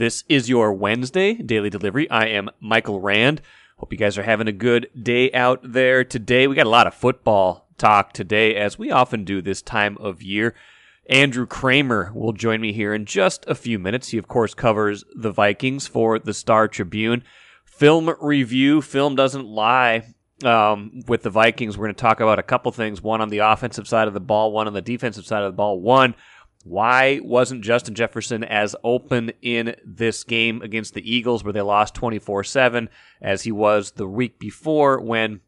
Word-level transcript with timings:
This 0.00 0.24
is 0.30 0.48
your 0.48 0.72
Wednesday 0.72 1.34
daily 1.34 1.68
delivery. 1.68 2.08
I 2.08 2.28
am 2.28 2.48
Michael 2.58 3.02
Rand. 3.02 3.42
Hope 3.76 3.92
you 3.92 3.98
guys 3.98 4.16
are 4.16 4.22
having 4.22 4.48
a 4.48 4.52
good 4.52 4.88
day 4.98 5.30
out 5.32 5.60
there 5.62 6.04
today. 6.04 6.46
We 6.46 6.54
got 6.54 6.64
a 6.64 6.70
lot 6.70 6.86
of 6.86 6.94
football 6.94 7.68
talk 7.76 8.14
today, 8.14 8.56
as 8.56 8.78
we 8.78 8.90
often 8.90 9.24
do 9.24 9.42
this 9.42 9.60
time 9.60 9.98
of 9.98 10.22
year. 10.22 10.54
Andrew 11.10 11.44
Kramer 11.44 12.12
will 12.14 12.32
join 12.32 12.62
me 12.62 12.72
here 12.72 12.94
in 12.94 13.04
just 13.04 13.44
a 13.46 13.54
few 13.54 13.78
minutes. 13.78 14.08
He, 14.08 14.16
of 14.16 14.26
course, 14.26 14.54
covers 14.54 15.04
the 15.14 15.32
Vikings 15.32 15.86
for 15.86 16.18
the 16.18 16.32
Star 16.32 16.66
Tribune. 16.66 17.22
Film 17.66 18.08
review. 18.22 18.80
Film 18.80 19.14
doesn't 19.14 19.44
lie. 19.44 20.14
Um, 20.42 21.02
with 21.08 21.24
the 21.24 21.28
Vikings, 21.28 21.76
we're 21.76 21.88
going 21.88 21.94
to 21.94 22.00
talk 22.00 22.20
about 22.20 22.38
a 22.38 22.42
couple 22.42 22.72
things. 22.72 23.02
One 23.02 23.20
on 23.20 23.28
the 23.28 23.40
offensive 23.40 23.86
side 23.86 24.08
of 24.08 24.14
the 24.14 24.20
ball, 24.20 24.50
one 24.50 24.66
on 24.66 24.72
the 24.72 24.80
defensive 24.80 25.26
side 25.26 25.42
of 25.42 25.52
the 25.52 25.56
ball. 25.56 25.78
One, 25.78 26.14
why 26.64 27.20
wasn't 27.22 27.64
Justin 27.64 27.94
Jefferson 27.94 28.44
as 28.44 28.76
open 28.84 29.32
in 29.40 29.74
this 29.84 30.24
game 30.24 30.60
against 30.60 30.94
the 30.94 31.10
Eagles, 31.10 31.42
where 31.42 31.52
they 31.52 31.62
lost 31.62 31.94
24 31.94 32.44
7, 32.44 32.88
as 33.22 33.42
he 33.42 33.52
was 33.52 33.92
the 33.92 34.06
week 34.06 34.38
before 34.38 35.00
when 35.00 35.40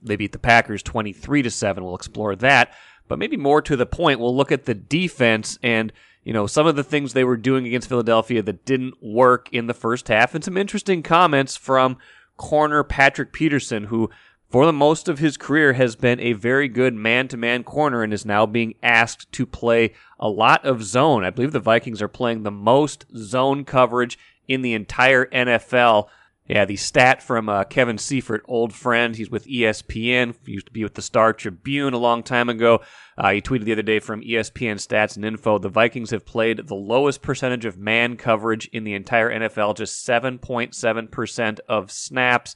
they 0.00 0.16
beat 0.16 0.32
the 0.32 0.38
Packers 0.38 0.82
23 0.82 1.42
to 1.42 1.50
7? 1.50 1.84
We'll 1.84 1.94
explore 1.94 2.34
that. 2.36 2.72
But 3.08 3.18
maybe 3.18 3.36
more 3.36 3.60
to 3.62 3.76
the 3.76 3.86
point, 3.86 4.20
we'll 4.20 4.36
look 4.36 4.50
at 4.50 4.64
the 4.64 4.74
defense 4.74 5.58
and 5.62 5.92
you 6.22 6.32
know 6.32 6.46
some 6.46 6.66
of 6.66 6.76
the 6.76 6.84
things 6.84 7.12
they 7.12 7.24
were 7.24 7.36
doing 7.36 7.66
against 7.66 7.88
Philadelphia 7.88 8.42
that 8.42 8.64
didn't 8.64 8.94
work 9.02 9.50
in 9.52 9.66
the 9.66 9.74
first 9.74 10.08
half, 10.08 10.34
and 10.34 10.42
some 10.42 10.56
interesting 10.56 11.02
comments 11.02 11.56
from 11.56 11.98
corner 12.38 12.82
Patrick 12.82 13.32
Peterson, 13.32 13.84
who 13.84 14.08
for 14.54 14.66
the 14.66 14.72
most 14.72 15.08
of 15.08 15.18
his 15.18 15.36
career 15.36 15.72
has 15.72 15.96
been 15.96 16.20
a 16.20 16.32
very 16.32 16.68
good 16.68 16.94
man-to-man 16.94 17.64
corner 17.64 18.04
and 18.04 18.14
is 18.14 18.24
now 18.24 18.46
being 18.46 18.72
asked 18.84 19.32
to 19.32 19.44
play 19.44 19.92
a 20.20 20.28
lot 20.28 20.64
of 20.64 20.84
zone. 20.84 21.24
I 21.24 21.30
believe 21.30 21.50
the 21.50 21.58
Vikings 21.58 22.00
are 22.00 22.06
playing 22.06 22.44
the 22.44 22.52
most 22.52 23.04
zone 23.16 23.64
coverage 23.64 24.16
in 24.46 24.62
the 24.62 24.74
entire 24.74 25.26
NFL. 25.26 26.06
Yeah, 26.46 26.66
the 26.66 26.76
stat 26.76 27.20
from 27.20 27.48
uh, 27.48 27.64
Kevin 27.64 27.98
Seifert, 27.98 28.44
old 28.46 28.72
friend. 28.72 29.16
He's 29.16 29.28
with 29.28 29.44
ESPN. 29.48 30.36
He 30.46 30.52
used 30.52 30.66
to 30.66 30.72
be 30.72 30.84
with 30.84 30.94
the 30.94 31.02
Star 31.02 31.32
Tribune 31.32 31.92
a 31.92 31.98
long 31.98 32.22
time 32.22 32.48
ago. 32.48 32.80
Uh, 33.18 33.32
he 33.32 33.42
tweeted 33.42 33.64
the 33.64 33.72
other 33.72 33.82
day 33.82 33.98
from 33.98 34.22
ESPN 34.22 34.76
Stats 34.76 35.16
and 35.16 35.24
Info. 35.24 35.58
The 35.58 35.68
Vikings 35.68 36.12
have 36.12 36.24
played 36.24 36.68
the 36.68 36.76
lowest 36.76 37.22
percentage 37.22 37.64
of 37.64 37.76
man 37.76 38.16
coverage 38.16 38.68
in 38.68 38.84
the 38.84 38.94
entire 38.94 39.32
NFL, 39.32 39.76
just 39.76 40.06
7.7% 40.06 41.58
of 41.68 41.90
snaps. 41.90 42.54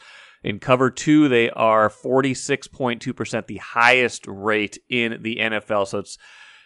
In 0.48 0.58
cover 0.60 0.90
two, 0.90 1.28
they 1.28 1.50
are 1.50 1.90
46.2%, 1.90 3.46
the 3.46 3.58
highest 3.58 4.24
rate 4.26 4.78
in 4.88 5.22
the 5.22 5.36
NFL. 5.36 5.86
So 5.86 5.98
it's, 5.98 6.16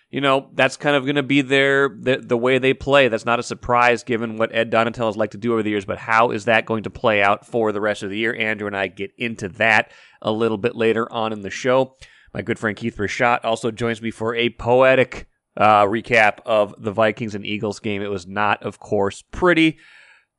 you 0.08 0.20
know, 0.20 0.50
that's 0.54 0.76
kind 0.76 0.94
of 0.94 1.02
going 1.02 1.16
to 1.16 1.24
be 1.24 1.42
their, 1.42 1.88
the, 1.88 2.18
the 2.18 2.36
way 2.36 2.58
they 2.58 2.74
play. 2.74 3.08
That's 3.08 3.24
not 3.24 3.40
a 3.40 3.42
surprise 3.42 4.04
given 4.04 4.36
what 4.36 4.54
Ed 4.54 4.70
Donatell 4.70 5.06
has 5.06 5.16
liked 5.16 5.32
to 5.32 5.38
do 5.38 5.52
over 5.52 5.64
the 5.64 5.70
years, 5.70 5.84
but 5.84 5.98
how 5.98 6.30
is 6.30 6.44
that 6.44 6.64
going 6.64 6.84
to 6.84 6.90
play 6.90 7.24
out 7.24 7.44
for 7.44 7.72
the 7.72 7.80
rest 7.80 8.04
of 8.04 8.10
the 8.10 8.18
year? 8.18 8.32
Andrew 8.32 8.68
and 8.68 8.76
I 8.76 8.86
get 8.86 9.10
into 9.18 9.48
that 9.48 9.90
a 10.20 10.30
little 10.30 10.58
bit 10.58 10.76
later 10.76 11.12
on 11.12 11.32
in 11.32 11.40
the 11.40 11.50
show. 11.50 11.96
My 12.32 12.42
good 12.42 12.60
friend 12.60 12.76
Keith 12.76 12.98
Rashad 12.98 13.40
also 13.42 13.72
joins 13.72 14.00
me 14.00 14.12
for 14.12 14.32
a 14.36 14.50
poetic 14.50 15.26
uh, 15.56 15.86
recap 15.86 16.38
of 16.46 16.72
the 16.78 16.92
Vikings 16.92 17.34
and 17.34 17.44
Eagles 17.44 17.80
game. 17.80 18.00
It 18.00 18.10
was 18.12 18.28
not, 18.28 18.62
of 18.62 18.78
course, 18.78 19.24
pretty. 19.32 19.78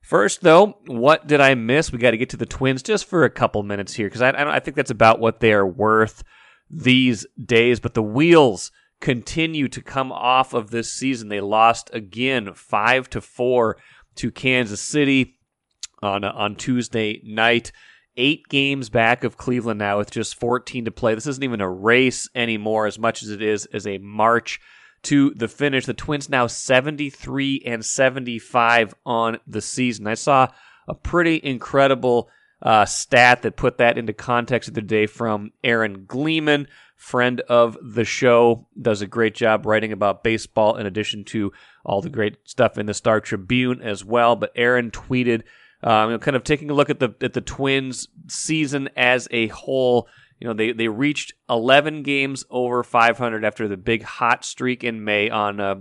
First, 0.03 0.41
though, 0.41 0.79
what 0.85 1.27
did 1.27 1.39
I 1.39 1.55
miss? 1.55 1.91
We 1.91 1.97
got 1.97 2.11
to 2.11 2.17
get 2.17 2.29
to 2.31 2.37
the 2.37 2.45
Twins 2.45 2.83
just 2.83 3.05
for 3.05 3.23
a 3.23 3.29
couple 3.29 3.63
minutes 3.63 3.93
here 3.93 4.07
because 4.07 4.21
I, 4.21 4.31
I, 4.31 4.59
think 4.59 4.75
that's 4.75 4.91
about 4.91 5.21
what 5.21 5.39
they 5.39 5.53
are 5.53 5.65
worth 5.65 6.25
these 6.69 7.25
days. 7.43 7.79
But 7.79 7.93
the 7.93 8.03
wheels 8.03 8.69
continue 8.99 9.69
to 9.69 9.81
come 9.81 10.11
off 10.11 10.53
of 10.53 10.71
this 10.71 10.91
season. 10.91 11.29
They 11.29 11.39
lost 11.39 11.89
again, 11.93 12.53
five 12.53 13.09
to 13.11 13.21
four, 13.21 13.77
to 14.15 14.29
Kansas 14.29 14.81
City 14.81 15.39
on 16.01 16.25
on 16.25 16.57
Tuesday 16.57 17.21
night. 17.23 17.71
Eight 18.17 18.49
games 18.49 18.89
back 18.89 19.23
of 19.23 19.37
Cleveland 19.37 19.79
now 19.79 19.97
with 19.97 20.11
just 20.11 20.35
14 20.35 20.85
to 20.85 20.91
play. 20.91 21.15
This 21.15 21.27
isn't 21.27 21.43
even 21.43 21.61
a 21.61 21.71
race 21.71 22.29
anymore, 22.35 22.87
as 22.87 22.99
much 22.99 23.23
as 23.23 23.29
it 23.29 23.41
is 23.41 23.65
as 23.67 23.87
a 23.87 23.99
march 23.99 24.59
to 25.03 25.31
the 25.31 25.47
finish. 25.47 25.85
The 25.85 25.93
Twins 25.93 26.29
now 26.29 26.47
73 26.47 27.63
and 27.65 27.85
75 27.85 28.95
on 29.05 29.39
the 29.45 29.61
season. 29.61 30.07
I 30.07 30.13
saw 30.15 30.47
a 30.87 30.93
pretty 30.93 31.39
incredible 31.43 32.29
uh, 32.61 32.85
stat 32.85 33.41
that 33.41 33.57
put 33.57 33.77
that 33.77 33.97
into 33.97 34.13
context 34.13 34.69
of 34.69 34.75
the 34.75 34.81
day 34.81 35.05
from 35.05 35.51
Aaron 35.63 36.05
Gleeman, 36.05 36.67
friend 36.95 37.41
of 37.41 37.77
the 37.81 38.05
show, 38.05 38.67
does 38.81 39.01
a 39.01 39.07
great 39.07 39.35
job 39.35 39.65
writing 39.65 39.91
about 39.91 40.23
baseball 40.23 40.77
in 40.77 40.85
addition 40.85 41.25
to 41.25 41.51
all 41.83 42.01
the 42.01 42.09
great 42.09 42.37
stuff 42.45 42.77
in 42.77 42.85
the 42.85 42.93
Star 42.93 43.19
Tribune 43.19 43.81
as 43.81 44.05
well. 44.05 44.37
But 44.37 44.53
Aaron 44.55 44.91
tweeted, 44.91 45.43
um, 45.83 46.17
kind 46.19 46.37
of 46.37 46.45
taking 46.45 46.69
a 46.69 46.73
look 46.73 46.89
at 46.89 46.99
the 46.99 47.13
at 47.21 47.33
the 47.33 47.41
Twins 47.41 48.07
season 48.27 48.89
as 48.95 49.27
a 49.31 49.47
whole 49.47 50.07
you 50.39 50.47
know, 50.47 50.53
they, 50.53 50.71
they 50.71 50.87
reached 50.87 51.33
11 51.49 52.03
games 52.03 52.43
over 52.49 52.83
500 52.83 53.45
after 53.45 53.67
the 53.67 53.77
big 53.77 54.03
hot 54.03 54.43
streak 54.43 54.83
in 54.83 55.03
May. 55.03 55.29
On 55.29 55.59
uh, 55.59 55.75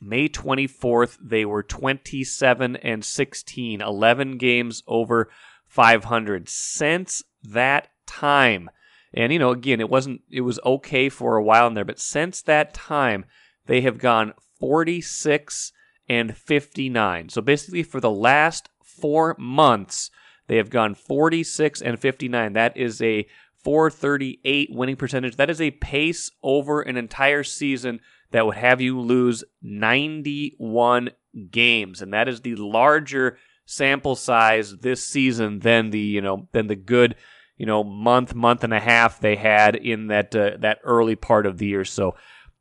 May 0.00 0.28
24th, 0.28 1.18
they 1.22 1.44
were 1.44 1.62
27 1.62 2.76
and 2.76 3.04
16, 3.04 3.80
11 3.80 4.38
games 4.38 4.82
over 4.86 5.30
500. 5.66 6.48
Since 6.48 7.22
that 7.42 7.88
time, 8.06 8.70
and 9.14 9.32
you 9.32 9.38
know, 9.38 9.50
again, 9.50 9.80
it 9.80 9.90
wasn't, 9.90 10.22
it 10.30 10.42
was 10.42 10.60
okay 10.64 11.08
for 11.08 11.36
a 11.36 11.42
while 11.42 11.66
in 11.66 11.74
there, 11.74 11.84
but 11.84 12.00
since 12.00 12.42
that 12.42 12.74
time, 12.74 13.24
they 13.66 13.80
have 13.82 13.98
gone 13.98 14.34
46 14.58 15.72
and 16.08 16.36
59. 16.36 17.28
So 17.28 17.40
basically, 17.40 17.82
for 17.82 18.00
the 18.00 18.10
last 18.10 18.68
four 18.82 19.36
months, 19.38 20.10
they 20.46 20.56
have 20.56 20.70
gone 20.70 20.94
46 20.94 21.82
and 21.82 21.98
59. 21.98 22.54
That 22.54 22.76
is 22.76 23.00
a 23.02 23.26
438 23.64 24.70
winning 24.72 24.96
percentage. 24.96 25.36
That 25.36 25.50
is 25.50 25.60
a 25.60 25.70
pace 25.72 26.30
over 26.42 26.80
an 26.80 26.96
entire 26.96 27.42
season 27.42 28.00
that 28.30 28.46
would 28.46 28.56
have 28.56 28.80
you 28.80 29.00
lose 29.00 29.44
91 29.62 31.10
games. 31.50 32.02
And 32.02 32.12
that 32.12 32.28
is 32.28 32.40
the 32.40 32.56
larger 32.56 33.38
sample 33.64 34.16
size 34.16 34.76
this 34.78 35.06
season 35.06 35.60
than 35.60 35.90
the, 35.90 35.98
you 35.98 36.20
know, 36.20 36.48
than 36.52 36.66
the 36.66 36.76
good, 36.76 37.16
you 37.56 37.66
know, 37.66 37.82
month, 37.84 38.34
month 38.34 38.64
and 38.64 38.74
a 38.74 38.80
half 38.80 39.20
they 39.20 39.36
had 39.36 39.76
in 39.76 40.08
that 40.08 40.34
uh, 40.34 40.56
that 40.60 40.78
early 40.84 41.16
part 41.16 41.46
of 41.46 41.58
the 41.58 41.66
year. 41.66 41.84
So 41.84 42.14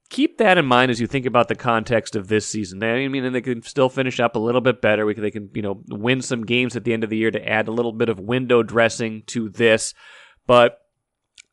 keep 0.09 0.37
that 0.37 0.57
in 0.57 0.65
mind 0.65 0.89
as 0.89 1.01
you 1.01 1.07
think 1.07 1.25
about 1.25 1.47
the 1.47 1.55
context 1.55 2.15
of 2.15 2.27
this 2.27 2.47
season. 2.47 2.83
I 2.83 3.07
mean, 3.07 3.25
and 3.25 3.35
they 3.35 3.41
can 3.41 3.61
still 3.61 3.89
finish 3.89 4.19
up 4.19 4.35
a 4.35 4.39
little 4.39 4.61
bit 4.61 4.81
better. 4.81 5.05
We 5.05 5.13
can, 5.13 5.23
they 5.23 5.31
can, 5.31 5.49
you 5.53 5.61
know, 5.61 5.83
win 5.89 6.21
some 6.21 6.45
games 6.45 6.75
at 6.75 6.83
the 6.83 6.93
end 6.93 7.03
of 7.03 7.09
the 7.09 7.17
year 7.17 7.31
to 7.31 7.47
add 7.47 7.67
a 7.67 7.71
little 7.73 7.91
bit 7.91 8.09
of 8.09 8.19
window 8.19 8.63
dressing 8.63 9.23
to 9.27 9.49
this. 9.49 9.93
But 10.45 10.79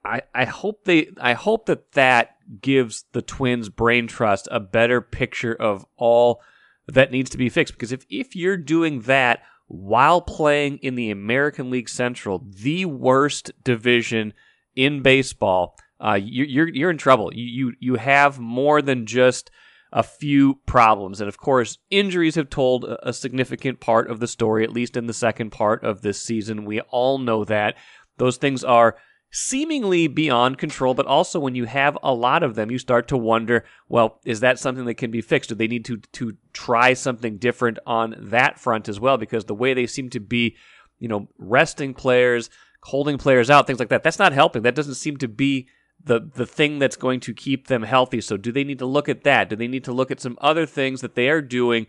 I, 0.05 0.23
I 0.35 0.45
hope 0.45 0.85
they 0.85 1.11
I 1.21 1.33
hope 1.33 1.67
that 1.67 1.93
that 1.93 2.37
gives 2.61 3.05
the 3.13 3.23
Twins 3.23 3.69
brain 3.69 4.07
trust 4.07 4.49
a 4.51 4.61
better 4.61 5.01
picture 5.01 5.55
of 5.55 5.87
all 5.97 6.43
that 6.87 7.11
needs 7.11 7.31
to 7.31 7.39
be 7.39 7.49
fixed 7.49 7.75
because 7.75 7.93
if 7.93 8.05
if 8.11 8.37
you're 8.37 8.59
doing 8.59 9.03
that 9.03 9.43
while 9.67 10.21
playing 10.21 10.79
in 10.79 10.95
the 10.95 11.11
American 11.11 11.71
League 11.71 11.89
Central, 11.89 12.45
the 12.47 12.85
worst 12.85 13.51
division 13.63 14.35
in 14.77 15.03
baseball, 15.03 15.77
uh, 16.05 16.19
you, 16.21 16.45
you're 16.45 16.69
you're 16.69 16.91
in 16.91 16.99
trouble. 16.99 17.33
You, 17.33 17.45
you 17.45 17.73
you 17.81 17.95
have 17.95 18.39
more 18.39 18.83
than 18.83 19.07
just 19.07 19.51
a 19.93 20.03
few 20.03 20.61
problems, 20.67 21.21
and 21.21 21.29
of 21.29 21.39
course, 21.39 21.79
injuries 21.91 22.35
have 22.35 22.51
told 22.51 22.85
a 22.85 23.13
significant 23.13 23.81
part 23.81 24.11
of 24.11 24.21
the 24.21 24.27
story. 24.27 24.65
At 24.65 24.73
least 24.73 24.97
in 24.97 25.07
the 25.07 25.15
second 25.15 25.51
part 25.51 25.83
of 25.83 26.03
this 26.03 26.21
season, 26.21 26.65
we 26.65 26.81
all 26.83 27.19
know 27.19 27.45
that 27.45 27.77
those 28.19 28.37
things 28.37 28.63
are 28.65 28.97
seemingly 29.35 30.07
beyond 30.07 30.59
control, 30.59 30.95
but 30.95 31.07
also 31.07 31.41
when 31.41 31.57
you 31.57 31.65
have 31.65 31.99
a 32.05 32.15
lot 32.15 32.45
of 32.45 32.55
them, 32.55 32.71
you 32.71 32.79
start 32.79 33.09
to 33.09 33.17
wonder, 33.17 33.65
well, 33.89 34.21
is 34.25 34.39
that 34.39 34.61
something 34.61 34.85
that 34.85 34.95
can 34.95 35.11
be 35.11 35.21
fixed? 35.21 35.49
Do 35.49 35.57
they 35.57 35.67
need 35.67 35.85
to 35.87 35.97
to 35.97 36.37
try 36.53 36.95
something 36.95 37.39
different 37.39 37.81
on 37.85 38.15
that 38.17 38.61
front 38.61 38.89
as 38.89 39.01
well? 39.01 39.19
Because 39.19 39.45
the 39.45 39.55
way 39.55 39.75
they 39.75 39.89
seem 39.89 40.09
to 40.11 40.21
be, 40.21 40.57
you 41.01 41.09
know, 41.09 41.29
resting 41.37 41.95
players, 41.95 42.49
holding 42.85 43.19
players 43.19 43.51
out, 43.51 43.67
things 43.67 43.81
like 43.81 43.89
that, 43.89 44.05
that's 44.05 44.21
not 44.21 44.33
helping. 44.33 44.63
That 44.63 44.77
doesn't 44.77 44.95
seem 44.95 45.17
to 45.17 45.29
be 45.29 45.67
the 46.03 46.21
the 46.21 46.47
thing 46.47 46.79
that's 46.79 46.97
going 46.97 47.19
to 47.21 47.35
keep 47.35 47.67
them 47.67 47.83
healthy. 47.83 48.21
So 48.21 48.37
do 48.37 48.53
they 48.53 48.65
need 48.65 48.79
to 48.79 48.87
look 48.87 49.09
at 49.09 49.25
that? 49.25 49.49
Do 49.49 49.57
they 49.57 49.69
need 49.69 49.85
to 49.85 49.93
look 49.93 50.13
at 50.13 50.21
some 50.21 50.39
other 50.41 50.65
things 50.65 51.01
that 51.01 51.17
they 51.17 51.29
are 51.29 51.43
doing 51.43 51.89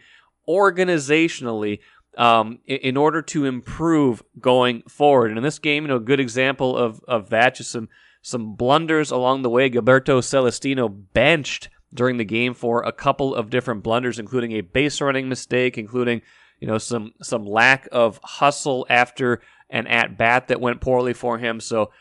organizationally 0.50 1.80
um, 2.17 2.59
in, 2.65 2.97
order 2.97 3.21
to 3.21 3.45
improve 3.45 4.23
going 4.39 4.83
forward. 4.83 5.31
And 5.31 5.38
in 5.38 5.44
this 5.44 5.59
game, 5.59 5.83
you 5.83 5.89
know, 5.89 5.97
a 5.97 6.01
good 6.01 6.19
example 6.19 6.77
of, 6.77 7.01
of 7.07 7.29
that, 7.29 7.56
just 7.56 7.71
some 7.71 7.89
some 8.21 8.56
blunders 8.56 9.12
along 9.12 9.44
the 9.44 9.50
way. 9.50 9.69
Gilberto 9.69 10.19
Celestino 10.19 10.89
benched 11.13 11.69
during 11.94 12.17
the 12.17 12.25
game 12.25 12.56
for 12.56 12.81
a 12.81 12.91
couple 12.91 13.35
of 13.35 13.51
different 13.51 13.83
blunders, 13.83 14.17
including 14.17 14.53
a 14.53 14.62
base 14.62 15.00
running 15.00 15.29
mistake, 15.29 15.77
including 15.77 16.21
you 16.59 16.67
know 16.67 16.77
some 16.77 17.13
some 17.21 17.45
lack 17.45 17.88
of 17.91 18.19
hustle 18.23 18.88
after 18.89 19.41
an 19.69 19.88
at 19.88 20.17
bat 20.17 20.47
that 20.47 20.62
went 20.62 20.81
poorly 20.81 21.13
for 21.13 21.38
him. 21.38 21.59
So 21.59 21.91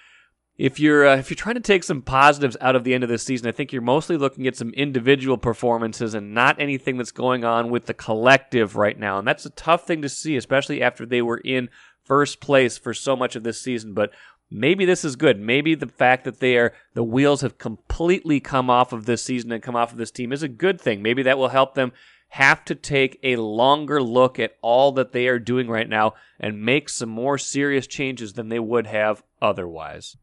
if 0.56 0.78
you're 0.78 1.06
uh, 1.06 1.16
if 1.16 1.30
you're 1.30 1.36
trying 1.36 1.56
to 1.56 1.60
take 1.60 1.82
some 1.82 2.02
positives 2.02 2.56
out 2.60 2.76
of 2.76 2.84
the 2.84 2.94
end 2.94 3.02
of 3.02 3.10
this 3.10 3.24
season, 3.24 3.48
I 3.48 3.52
think 3.52 3.72
you're 3.72 3.82
mostly 3.82 4.16
looking 4.16 4.46
at 4.46 4.56
some 4.56 4.70
individual 4.70 5.36
performances 5.36 6.14
and 6.14 6.32
not 6.32 6.60
anything 6.60 6.96
that's 6.96 7.10
going 7.10 7.44
on 7.44 7.70
with 7.70 7.86
the 7.86 7.94
collective 7.94 8.76
right 8.76 8.98
now. 8.98 9.18
And 9.18 9.26
that's 9.26 9.46
a 9.46 9.50
tough 9.50 9.86
thing 9.86 10.02
to 10.02 10.08
see, 10.08 10.36
especially 10.36 10.82
after 10.82 11.04
they 11.04 11.22
were 11.22 11.38
in 11.38 11.70
first 12.04 12.40
place 12.40 12.78
for 12.78 12.94
so 12.94 13.16
much 13.16 13.34
of 13.34 13.42
this 13.42 13.60
season. 13.60 13.94
But 13.94 14.12
maybe 14.48 14.84
this 14.84 15.04
is 15.04 15.16
good. 15.16 15.40
Maybe 15.40 15.74
the 15.74 15.88
fact 15.88 16.24
that 16.24 16.38
they 16.38 16.56
are 16.56 16.72
the 16.94 17.02
wheels 17.02 17.40
have 17.40 17.58
completely 17.58 18.38
come 18.38 18.70
off 18.70 18.92
of 18.92 19.06
this 19.06 19.24
season 19.24 19.50
and 19.50 19.62
come 19.62 19.74
off 19.74 19.90
of 19.90 19.98
this 19.98 20.12
team 20.12 20.32
is 20.32 20.44
a 20.44 20.48
good 20.48 20.80
thing. 20.80 21.02
Maybe 21.02 21.24
that 21.24 21.38
will 21.38 21.48
help 21.48 21.74
them 21.74 21.92
have 22.28 22.64
to 22.64 22.74
take 22.76 23.18
a 23.22 23.36
longer 23.36 24.00
look 24.00 24.38
at 24.38 24.56
all 24.62 24.92
that 24.92 25.12
they 25.12 25.26
are 25.26 25.38
doing 25.38 25.68
right 25.68 25.88
now 25.88 26.14
and 26.38 26.62
make 26.62 26.88
some 26.88 27.08
more 27.08 27.38
serious 27.38 27.86
changes 27.86 28.32
than 28.34 28.48
they 28.48 28.58
would 28.58 28.86
have 28.86 29.22
otherwise. 29.42 30.16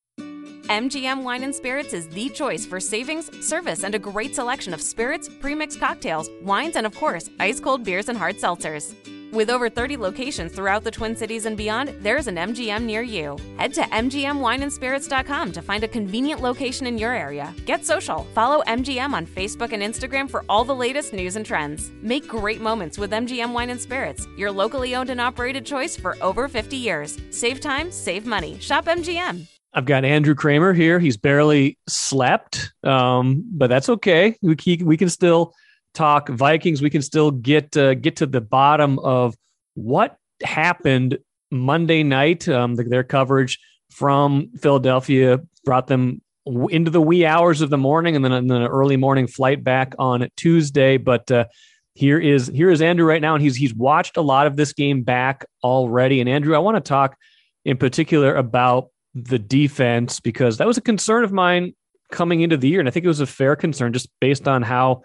MGM 0.71 1.23
Wine 1.23 1.43
and 1.43 1.53
Spirits 1.53 1.91
is 1.91 2.07
the 2.07 2.29
choice 2.29 2.65
for 2.65 2.79
savings, 2.79 3.29
service, 3.45 3.83
and 3.83 3.93
a 3.93 3.99
great 3.99 4.33
selection 4.33 4.73
of 4.73 4.81
spirits, 4.81 5.27
premixed 5.27 5.81
cocktails, 5.81 6.29
wines, 6.41 6.77
and 6.77 6.85
of 6.85 6.95
course, 6.95 7.29
ice 7.41 7.59
cold 7.59 7.83
beers 7.83 8.07
and 8.07 8.17
hard 8.17 8.37
seltzers. 8.37 8.95
With 9.33 9.49
over 9.49 9.69
30 9.69 9.97
locations 9.97 10.53
throughout 10.53 10.85
the 10.85 10.91
Twin 10.91 11.13
Cities 11.13 11.45
and 11.45 11.57
beyond, 11.57 11.89
there's 11.99 12.27
an 12.27 12.37
MGM 12.37 12.83
near 12.83 13.01
you. 13.01 13.35
Head 13.57 13.73
to 13.73 13.81
MGMWineandSpirits.com 13.81 15.51
to 15.51 15.61
find 15.61 15.83
a 15.83 15.89
convenient 15.89 16.41
location 16.41 16.87
in 16.87 16.97
your 16.97 17.13
area. 17.13 17.53
Get 17.65 17.85
social. 17.85 18.25
Follow 18.33 18.63
MGM 18.63 19.11
on 19.11 19.25
Facebook 19.25 19.73
and 19.73 19.83
Instagram 19.83 20.29
for 20.29 20.45
all 20.47 20.63
the 20.63 20.75
latest 20.75 21.11
news 21.11 21.35
and 21.35 21.45
trends. 21.45 21.91
Make 22.01 22.29
great 22.29 22.61
moments 22.61 22.97
with 22.97 23.11
MGM 23.11 23.51
Wine 23.51 23.71
and 23.71 23.81
Spirits, 23.81 24.25
your 24.37 24.51
locally 24.51 24.95
owned 24.95 25.09
and 25.09 25.19
operated 25.19 25.65
choice 25.65 25.97
for 25.97 26.15
over 26.21 26.47
50 26.47 26.77
years. 26.77 27.17
Save 27.29 27.59
time, 27.59 27.91
save 27.91 28.25
money. 28.25 28.57
Shop 28.59 28.85
MGM. 28.85 29.47
I've 29.73 29.85
got 29.85 30.03
Andrew 30.03 30.35
Kramer 30.35 30.73
here. 30.73 30.99
He's 30.99 31.17
barely 31.17 31.77
slept, 31.87 32.73
um, 32.83 33.43
but 33.51 33.67
that's 33.67 33.87
okay. 33.89 34.35
We 34.41 34.55
can, 34.55 34.85
we 34.85 34.97
can 34.97 35.09
still 35.09 35.53
talk 35.93 36.29
Vikings. 36.29 36.81
We 36.81 36.89
can 36.89 37.01
still 37.01 37.31
get 37.31 37.75
uh, 37.77 37.93
get 37.93 38.17
to 38.17 38.25
the 38.25 38.41
bottom 38.41 38.99
of 38.99 39.35
what 39.75 40.17
happened 40.43 41.19
Monday 41.51 42.03
night. 42.03 42.49
Um, 42.49 42.75
the, 42.75 42.83
their 42.83 43.03
coverage 43.03 43.59
from 43.89 44.49
Philadelphia 44.57 45.39
brought 45.63 45.87
them 45.87 46.21
into 46.69 46.91
the 46.91 47.01
wee 47.01 47.25
hours 47.25 47.61
of 47.61 47.69
the 47.69 47.77
morning, 47.77 48.15
and 48.15 48.25
then, 48.25 48.31
and 48.31 48.49
then 48.49 48.61
an 48.61 48.67
early 48.67 48.97
morning 48.97 49.27
flight 49.27 49.63
back 49.63 49.93
on 49.99 50.27
Tuesday. 50.35 50.97
But 50.97 51.31
uh, 51.31 51.45
here 51.93 52.19
is 52.19 52.47
here 52.47 52.71
is 52.71 52.81
Andrew 52.81 53.05
right 53.05 53.21
now, 53.21 53.35
and 53.35 53.43
he's 53.43 53.55
he's 53.55 53.73
watched 53.73 54.17
a 54.17 54.21
lot 54.21 54.47
of 54.47 54.57
this 54.57 54.73
game 54.73 55.03
back 55.03 55.45
already. 55.63 56.19
And 56.19 56.27
Andrew, 56.27 56.55
I 56.55 56.59
want 56.59 56.75
to 56.75 56.81
talk 56.81 57.15
in 57.63 57.77
particular 57.77 58.35
about 58.35 58.87
the 59.13 59.39
defense 59.39 60.19
because 60.19 60.57
that 60.57 60.67
was 60.67 60.77
a 60.77 60.81
concern 60.81 61.23
of 61.23 61.31
mine 61.31 61.73
coming 62.11 62.41
into 62.41 62.57
the 62.57 62.67
year. 62.67 62.79
And 62.79 62.87
I 62.87 62.91
think 62.91 63.05
it 63.05 63.09
was 63.09 63.19
a 63.19 63.25
fair 63.25 63.55
concern 63.55 63.93
just 63.93 64.09
based 64.19 64.47
on 64.47 64.61
how, 64.61 65.03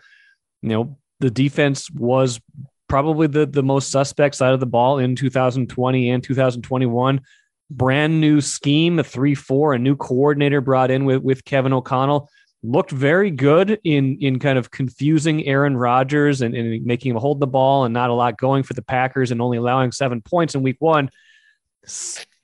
you 0.63 0.71
know, 0.71 0.99
the 1.21 1.31
defense 1.31 1.91
was 1.91 2.41
probably 2.89 3.27
the, 3.27 3.47
the 3.47 3.63
most 3.63 3.91
suspect 3.91 4.35
side 4.35 4.53
of 4.53 4.61
the 4.61 4.67
ball 4.67 4.99
in 4.99 5.17
2020 5.17 6.11
and 6.11 6.23
2021. 6.23 7.21
Brand 7.69 8.21
new 8.21 8.41
scheme, 8.41 8.99
a 8.99 9.05
3 9.05 9.35
4, 9.35 9.75
a 9.75 9.79
new 9.79 9.97
coordinator 9.97 10.61
brought 10.61 10.91
in 10.91 11.05
with, 11.05 11.23
with 11.23 11.45
Kevin 11.45 11.73
O'Connell. 11.73 12.29
Looked 12.63 12.91
very 12.91 13.31
good 13.31 13.81
in 13.85 14.19
in 14.21 14.39
kind 14.39 14.59
of 14.59 14.71
confusing 14.71 15.45
Aaron 15.47 15.77
Rodgers 15.77 16.43
and, 16.43 16.55
and 16.55 16.85
making 16.85 17.11
him 17.11 17.17
hold 17.17 17.39
the 17.39 17.47
ball 17.47 17.85
and 17.85 17.93
not 17.93 18.11
a 18.11 18.15
lot 18.15 18.39
going 18.39 18.63
for 18.63 18.75
the 18.75 18.83
Packers 18.83 19.31
and 19.31 19.41
only 19.43 19.59
allowing 19.59 19.93
seven 19.93 20.21
points 20.21 20.55
in 20.55 20.63
week 20.63 20.77
one 20.79 21.11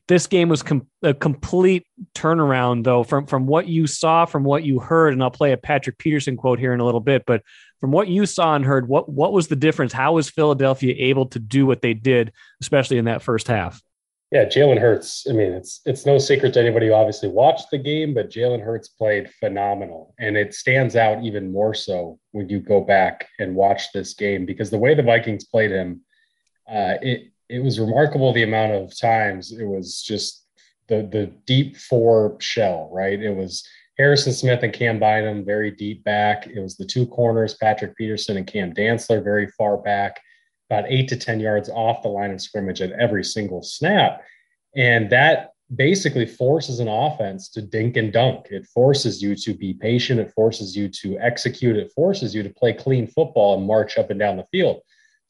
this 0.09 0.27
game 0.27 0.49
was 0.49 0.63
com- 0.63 0.87
a 1.03 1.15
complete 1.15 1.87
turnaround, 2.15 2.85
though, 2.85 3.05
from 3.05 3.27
from 3.27 3.47
what 3.47 3.69
you 3.69 3.87
saw, 3.87 4.25
from 4.25 4.45
what 4.45 4.65
you 4.65 4.79
heard, 4.79 5.13
and 5.13 5.23
I'll 5.23 5.31
play 5.31 5.53
a 5.53 5.57
Patrick 5.57 5.99
Peterson 5.99 6.37
quote 6.37 6.59
here 6.59 6.73
in 6.73 6.81
a 6.81 6.85
little 6.85 7.01
bit. 7.01 7.25
But 7.27 7.43
from 7.81 7.93
what 7.93 8.09
you 8.09 8.27
saw 8.27 8.55
and 8.55 8.65
heard, 8.65 8.89
what 8.89 9.09
what 9.09 9.33
was 9.33 9.49
the 9.49 9.57
difference? 9.57 9.93
How 9.93 10.15
was 10.15 10.31
Philadelphia 10.31 10.95
able 10.99 11.27
to 11.27 11.39
do 11.39 11.67
what 11.67 11.83
they 11.83 11.95
did, 11.95 12.33
especially 12.61 12.99
in 12.99 13.05
that 13.07 13.23
first 13.23 13.47
half? 13.49 13.81
Yeah, 14.33 14.47
Jalen 14.47 14.81
Hurts. 14.81 15.27
I 15.29 15.35
mean, 15.35 15.53
it's 15.53 15.83
it's 15.85 16.07
no 16.07 16.19
secret 16.19 16.55
to 16.55 16.61
anybody 16.61 16.87
who 16.87 16.95
obviously 16.95 17.29
watched 17.29 17.71
the 17.71 17.79
game, 17.79 18.15
but 18.15 18.31
Jalen 18.31 18.63
Hurts 18.63 18.89
played 18.89 19.31
phenomenal, 19.41 20.15
and 20.19 20.37
it 20.37 20.55
stands 20.55 20.97
out 20.97 21.23
even 21.23 21.53
more 21.53 21.75
so 21.75 22.19
when 22.33 22.49
you 22.49 22.59
go 22.59 22.81
back 22.81 23.29
and 23.39 23.55
watch 23.55 23.93
this 23.93 24.15
game 24.15 24.47
because 24.47 24.71
the 24.71 24.79
way 24.79 24.95
the 24.95 25.03
Vikings 25.03 25.45
played 25.45 25.71
him, 25.71 26.01
uh, 26.67 26.95
it 27.03 27.32
it 27.53 27.63
was 27.63 27.79
remarkable 27.79 28.33
the 28.33 28.43
amount 28.43 28.73
of 28.73 28.99
times 28.99 29.53
it 29.53 29.65
was 29.65 30.03
just 30.03 30.47
the 30.89 31.09
the 31.13 31.27
deep 31.47 31.77
four 31.77 32.37
shell, 32.41 32.89
right? 32.93 33.21
It 33.21 33.35
was 33.35 33.63
Harrison 33.99 34.33
Smith 34.33 34.63
and 34.63 34.73
Cam 34.73 34.99
Bynum 34.99 35.45
very 35.45 35.71
deep 35.71 36.03
back. 36.03 36.47
It 36.47 36.61
was 36.61 36.77
the 36.77 36.87
two 36.87 37.07
corners, 37.07 37.55
Patrick 37.55 37.97
Peterson 37.97 38.39
and 38.39 38.47
Cam 38.47 38.73
Dantzler, 38.73 39.23
very 39.23 39.49
far 39.59 39.77
back, 39.77 40.21
about 40.71 40.87
eight 40.89 41.09
to 41.09 41.17
10 41.17 41.41
yards 41.41 41.69
off 41.69 42.03
the 42.03 42.09
line 42.09 42.31
of 42.31 42.41
scrimmage 42.41 42.81
at 42.81 42.93
every 42.93 43.23
single 43.23 43.63
snap. 43.63 44.23
And 44.75 45.11
that 45.11 45.51
basically 45.77 46.27
forces 46.27 46.81
an 46.81 46.89
offense 46.89 47.51
to 47.51 47.63
dink 47.63 47.97
and 47.97 48.13
dunk. 48.13 48.47
It 48.51 48.67
forces 48.67 49.23
you 49.23 49.37
to 49.37 49.55
be 49.55 49.75
patient. 49.75 50.21
It 50.21 50.33
forces 50.33 50.75
you 50.75 50.89
to 50.89 51.19
execute. 51.19 51.77
It 51.77 51.93
forces 51.93 52.35
you 52.35 52.43
to 52.43 52.51
play 52.51 52.73
clean 52.73 53.07
football 53.07 53.59
and 53.59 53.67
march 53.67 53.99
up 53.99 54.11
and 54.11 54.19
down 54.19 54.39
the 54.39 54.47
field. 54.51 54.81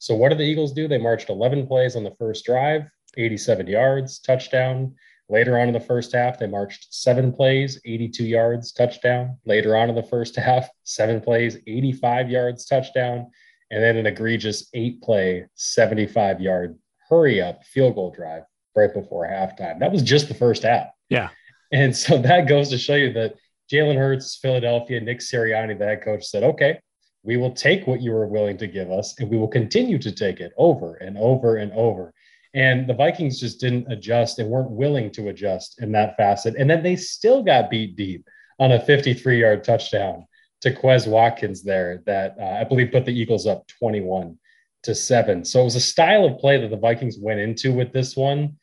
So 0.03 0.15
what 0.15 0.27
did 0.27 0.37
the 0.37 0.43
Eagles 0.43 0.73
do? 0.73 0.89
They 0.89 0.97
marched 0.97 1.29
11 1.29 1.65
plays 1.65 1.95
on 1.95 2.03
the 2.03 2.13
first 2.19 2.43
drive, 2.43 2.81
87 3.15 3.67
yards, 3.67 4.19
touchdown. 4.19 4.95
Later 5.29 5.57
on 5.57 5.69
in 5.69 5.73
the 5.73 5.79
first 5.79 6.11
half, 6.11 6.37
they 6.37 6.45
marched 6.45 6.93
seven 6.93 7.31
plays, 7.31 7.79
82 7.85 8.25
yards, 8.25 8.73
touchdown. 8.73 9.37
Later 9.45 9.77
on 9.77 9.87
in 9.87 9.95
the 9.95 10.03
first 10.03 10.35
half, 10.49 10.67
seven 10.83 11.21
plays, 11.21 11.57
85 11.65 12.29
yards, 12.29 12.65
touchdown. 12.65 13.31
And 13.71 13.81
then 13.81 13.95
an 13.95 14.05
egregious 14.05 14.67
eight 14.73 15.01
play, 15.01 15.45
75 15.55 16.41
yard 16.41 16.77
hurry 17.09 17.41
up 17.41 17.63
field 17.63 17.95
goal 17.95 18.11
drive 18.11 18.43
right 18.75 18.93
before 18.93 19.25
halftime. 19.25 19.79
That 19.79 19.93
was 19.93 20.03
just 20.03 20.27
the 20.27 20.33
first 20.33 20.63
half. 20.63 20.87
Yeah. 21.07 21.29
And 21.71 21.95
so 21.95 22.17
that 22.23 22.49
goes 22.49 22.67
to 22.71 22.77
show 22.77 22.95
you 22.95 23.13
that 23.13 23.35
Jalen 23.71 23.95
Hurts, 23.95 24.35
Philadelphia, 24.35 24.99
Nick 24.99 25.19
Sirianni, 25.19 25.79
the 25.79 25.85
head 25.85 26.03
coach, 26.03 26.25
said, 26.25 26.43
okay, 26.43 26.81
we 27.23 27.37
will 27.37 27.51
take 27.51 27.87
what 27.87 28.01
you 28.01 28.13
are 28.13 28.27
willing 28.27 28.57
to 28.57 28.67
give 28.67 28.91
us 28.91 29.17
and 29.19 29.29
we 29.29 29.37
will 29.37 29.47
continue 29.47 29.97
to 29.97 30.11
take 30.11 30.39
it 30.39 30.51
over 30.57 30.95
and 30.95 31.17
over 31.17 31.57
and 31.57 31.71
over. 31.73 32.13
And 32.53 32.87
the 32.87 32.93
Vikings 32.93 33.39
just 33.39 33.59
didn't 33.59 33.91
adjust 33.91 34.37
and 34.37 34.49
weren't 34.49 34.69
willing 34.69 35.09
to 35.11 35.29
adjust 35.29 35.81
in 35.81 35.91
that 35.93 36.15
facet. 36.17 36.55
And 36.55 36.69
then 36.69 36.83
they 36.83 36.95
still 36.95 37.41
got 37.41 37.71
beat 37.71 37.95
deep 37.95 38.27
on 38.59 38.73
a 38.73 38.79
53 38.79 39.39
yard 39.39 39.63
touchdown 39.63 40.27
to 40.61 40.71
Quez 40.71 41.07
Watkins 41.07 41.63
there 41.63 42.03
that 42.05 42.35
uh, 42.39 42.59
I 42.61 42.63
believe 42.63 42.91
put 42.91 43.05
the 43.05 43.17
Eagles 43.17 43.47
up 43.47 43.67
21 43.79 44.37
to 44.83 44.93
7. 44.93 45.45
So 45.45 45.61
it 45.61 45.63
was 45.63 45.75
a 45.75 45.81
style 45.81 46.25
of 46.25 46.37
play 46.37 46.59
that 46.61 46.69
the 46.69 46.77
Vikings 46.77 47.17
went 47.19 47.39
into 47.39 47.73
with 47.73 47.91
this 47.91 48.15
one 48.15 48.57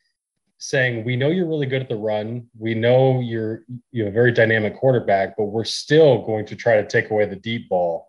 saying 0.62 1.04
we 1.04 1.16
know 1.16 1.30
you're 1.30 1.48
really 1.48 1.66
good 1.66 1.80
at 1.80 1.88
the 1.88 1.96
run 1.96 2.46
we 2.58 2.74
know 2.74 3.18
you're 3.20 3.62
you 3.92 4.04
know 4.04 4.10
a 4.10 4.12
very 4.12 4.30
dynamic 4.30 4.76
quarterback 4.76 5.34
but 5.38 5.46
we're 5.46 5.64
still 5.64 6.22
going 6.26 6.44
to 6.44 6.54
try 6.54 6.76
to 6.76 6.86
take 6.86 7.10
away 7.10 7.24
the 7.24 7.36
deep 7.36 7.66
ball 7.70 8.06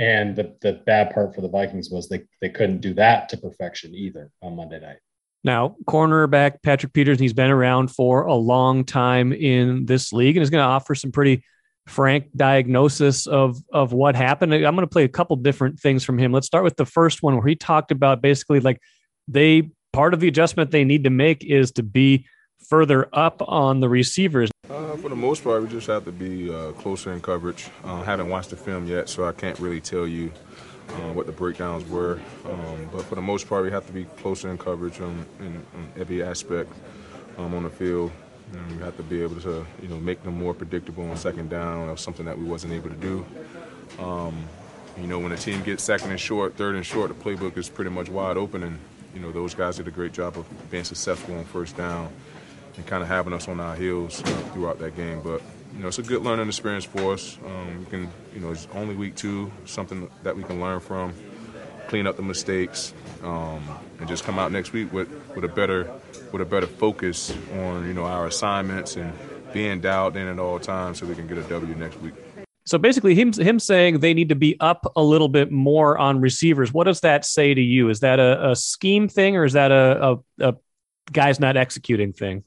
and 0.00 0.34
the, 0.34 0.56
the 0.62 0.80
bad 0.86 1.12
part 1.12 1.34
for 1.34 1.42
the 1.42 1.48
Vikings 1.48 1.90
was 1.90 2.08
they, 2.08 2.22
they 2.40 2.48
couldn't 2.48 2.80
do 2.80 2.94
that 2.94 3.28
to 3.28 3.36
perfection 3.36 3.94
either 3.94 4.32
on 4.42 4.56
Monday 4.56 4.80
night. 4.80 4.96
Now, 5.44 5.76
cornerback 5.86 6.62
Patrick 6.62 6.94
Peterson, 6.94 7.22
he's 7.22 7.34
been 7.34 7.50
around 7.50 7.88
for 7.88 8.22
a 8.22 8.34
long 8.34 8.84
time 8.84 9.32
in 9.32 9.84
this 9.84 10.12
league 10.12 10.36
and 10.36 10.42
is 10.42 10.50
going 10.50 10.62
to 10.62 10.68
offer 10.68 10.94
some 10.94 11.12
pretty 11.12 11.44
frank 11.86 12.26
diagnosis 12.36 13.26
of 13.26 13.58
of 13.72 13.92
what 13.92 14.14
happened. 14.14 14.54
I'm 14.54 14.74
going 14.74 14.86
to 14.86 14.86
play 14.86 15.04
a 15.04 15.08
couple 15.08 15.36
different 15.36 15.80
things 15.80 16.04
from 16.04 16.18
him. 16.18 16.32
Let's 16.32 16.46
start 16.46 16.64
with 16.64 16.76
the 16.76 16.84
first 16.86 17.22
one 17.22 17.36
where 17.36 17.46
he 17.46 17.56
talked 17.56 17.90
about 17.90 18.22
basically 18.22 18.60
like 18.60 18.80
they 19.28 19.70
part 19.92 20.14
of 20.14 20.20
the 20.20 20.28
adjustment 20.28 20.70
they 20.70 20.84
need 20.84 21.04
to 21.04 21.10
make 21.10 21.44
is 21.44 21.72
to 21.72 21.82
be 21.82 22.26
further 22.68 23.08
up 23.12 23.42
on 23.46 23.80
the 23.80 23.88
receivers. 23.88 24.50
Uh, 24.68 24.96
for 24.96 25.08
the 25.08 25.16
most 25.16 25.42
part, 25.42 25.62
we 25.62 25.68
just 25.68 25.88
have 25.88 26.04
to 26.04 26.12
be 26.12 26.54
uh, 26.54 26.72
closer 26.72 27.12
in 27.12 27.20
coverage. 27.20 27.68
Uh, 27.84 28.02
haven't 28.02 28.28
watched 28.28 28.50
the 28.50 28.56
film 28.56 28.86
yet, 28.86 29.08
so 29.08 29.24
I 29.24 29.32
can't 29.32 29.58
really 29.58 29.80
tell 29.80 30.06
you 30.06 30.30
uh, 30.90 31.12
what 31.12 31.26
the 31.26 31.32
breakdowns 31.32 31.88
were. 31.88 32.20
Um, 32.44 32.88
but 32.92 33.02
for 33.02 33.16
the 33.16 33.22
most 33.22 33.48
part, 33.48 33.64
we 33.64 33.70
have 33.70 33.86
to 33.86 33.92
be 33.92 34.04
closer 34.04 34.48
in 34.50 34.58
coverage 34.58 35.00
on, 35.00 35.26
in, 35.40 35.46
in 35.46 36.00
every 36.00 36.22
aspect 36.22 36.72
um, 37.38 37.54
on 37.54 37.64
the 37.64 37.70
field. 37.70 38.12
And 38.52 38.76
we 38.76 38.82
have 38.82 38.96
to 38.96 39.02
be 39.02 39.22
able 39.22 39.40
to, 39.40 39.64
you 39.80 39.88
know, 39.88 39.98
make 39.98 40.22
them 40.22 40.38
more 40.38 40.54
predictable 40.54 41.08
on 41.08 41.16
second 41.16 41.50
down. 41.50 41.86
That 41.86 41.92
was 41.92 42.00
something 42.00 42.26
that 42.26 42.38
we 42.38 42.44
wasn't 42.44 42.72
able 42.72 42.90
to 42.90 42.96
do. 42.96 43.24
Um, 43.98 44.44
you 45.00 45.06
know, 45.06 45.18
when 45.18 45.32
a 45.32 45.36
team 45.36 45.62
gets 45.62 45.84
second 45.84 46.10
and 46.10 46.20
short, 46.20 46.56
third 46.56 46.74
and 46.74 46.84
short, 46.84 47.08
the 47.08 47.14
playbook 47.14 47.56
is 47.56 47.68
pretty 47.68 47.90
much 47.90 48.08
wide 48.08 48.36
open, 48.36 48.64
and 48.64 48.78
you 49.14 49.20
know 49.20 49.30
those 49.30 49.54
guys 49.54 49.76
did 49.76 49.86
a 49.86 49.90
great 49.90 50.12
job 50.12 50.36
of 50.36 50.70
being 50.70 50.84
successful 50.84 51.36
on 51.36 51.44
first 51.44 51.76
down 51.76 52.10
and 52.80 52.88
kind 52.88 53.02
of 53.02 53.08
having 53.08 53.34
us 53.34 53.46
on 53.46 53.60
our 53.60 53.76
heels 53.76 54.22
uh, 54.22 54.26
throughout 54.52 54.78
that 54.78 54.96
game. 54.96 55.20
But 55.22 55.42
you 55.74 55.82
know, 55.82 55.88
it's 55.88 55.98
a 55.98 56.02
good 56.02 56.22
learning 56.22 56.48
experience 56.48 56.86
for 56.86 57.12
us. 57.12 57.38
Um, 57.44 57.80
we 57.80 57.84
can, 57.84 58.08
you 58.34 58.40
know, 58.40 58.50
it's 58.50 58.66
only 58.72 58.94
week 58.94 59.16
two, 59.16 59.52
something 59.66 60.10
that 60.22 60.34
we 60.34 60.42
can 60.42 60.60
learn 60.60 60.80
from, 60.80 61.12
clean 61.88 62.06
up 62.06 62.16
the 62.16 62.22
mistakes, 62.22 62.94
um, 63.22 63.62
and 63.98 64.08
just 64.08 64.24
come 64.24 64.38
out 64.38 64.50
next 64.50 64.72
week 64.72 64.92
with, 64.92 65.08
with 65.34 65.44
a 65.44 65.48
better 65.48 65.92
with 66.32 66.40
a 66.40 66.44
better 66.44 66.66
focus 66.66 67.36
on 67.58 67.86
you 67.86 67.92
know 67.92 68.04
our 68.04 68.26
assignments 68.26 68.96
and 68.96 69.12
being 69.52 69.80
dialed 69.80 70.16
in 70.16 70.26
at 70.26 70.38
all 70.38 70.58
times 70.58 70.98
so 70.98 71.06
we 71.06 71.14
can 71.14 71.26
get 71.26 71.36
a 71.36 71.42
W 71.42 71.74
next 71.74 72.00
week. 72.00 72.14
So 72.64 72.78
basically, 72.78 73.14
him 73.14 73.32
him 73.32 73.58
saying 73.58 74.00
they 74.00 74.14
need 74.14 74.30
to 74.30 74.36
be 74.36 74.56
up 74.58 74.90
a 74.96 75.02
little 75.02 75.28
bit 75.28 75.52
more 75.52 75.98
on 75.98 76.20
receivers. 76.20 76.72
What 76.72 76.84
does 76.84 77.00
that 77.00 77.26
say 77.26 77.52
to 77.52 77.60
you? 77.60 77.90
Is 77.90 78.00
that 78.00 78.18
a, 78.18 78.50
a 78.52 78.56
scheme 78.56 79.06
thing, 79.06 79.36
or 79.36 79.44
is 79.44 79.52
that 79.52 79.70
a, 79.70 80.18
a, 80.38 80.50
a 80.50 80.54
guys 81.12 81.40
not 81.40 81.58
executing 81.58 82.14
thing? 82.14 82.44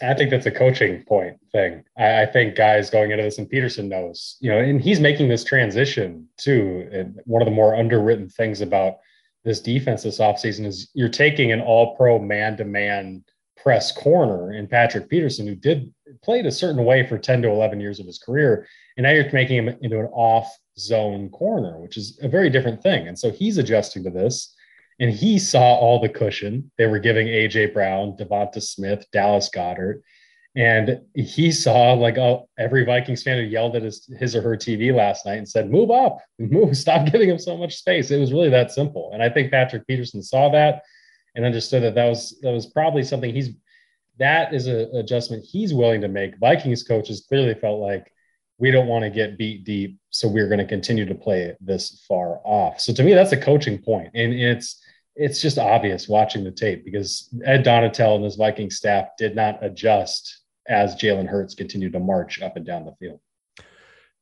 I 0.00 0.14
think 0.14 0.30
that's 0.30 0.46
a 0.46 0.50
coaching 0.50 1.02
point 1.04 1.36
thing. 1.52 1.84
I, 1.98 2.22
I, 2.22 2.26
think 2.26 2.54
guys 2.54 2.88
going 2.88 3.10
into 3.10 3.22
this, 3.22 3.38
and 3.38 3.48
Peterson 3.48 3.88
knows, 3.88 4.36
you 4.40 4.50
know, 4.50 4.58
and 4.58 4.80
he's 4.80 5.00
making 5.00 5.28
this 5.28 5.44
transition 5.44 6.28
too. 6.38 6.88
And 6.92 7.20
one 7.24 7.42
of 7.42 7.46
the 7.46 7.54
more 7.54 7.74
underwritten 7.74 8.28
things 8.28 8.60
about 8.60 8.96
this 9.44 9.60
defense 9.60 10.02
this 10.02 10.18
offseason 10.18 10.64
is 10.64 10.90
you're 10.94 11.08
taking 11.08 11.52
an 11.52 11.60
all 11.60 11.94
pro 11.96 12.18
man 12.18 12.56
to 12.56 12.64
man 12.64 13.24
press 13.62 13.92
corner 13.92 14.52
in 14.52 14.66
Patrick 14.66 15.08
Peterson, 15.08 15.46
who 15.46 15.54
did 15.54 15.92
played 16.22 16.46
a 16.46 16.52
certain 16.52 16.84
way 16.84 17.06
for 17.06 17.18
10 17.18 17.42
to 17.42 17.48
11 17.48 17.80
years 17.80 18.00
of 18.00 18.06
his 18.06 18.18
career. 18.18 18.66
And 18.96 19.04
now 19.04 19.10
you're 19.10 19.30
making 19.32 19.56
him 19.56 19.68
into 19.80 20.00
an 20.00 20.06
off 20.06 20.56
zone 20.78 21.28
corner, 21.30 21.78
which 21.80 21.96
is 21.96 22.18
a 22.22 22.28
very 22.28 22.50
different 22.50 22.82
thing. 22.82 23.08
And 23.08 23.18
so 23.18 23.30
he's 23.30 23.58
adjusting 23.58 24.02
to 24.04 24.10
this. 24.10 24.54
And 25.02 25.10
he 25.10 25.40
saw 25.40 25.74
all 25.74 25.98
the 26.00 26.08
cushion 26.08 26.70
they 26.78 26.86
were 26.86 27.00
giving 27.00 27.26
AJ 27.26 27.74
Brown, 27.74 28.16
Devonta 28.16 28.62
Smith, 28.62 29.04
Dallas 29.12 29.50
Goedert, 29.50 30.00
And 30.54 31.00
he 31.16 31.50
saw 31.50 31.94
like 31.94 32.18
oh, 32.18 32.48
every 32.56 32.84
Vikings 32.84 33.24
fan 33.24 33.38
who 33.38 33.42
yelled 33.42 33.74
at 33.74 33.82
his, 33.82 34.08
his 34.20 34.36
or 34.36 34.42
her 34.42 34.56
TV 34.56 34.94
last 34.94 35.26
night 35.26 35.38
and 35.38 35.48
said, 35.48 35.72
Move 35.72 35.90
up, 35.90 36.18
move, 36.38 36.76
stop 36.76 37.10
giving 37.10 37.28
him 37.28 37.38
so 37.40 37.56
much 37.56 37.78
space. 37.78 38.12
It 38.12 38.20
was 38.20 38.32
really 38.32 38.50
that 38.50 38.70
simple. 38.70 39.10
And 39.12 39.20
I 39.20 39.28
think 39.28 39.50
Patrick 39.50 39.88
Peterson 39.88 40.22
saw 40.22 40.48
that 40.50 40.82
and 41.34 41.44
understood 41.44 41.82
that 41.82 41.96
that 41.96 42.08
was 42.08 42.38
that 42.42 42.52
was 42.52 42.66
probably 42.66 43.02
something 43.02 43.34
he's 43.34 43.50
that 44.18 44.54
is 44.54 44.68
an 44.68 44.88
adjustment 44.94 45.44
he's 45.44 45.74
willing 45.74 46.02
to 46.02 46.08
make. 46.08 46.38
Vikings 46.38 46.84
coaches 46.84 47.26
clearly 47.28 47.54
felt 47.54 47.80
like 47.80 48.12
we 48.58 48.70
don't 48.70 48.86
want 48.86 49.02
to 49.02 49.10
get 49.10 49.36
beat 49.36 49.64
deep, 49.64 49.98
so 50.10 50.28
we're 50.28 50.46
going 50.46 50.60
to 50.60 50.64
continue 50.64 51.06
to 51.06 51.14
play 51.16 51.42
it 51.42 51.56
this 51.60 52.04
far 52.06 52.40
off. 52.44 52.80
So 52.80 52.92
to 52.92 53.02
me, 53.02 53.14
that's 53.14 53.32
a 53.32 53.36
coaching 53.36 53.82
point, 53.82 54.10
and 54.14 54.32
it's 54.32 54.80
it's 55.14 55.40
just 55.40 55.58
obvious 55.58 56.08
watching 56.08 56.44
the 56.44 56.50
tape 56.50 56.84
because 56.84 57.28
Ed 57.44 57.64
Donatell 57.64 58.16
and 58.16 58.24
his 58.24 58.36
Viking 58.36 58.70
staff 58.70 59.08
did 59.18 59.36
not 59.36 59.62
adjust 59.64 60.40
as 60.68 60.96
Jalen 60.96 61.26
Hurts 61.26 61.54
continued 61.54 61.92
to 61.92 62.00
march 62.00 62.40
up 62.40 62.56
and 62.56 62.64
down 62.64 62.84
the 62.84 62.94
field. 63.00 63.20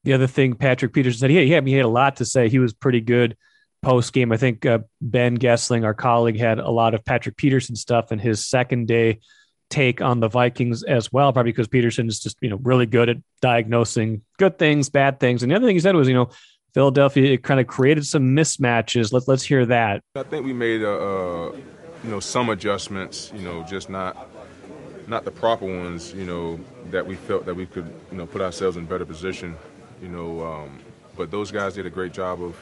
The 0.04 0.14
other 0.14 0.26
thing 0.26 0.54
Patrick 0.54 0.92
Peterson 0.92 1.20
said, 1.20 1.30
he 1.30 1.50
had, 1.50 1.66
he 1.66 1.74
had 1.74 1.84
a 1.84 1.88
lot 1.88 2.16
to 2.16 2.24
say. 2.24 2.48
He 2.48 2.58
was 2.58 2.72
pretty 2.72 3.00
good 3.00 3.36
post 3.82 4.12
game. 4.12 4.32
I 4.32 4.36
think 4.36 4.64
uh, 4.64 4.80
Ben 5.00 5.38
Goessling, 5.38 5.84
our 5.84 5.94
colleague, 5.94 6.38
had 6.38 6.58
a 6.58 6.70
lot 6.70 6.94
of 6.94 7.04
Patrick 7.04 7.36
Peterson 7.36 7.76
stuff 7.76 8.10
in 8.10 8.18
his 8.18 8.46
second 8.46 8.88
day 8.88 9.20
take 9.68 10.00
on 10.00 10.18
the 10.18 10.28
Vikings 10.28 10.82
as 10.82 11.12
well, 11.12 11.32
probably 11.32 11.52
because 11.52 11.68
Peterson 11.68 12.08
is 12.08 12.18
just, 12.18 12.36
you 12.40 12.50
know, 12.50 12.58
really 12.62 12.86
good 12.86 13.08
at 13.08 13.18
diagnosing 13.40 14.22
good 14.38 14.58
things, 14.58 14.88
bad 14.88 15.20
things. 15.20 15.42
And 15.42 15.52
the 15.52 15.56
other 15.56 15.66
thing 15.66 15.76
he 15.76 15.80
said 15.80 15.94
was, 15.94 16.08
you 16.08 16.14
know, 16.14 16.30
Philadelphia 16.72 17.32
it 17.32 17.42
kind 17.42 17.60
of 17.60 17.66
created 17.66 18.06
some 18.06 18.34
mismatches. 18.34 19.12
Let's 19.12 19.28
let's 19.28 19.42
hear 19.42 19.66
that. 19.66 20.02
I 20.14 20.22
think 20.22 20.44
we 20.44 20.52
made 20.52 20.82
a, 20.82 20.92
uh, 20.92 21.56
you 22.04 22.10
know 22.10 22.20
some 22.20 22.50
adjustments. 22.50 23.32
You 23.34 23.42
know, 23.42 23.62
just 23.64 23.90
not 23.90 24.28
not 25.06 25.24
the 25.24 25.30
proper 25.30 25.66
ones. 25.66 26.14
You 26.14 26.24
know 26.24 26.60
that 26.90 27.06
we 27.06 27.16
felt 27.16 27.46
that 27.46 27.54
we 27.54 27.66
could 27.66 27.92
you 28.10 28.18
know 28.18 28.26
put 28.26 28.40
ourselves 28.40 28.76
in 28.76 28.86
better 28.86 29.04
position. 29.04 29.56
You 30.02 30.08
know, 30.08 30.44
um, 30.44 30.78
but 31.16 31.30
those 31.30 31.50
guys 31.50 31.74
did 31.74 31.86
a 31.86 31.90
great 31.90 32.12
job 32.12 32.42
of 32.42 32.56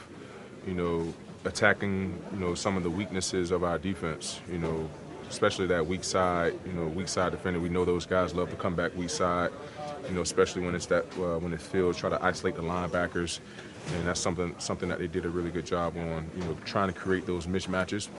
you 0.67 0.73
know 0.73 1.13
attacking 1.45 2.21
you 2.33 2.39
know 2.39 2.53
some 2.55 2.75
of 2.77 2.83
the 2.83 2.89
weaknesses 2.89 3.51
of 3.51 3.63
our 3.63 3.77
defense. 3.77 4.41
You 4.51 4.57
know, 4.57 4.89
especially 5.29 5.67
that 5.67 5.85
weak 5.85 6.03
side, 6.03 6.53
you 6.65 6.73
know, 6.73 6.87
weak 6.87 7.07
side 7.07 7.31
defender. 7.31 7.59
We 7.59 7.69
know 7.69 7.85
those 7.85 8.05
guys 8.05 8.33
love 8.33 8.49
to 8.49 8.55
come 8.55 8.75
back 8.75 8.95
weak 8.97 9.09
side, 9.09 9.51
you 10.07 10.15
know, 10.15 10.21
especially 10.21 10.63
when 10.65 10.75
it's 10.75 10.87
that 10.87 11.05
uh, 11.17 11.37
when 11.39 11.53
it 11.53 11.61
feels 11.61 11.97
try 11.97 12.09
to 12.09 12.23
isolate 12.23 12.55
the 12.55 12.61
linebackers, 12.61 13.39
and 13.95 14.07
that's 14.07 14.19
something 14.19 14.55
something 14.57 14.89
that 14.89 14.99
they 14.99 15.07
did 15.07 15.25
a 15.25 15.29
really 15.29 15.51
good 15.51 15.65
job 15.65 15.97
on, 15.97 16.29
you 16.35 16.43
know, 16.43 16.55
trying 16.65 16.91
to 16.91 16.97
create 16.97 17.25
those 17.25 17.47
mismatches. 17.47 18.09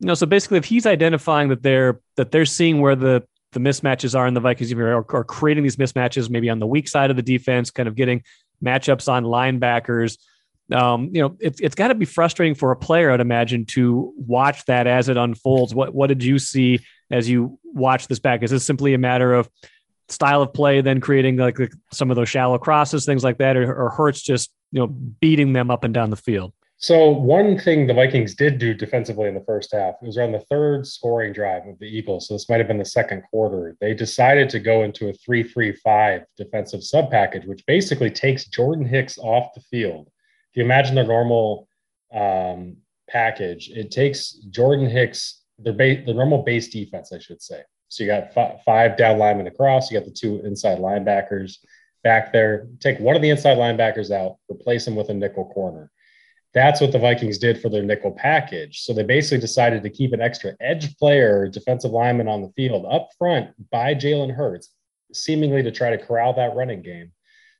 You 0.00 0.08
know, 0.08 0.14
so 0.14 0.26
basically, 0.26 0.58
if 0.58 0.64
he's 0.64 0.86
identifying 0.86 1.48
that 1.48 1.62
they're 1.62 2.00
that 2.16 2.30
they're 2.30 2.44
seeing 2.46 2.80
where 2.80 2.96
the 2.96 3.22
the 3.52 3.60
mismatches 3.60 4.18
are 4.18 4.26
in 4.26 4.34
the 4.34 4.40
Vikings, 4.40 4.72
or, 4.72 4.94
or 4.94 5.24
creating 5.24 5.62
these 5.62 5.76
mismatches, 5.76 6.28
maybe 6.28 6.50
on 6.50 6.58
the 6.58 6.66
weak 6.66 6.88
side 6.88 7.10
of 7.10 7.16
the 7.16 7.22
defense, 7.22 7.70
kind 7.70 7.88
of 7.88 7.94
getting 7.94 8.22
matchups 8.62 9.08
on 9.08 9.24
linebackers 9.24 10.18
um, 10.72 11.10
you 11.12 11.22
know, 11.22 11.36
it's 11.38 11.60
it's 11.60 11.74
got 11.74 11.88
to 11.88 11.94
be 11.94 12.04
frustrating 12.04 12.54
for 12.54 12.72
a 12.72 12.76
player, 12.76 13.10
I'd 13.10 13.20
imagine, 13.20 13.66
to 13.66 14.12
watch 14.16 14.64
that 14.64 14.86
as 14.86 15.08
it 15.08 15.16
unfolds. 15.16 15.74
What 15.74 15.94
what 15.94 16.08
did 16.08 16.24
you 16.24 16.38
see 16.38 16.80
as 17.10 17.28
you 17.28 17.58
watch 17.64 18.08
this 18.08 18.18
back? 18.18 18.42
Is 18.42 18.50
this 18.50 18.66
simply 18.66 18.94
a 18.94 18.98
matter 18.98 19.32
of 19.32 19.48
style 20.08 20.42
of 20.42 20.52
play, 20.52 20.80
then 20.80 21.00
creating 21.00 21.36
like, 21.36 21.58
some 21.92 22.10
of 22.10 22.16
those 22.16 22.28
shallow 22.28 22.58
crosses, 22.58 23.04
things 23.04 23.24
like 23.24 23.38
that, 23.38 23.56
or, 23.56 23.74
or 23.74 23.90
Hurts 23.90 24.22
just 24.22 24.50
you 24.72 24.80
know 24.80 24.86
beating 24.86 25.52
them 25.52 25.70
up 25.70 25.84
and 25.84 25.94
down 25.94 26.10
the 26.10 26.16
field? 26.16 26.52
So 26.78 27.08
one 27.08 27.58
thing 27.58 27.86
the 27.86 27.94
Vikings 27.94 28.34
did 28.34 28.58
do 28.58 28.74
defensively 28.74 29.28
in 29.28 29.34
the 29.34 29.44
first 29.44 29.72
half 29.72 29.94
it 30.02 30.06
was 30.06 30.18
around 30.18 30.32
the 30.32 30.40
third 30.40 30.86
scoring 30.86 31.32
drive 31.32 31.66
of 31.66 31.78
the 31.78 31.86
Eagles. 31.86 32.28
So 32.28 32.34
this 32.34 32.50
might 32.50 32.58
have 32.58 32.68
been 32.68 32.76
the 32.76 32.84
second 32.84 33.22
quarter. 33.30 33.76
They 33.80 33.94
decided 33.94 34.50
to 34.50 34.60
go 34.60 34.82
into 34.82 35.08
a 35.08 35.14
three-three-five 35.14 36.24
defensive 36.36 36.84
sub 36.84 37.10
package, 37.10 37.46
which 37.46 37.64
basically 37.66 38.10
takes 38.10 38.44
Jordan 38.44 38.84
Hicks 38.84 39.16
off 39.18 39.54
the 39.54 39.62
field 39.62 40.10
If 40.56 40.60
you 40.60 40.64
imagine 40.64 40.94
their 40.94 41.06
normal 41.06 41.68
um, 42.14 42.76
package, 43.08 43.70
it 43.70 43.90
takes 43.90 44.32
Jordan 44.50 44.88
Hicks, 44.88 45.42
their, 45.58 45.72
ba- 45.72 46.02
the 46.04 46.14
normal 46.14 46.42
base 46.42 46.68
defense, 46.68 47.12
I 47.12 47.18
should 47.18 47.42
say. 47.42 47.62
So 47.88 48.02
you 48.02 48.08
got 48.10 48.36
f- 48.36 48.62
five 48.64 48.96
down 48.96 49.18
linemen 49.18 49.46
across, 49.46 49.90
you 49.90 49.98
got 49.98 50.06
the 50.06 50.12
two 50.12 50.40
inside 50.44 50.78
linebackers 50.78 51.58
back 52.02 52.32
there. 52.32 52.68
Take 52.80 53.00
one 53.00 53.16
of 53.16 53.22
the 53.22 53.30
inside 53.30 53.58
linebackers 53.58 54.10
out, 54.10 54.36
replace 54.50 54.84
them 54.84 54.96
with 54.96 55.08
a 55.08 55.14
nickel 55.14 55.50
corner. 55.52 55.90
That's 56.54 56.80
what 56.80 56.92
the 56.92 56.98
Vikings 56.98 57.38
did 57.38 57.60
for 57.60 57.68
their 57.68 57.82
nickel 57.82 58.12
package. 58.12 58.80
So 58.80 58.94
they 58.94 59.02
basically 59.02 59.40
decided 59.40 59.82
to 59.82 59.90
keep 59.90 60.12
an 60.12 60.22
extra 60.22 60.54
edge 60.60 60.96
player, 60.96 61.48
defensive 61.48 61.90
lineman 61.90 62.28
on 62.28 62.42
the 62.42 62.52
field 62.56 62.86
up 62.90 63.10
front 63.18 63.50
by 63.70 63.94
Jalen 63.94 64.34
Hurts, 64.34 64.70
seemingly 65.12 65.62
to 65.62 65.70
try 65.70 65.90
to 65.90 65.98
corral 65.98 66.32
that 66.34 66.54
running 66.56 66.82
game 66.82 67.12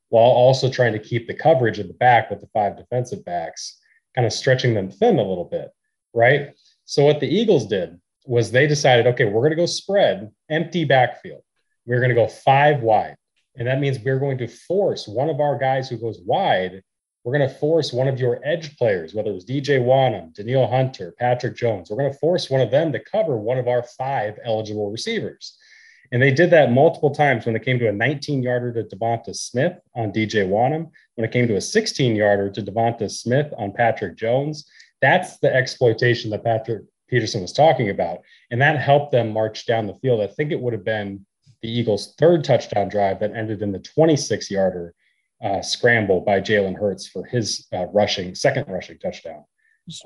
while 0.08 0.30
also 0.30 0.70
trying 0.70 0.92
to 0.92 0.98
keep 0.98 1.26
the 1.26 1.34
coverage 1.34 1.78
in 1.78 1.88
the 1.88 1.94
back 1.94 2.30
with 2.30 2.40
the 2.40 2.46
five 2.54 2.76
defensive 2.76 3.24
backs, 3.24 3.78
kind 4.14 4.26
of 4.26 4.32
stretching 4.32 4.72
them 4.72 4.90
thin 4.90 5.18
a 5.18 5.22
little 5.22 5.44
bit, 5.44 5.70
right? 6.14 6.50
So 6.84 7.04
what 7.04 7.20
the 7.20 7.28
Eagles 7.28 7.66
did 7.66 8.00
was 8.26 8.50
they 8.50 8.66
decided, 8.66 9.06
okay, 9.06 9.24
we're 9.24 9.40
going 9.40 9.50
to 9.50 9.56
go 9.56 9.66
spread, 9.66 10.30
empty 10.50 10.84
backfield. 10.84 11.42
We're 11.86 12.00
going 12.00 12.10
to 12.10 12.14
go 12.14 12.28
five 12.28 12.82
wide. 12.82 13.16
And 13.56 13.66
that 13.68 13.80
means 13.80 13.98
we're 13.98 14.18
going 14.18 14.38
to 14.38 14.48
force 14.48 15.08
one 15.08 15.30
of 15.30 15.40
our 15.40 15.56
guys 15.56 15.88
who 15.88 15.96
goes 15.96 16.20
wide. 16.24 16.82
We're 17.24 17.36
going 17.36 17.48
to 17.48 17.54
force 17.54 17.92
one 17.92 18.08
of 18.08 18.20
your 18.20 18.40
edge 18.44 18.76
players, 18.76 19.14
whether 19.14 19.30
it 19.30 19.34
was 19.34 19.46
DJ 19.46 19.80
Wonnum, 19.80 20.34
Danielle 20.34 20.66
Hunter, 20.66 21.14
Patrick 21.18 21.56
Jones. 21.56 21.90
We're 21.90 21.96
going 21.96 22.12
to 22.12 22.18
force 22.18 22.50
one 22.50 22.60
of 22.60 22.70
them 22.70 22.92
to 22.92 23.00
cover 23.00 23.36
one 23.36 23.58
of 23.58 23.68
our 23.68 23.82
five 23.82 24.38
eligible 24.44 24.90
receivers. 24.90 25.56
And 26.12 26.22
they 26.22 26.30
did 26.30 26.50
that 26.50 26.70
multiple 26.70 27.12
times 27.12 27.46
when 27.46 27.56
it 27.56 27.64
came 27.64 27.78
to 27.78 27.88
a 27.88 27.92
19 27.92 28.42
yarder 28.42 28.72
to 28.74 28.96
Devonta 28.96 29.34
Smith 29.34 29.76
on 29.94 30.12
DJ 30.12 30.46
Wonnum, 30.46 30.90
when 31.14 31.24
it 31.24 31.32
came 31.32 31.48
to 31.48 31.56
a 31.56 31.60
16 31.60 32.14
yarder 32.14 32.50
to 32.50 32.62
Devonta 32.62 33.10
Smith 33.10 33.52
on 33.56 33.72
Patrick 33.72 34.16
Jones. 34.16 34.66
That's 35.00 35.38
the 35.38 35.52
exploitation 35.52 36.30
that 36.30 36.44
Patrick 36.44 36.82
Peterson 37.08 37.42
was 37.42 37.52
talking 37.52 37.90
about. 37.90 38.18
And 38.50 38.60
that 38.60 38.80
helped 38.80 39.12
them 39.12 39.32
march 39.32 39.66
down 39.66 39.86
the 39.86 39.94
field. 39.94 40.20
I 40.20 40.26
think 40.26 40.52
it 40.52 40.60
would 40.60 40.72
have 40.72 40.84
been 40.84 41.24
the 41.62 41.70
Eagles' 41.70 42.14
third 42.18 42.44
touchdown 42.44 42.88
drive 42.88 43.20
that 43.20 43.34
ended 43.34 43.62
in 43.62 43.72
the 43.72 43.78
26 43.78 44.50
yarder 44.50 44.94
uh, 45.42 45.60
scramble 45.62 46.20
by 46.20 46.40
Jalen 46.40 46.78
Hurts 46.78 47.06
for 47.06 47.24
his 47.24 47.66
uh, 47.72 47.86
rushing, 47.86 48.34
second 48.34 48.66
rushing 48.68 48.98
touchdown 48.98 49.44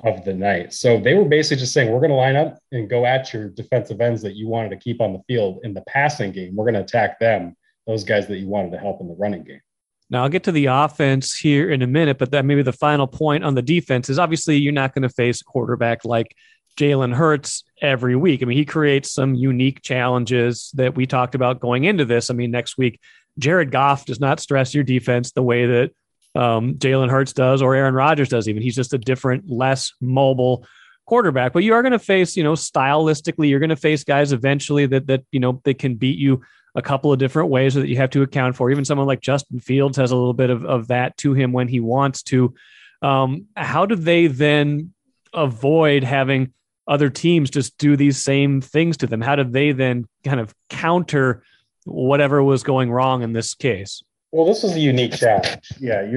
of 0.03 0.23
the 0.25 0.33
night. 0.33 0.73
So 0.73 0.99
they 0.99 1.15
were 1.15 1.25
basically 1.25 1.57
just 1.57 1.73
saying, 1.73 1.91
we're 1.91 1.99
going 1.99 2.11
to 2.11 2.15
line 2.15 2.35
up 2.35 2.59
and 2.71 2.89
go 2.89 3.05
at 3.05 3.33
your 3.33 3.49
defensive 3.49 3.99
ends 3.99 4.21
that 4.21 4.35
you 4.35 4.47
wanted 4.47 4.69
to 4.69 4.77
keep 4.77 5.01
on 5.01 5.13
the 5.13 5.21
field 5.27 5.59
in 5.63 5.73
the 5.73 5.81
passing 5.87 6.31
game. 6.31 6.55
We're 6.55 6.65
going 6.65 6.75
to 6.75 6.81
attack 6.81 7.19
them, 7.19 7.55
those 7.87 8.03
guys 8.03 8.27
that 8.27 8.37
you 8.37 8.47
wanted 8.47 8.71
to 8.71 8.77
help 8.77 9.01
in 9.01 9.07
the 9.07 9.15
running 9.15 9.43
game. 9.43 9.61
Now 10.09 10.23
I'll 10.23 10.29
get 10.29 10.43
to 10.43 10.51
the 10.51 10.65
offense 10.65 11.33
here 11.33 11.71
in 11.71 11.81
a 11.81 11.87
minute, 11.87 12.17
but 12.17 12.31
that 12.31 12.43
maybe 12.45 12.61
the 12.63 12.73
final 12.73 13.07
point 13.07 13.45
on 13.45 13.55
the 13.55 13.61
defense 13.61 14.09
is 14.09 14.19
obviously 14.19 14.57
you're 14.57 14.73
not 14.73 14.93
going 14.93 15.03
to 15.03 15.09
face 15.09 15.41
a 15.41 15.45
quarterback 15.45 16.03
like 16.03 16.35
Jalen 16.77 17.13
Hurts 17.13 17.63
every 17.81 18.15
week. 18.15 18.41
I 18.41 18.45
mean, 18.45 18.57
he 18.57 18.65
creates 18.65 19.11
some 19.11 19.35
unique 19.35 19.81
challenges 19.81 20.71
that 20.75 20.95
we 20.95 21.05
talked 21.05 21.35
about 21.35 21.59
going 21.59 21.83
into 21.83 22.05
this. 22.05 22.29
I 22.29 22.33
mean, 22.33 22.51
next 22.51 22.77
week, 22.77 22.99
Jared 23.37 23.71
Goff 23.71 24.05
does 24.05 24.19
not 24.19 24.39
stress 24.39 24.73
your 24.73 24.83
defense 24.83 25.31
the 25.31 25.43
way 25.43 25.65
that 25.65 25.91
um, 26.35 26.75
Jalen 26.75 27.09
Hurts 27.09 27.33
does 27.33 27.61
or 27.61 27.75
Aaron 27.75 27.93
Rodgers 27.93 28.29
does. 28.29 28.47
Even 28.47 28.61
he's 28.61 28.75
just 28.75 28.93
a 28.93 28.97
different, 28.97 29.49
less 29.49 29.93
mobile 29.99 30.65
quarterback. 31.05 31.53
But 31.53 31.63
you 31.63 31.73
are 31.73 31.81
going 31.81 31.91
to 31.91 31.99
face, 31.99 32.37
you 32.37 32.43
know, 32.43 32.53
stylistically, 32.53 33.49
you're 33.49 33.59
going 33.59 33.69
to 33.69 33.75
face 33.75 34.03
guys 34.03 34.31
eventually 34.31 34.85
that 34.87 35.07
that 35.07 35.23
you 35.31 35.39
know 35.39 35.61
they 35.63 35.73
can 35.73 35.95
beat 35.95 36.17
you 36.17 36.41
a 36.75 36.81
couple 36.81 37.11
of 37.11 37.19
different 37.19 37.49
ways 37.49 37.73
that 37.73 37.87
you 37.87 37.97
have 37.97 38.11
to 38.11 38.21
account 38.21 38.55
for. 38.55 38.71
Even 38.71 38.85
someone 38.85 39.07
like 39.07 39.19
Justin 39.19 39.59
Fields 39.59 39.97
has 39.97 40.11
a 40.11 40.15
little 40.15 40.33
bit 40.33 40.49
of, 40.49 40.63
of 40.65 40.87
that 40.87 41.17
to 41.17 41.33
him 41.33 41.51
when 41.51 41.67
he 41.67 41.79
wants 41.79 42.23
to. 42.23 42.53
Um, 43.01 43.47
how 43.57 43.85
do 43.85 43.95
they 43.95 44.27
then 44.27 44.93
avoid 45.33 46.03
having 46.03 46.53
other 46.91 47.09
teams 47.09 47.49
just 47.49 47.75
do 47.79 47.95
these 47.95 48.21
same 48.21 48.61
things 48.61 48.97
to 48.97 49.07
them? 49.07 49.21
How 49.21 49.35
do 49.35 49.43
they 49.43 49.71
then 49.71 50.05
kind 50.23 50.39
of 50.39 50.53
counter 50.69 51.43
whatever 51.85 52.43
was 52.43 52.63
going 52.63 52.91
wrong 52.91 53.23
in 53.23 53.33
this 53.33 53.53
case. 53.53 54.03
Well, 54.31 54.45
this 54.45 54.63
is 54.63 54.75
a 54.75 54.79
unique 54.79 55.13
challenge. 55.13 55.67
Yeah, 55.79 56.07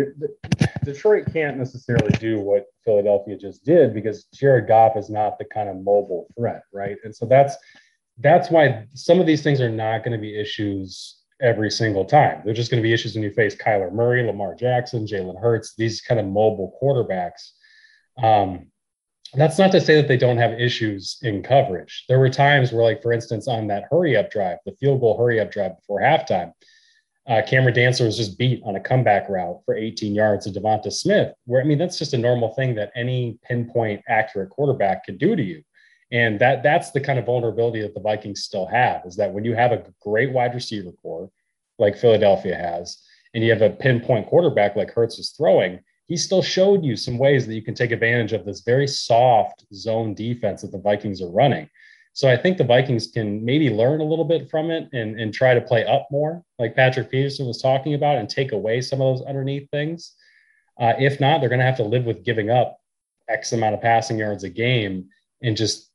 Detroit 0.85 1.27
can't 1.33 1.57
necessarily 1.57 2.13
do 2.21 2.39
what 2.39 2.67
Philadelphia 2.85 3.37
just 3.37 3.65
did 3.65 3.93
because 3.93 4.25
Jared 4.35 4.69
Goff 4.69 4.97
is 4.97 5.11
not 5.11 5.39
the 5.39 5.45
kind 5.47 5.69
of 5.69 5.77
mobile 5.77 6.29
threat, 6.37 6.63
right? 6.73 6.97
And 7.03 7.15
so 7.15 7.27
that's 7.27 7.57
that's 8.19 8.51
why 8.51 8.87
some 8.95 9.19
of 9.19 9.27
these 9.27 9.43
things 9.43 9.61
are 9.61 9.71
not 9.71 10.05
going 10.05 10.13
to 10.13 10.23
be 10.23 10.39
issues 10.39 11.17
every 11.43 11.71
single 11.71 12.05
time. 12.05 12.43
They're 12.45 12.55
just 12.55 12.71
going 12.71 12.81
to 12.81 12.87
be 12.87 12.93
issues 12.93 13.15
when 13.15 13.25
you 13.25 13.33
face 13.33 13.57
Kyler 13.57 13.93
Murray, 13.93 14.25
Lamar 14.25 14.55
Jackson, 14.55 15.07
Jalen 15.07 15.41
Hurts, 15.41 15.75
these 15.77 16.01
kind 16.01 16.21
of 16.21 16.27
mobile 16.27 16.79
quarterbacks. 16.81 17.51
Um, 18.23 18.69
that's 19.37 19.59
not 19.59 19.73
to 19.73 19.81
say 19.81 19.97
that 19.97 20.09
they 20.09 20.17
don't 20.17 20.39
have 20.39 20.61
issues 20.61 21.19
in 21.23 21.43
coverage. 21.43 22.05
There 22.09 22.19
were 22.19 22.29
times 22.29 22.73
where, 22.73 22.85
like, 22.85 23.03
for 23.03 23.13
instance, 23.13 23.49
on 23.49 23.67
that 23.69 23.85
hurry 23.91 24.17
up 24.17 24.31
drive, 24.31 24.59
the 24.65 24.73
field 24.73 25.01
goal 25.01 25.19
hurry 25.19 25.41
up 25.41 25.51
drive 25.51 25.77
before 25.77 26.01
halftime, 26.01 26.53
uh, 27.27 27.41
Cameron 27.47 27.75
Dantzler 27.75 28.05
was 28.05 28.19
just 28.19 28.39
beat 28.39 28.63
on 28.65 28.77
a 28.77 28.81
comeback 28.81 29.29
route 29.29 29.61
for 29.65 29.75
18 29.75 30.15
yards 30.15 30.45
to 30.45 30.61
Devonta 30.61 30.93
Smith. 30.93 31.33
Where 31.47 31.63
I 31.63 31.65
mean, 31.65 31.79
that's 31.79 31.99
just 31.99 32.13
a 32.13 32.19
normal 32.19 32.55
thing 32.55 32.75
that 32.75 32.93
any 32.95 33.39
pinpoint 33.43 34.03
accurate 34.09 34.51
quarterback 34.51 35.05
could 35.05 35.19
do 35.19 35.35
to 35.35 35.43
you. 35.43 35.63
And 36.13 36.39
that 36.41 36.63
that's 36.63 36.91
the 36.91 37.01
kind 37.01 37.19
of 37.19 37.27
vulnerability 37.27 37.81
that 37.81 37.95
the 37.95 38.01
Vikings 38.01 38.43
still 38.43 38.67
have 38.67 39.03
is 39.07 39.17
that 39.17 39.33
when 39.33 39.45
you 39.45 39.55
have 39.55 39.73
a 39.73 39.85
great 40.01 40.33
wide 40.33 40.55
receiver 40.55 40.93
corps 41.03 41.31
like 41.79 41.97
Philadelphia 41.97 42.55
has, 42.55 43.03
and 43.33 43.43
you 43.43 43.51
have 43.51 43.63
a 43.63 43.71
pinpoint 43.71 44.29
quarterback 44.29 44.77
like 44.77 44.93
Hurts 44.93 45.19
is 45.19 45.31
throwing, 45.31 45.81
he 46.07 46.17
still 46.17 46.43
showed 46.43 46.85
you 46.85 46.97
some 46.97 47.19
ways 47.19 47.47
that 47.47 47.55
you 47.55 47.63
can 47.63 47.75
take 47.75 47.91
advantage 47.91 48.33
of 48.33 48.45
this 48.45 48.61
very 48.61 48.87
soft 48.87 49.65
zone 49.73 50.15
defense 50.15 50.63
that 50.63 50.73
the 50.73 50.79
Vikings 50.79 51.23
are 51.23 51.31
running. 51.31 51.69
So 52.13 52.29
I 52.29 52.37
think 52.37 52.59
the 52.59 52.65
Vikings 52.65 53.09
can 53.09 53.45
maybe 53.45 53.71
learn 53.71 54.01
a 54.01 54.05
little 54.05 54.25
bit 54.25 54.49
from 54.49 54.71
it 54.71 54.89
and, 54.93 55.19
and 55.19 55.35
try 55.35 55.55
to 55.55 55.61
play 55.61 55.85
up 55.85 56.07
more, 56.13 56.45
like 56.59 56.77
Patrick 56.77 57.11
Peterson 57.11 57.47
was 57.47 57.61
talking 57.61 57.95
about, 57.95 58.19
and 58.19 58.29
take 58.29 58.53
away 58.53 58.81
some 58.81 59.01
of 59.01 59.17
those 59.17 59.27
underneath 59.27 59.69
things. 59.71 60.15
Uh, 60.81 60.93
if 60.99 61.19
not, 61.21 61.41
they're 61.41 61.49
going 61.49 61.59
to 61.59 61.65
have 61.65 61.77
to 61.79 61.85
live 61.85 62.05
with 62.05 62.25
giving 62.25 62.51
up 62.51 62.79
X 63.29 63.53
amount 63.53 63.75
of 63.75 63.81
passing 63.81 64.19
yards 64.19 64.45
a 64.45 64.51
game 64.51 65.09
and 65.43 65.57
just 65.57 65.91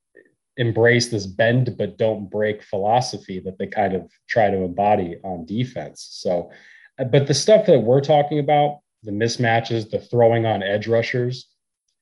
embrace 0.57 1.07
this 1.07 1.25
bend 1.25 1.77
but 1.77 1.97
don't 1.97 2.29
break 2.29 2.63
philosophy 2.63 3.39
that 3.39 3.57
they 3.57 3.67
kind 3.67 3.95
of 3.95 4.11
try 4.27 4.49
to 4.49 4.57
embody 4.57 5.17
on 5.23 5.45
defense. 5.45 6.05
So, 6.11 6.51
but 7.11 7.27
the 7.27 7.33
stuff 7.33 7.65
that 7.67 7.79
we're 7.79 8.01
talking 8.01 8.39
about, 8.39 8.79
the 9.03 9.11
mismatches, 9.11 9.89
the 9.89 9.99
throwing 9.99 10.45
on 10.45 10.63
edge 10.63 10.87
rushers, 10.87 11.47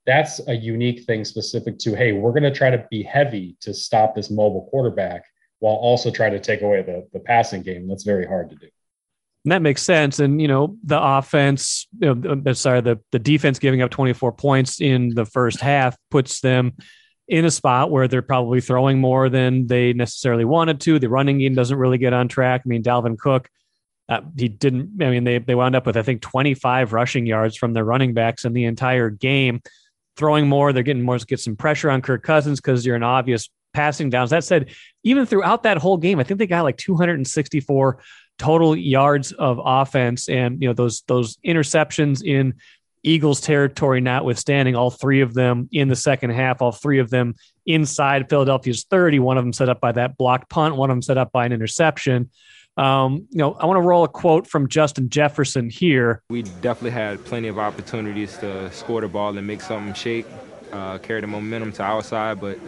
that's 0.05 0.39
a 0.47 0.53
unique 0.53 1.03
thing 1.03 1.25
specific 1.25 1.77
to, 1.79 1.93
hey, 1.93 2.13
we're 2.13 2.31
going 2.31 2.43
to 2.43 2.53
try 2.53 2.69
to 2.69 2.85
be 2.89 3.03
heavy 3.03 3.57
to 3.61 3.73
stop 3.73 4.15
this 4.15 4.31
mobile 4.31 4.67
quarterback 4.71 5.25
while 5.59 5.75
also 5.75 6.09
trying 6.09 6.31
to 6.31 6.39
take 6.39 6.61
away 6.61 6.81
the, 6.81 7.07
the 7.13 7.19
passing 7.19 7.61
game. 7.61 7.87
That's 7.87 8.03
very 8.03 8.25
hard 8.25 8.49
to 8.51 8.55
do. 8.55 8.67
And 9.43 9.51
that 9.51 9.61
makes 9.61 9.81
sense. 9.81 10.19
And, 10.19 10.41
you 10.41 10.47
know, 10.47 10.77
the 10.83 11.01
offense, 11.01 11.87
you 11.99 12.15
know, 12.15 12.53
sorry, 12.53 12.81
the, 12.81 12.99
the 13.11 13.19
defense 13.19 13.59
giving 13.59 13.81
up 13.81 13.91
24 13.91 14.33
points 14.33 14.81
in 14.81 15.09
the 15.13 15.25
first 15.25 15.59
half 15.59 15.95
puts 16.09 16.41
them 16.41 16.73
in 17.27 17.45
a 17.45 17.51
spot 17.51 17.91
where 17.91 18.07
they're 18.07 18.21
probably 18.21 18.61
throwing 18.61 18.99
more 18.99 19.29
than 19.29 19.67
they 19.67 19.93
necessarily 19.93 20.45
wanted 20.45 20.79
to. 20.81 20.99
The 20.99 21.09
running 21.09 21.39
game 21.39 21.55
doesn't 21.55 21.77
really 21.77 21.97
get 21.97 22.13
on 22.13 22.27
track. 22.27 22.61
I 22.65 22.67
mean, 22.67 22.83
Dalvin 22.83 23.17
Cook, 23.17 23.49
uh, 24.09 24.21
he 24.37 24.47
didn't. 24.47 25.01
I 25.01 25.09
mean, 25.09 25.23
they 25.23 25.39
they 25.39 25.55
wound 25.55 25.75
up 25.75 25.85
with 25.85 25.97
I 25.97 26.01
think 26.01 26.21
25 26.21 26.93
rushing 26.93 27.25
yards 27.25 27.57
from 27.57 27.73
their 27.73 27.83
running 27.83 28.13
backs 28.13 28.45
in 28.45 28.53
the 28.53 28.65
entire 28.65 29.09
game. 29.09 29.61
Throwing 30.15 30.47
more, 30.47 30.73
they're 30.73 30.83
getting 30.83 31.03
more 31.03 31.19
to 31.19 31.25
get 31.25 31.39
some 31.39 31.55
pressure 31.55 31.91
on 31.91 32.01
Kirk 32.01 32.23
Cousins 32.23 32.59
because 32.59 32.85
you're 32.85 32.95
an 32.95 33.03
obvious 33.03 33.49
passing 33.73 34.09
downs. 34.09 34.31
That 34.31 34.43
said, 34.43 34.71
even 35.03 35.25
throughout 35.25 35.63
that 35.63 35.77
whole 35.77 35.97
game, 35.97 36.19
I 36.19 36.23
think 36.23 36.39
they 36.39 36.47
got 36.47 36.63
like 36.63 36.77
264 36.77 37.99
total 38.39 38.75
yards 38.75 39.31
of 39.33 39.59
offense, 39.63 40.29
and 40.29 40.61
you 40.61 40.69
know 40.69 40.73
those 40.73 41.03
those 41.07 41.37
interceptions 41.45 42.23
in 42.23 42.55
Eagles 43.03 43.41
territory 43.41 44.01
notwithstanding, 44.01 44.75
all 44.75 44.89
three 44.89 45.21
of 45.21 45.33
them 45.33 45.69
in 45.71 45.87
the 45.87 45.95
second 45.95 46.31
half, 46.31 46.61
all 46.61 46.71
three 46.71 46.99
of 46.99 47.09
them 47.09 47.35
inside 47.65 48.29
Philadelphia's 48.29 48.85
30, 48.89 49.19
one 49.19 49.37
of 49.37 49.43
them 49.43 49.53
set 49.53 49.69
up 49.69 49.79
by 49.79 49.91
that 49.91 50.17
blocked 50.17 50.49
punt, 50.49 50.75
one 50.75 50.89
of 50.89 50.95
them 50.95 51.01
set 51.01 51.17
up 51.17 51.31
by 51.31 51.45
an 51.45 51.53
interception. 51.53 52.29
Um, 52.77 53.27
you 53.31 53.39
know, 53.39 53.53
I 53.53 53.65
want 53.65 53.77
to 53.77 53.81
roll 53.81 54.03
a 54.03 54.07
quote 54.07 54.47
from 54.47 54.69
Justin 54.69 55.09
Jefferson 55.09 55.69
here. 55.69 56.21
We 56.29 56.43
definitely 56.43 56.91
had 56.91 57.23
plenty 57.25 57.47
of 57.47 57.57
opportunities 57.57 58.37
to 58.37 58.71
score 58.71 59.01
the 59.01 59.07
ball 59.07 59.35
and 59.35 59.47
make 59.47 59.61
something 59.61 59.93
shake, 59.93 60.27
uh, 60.71 60.99
carry 60.99 61.21
the 61.21 61.27
momentum 61.27 61.71
to 61.73 61.83
our 61.83 62.03
side, 62.03 62.39
but 62.39 62.59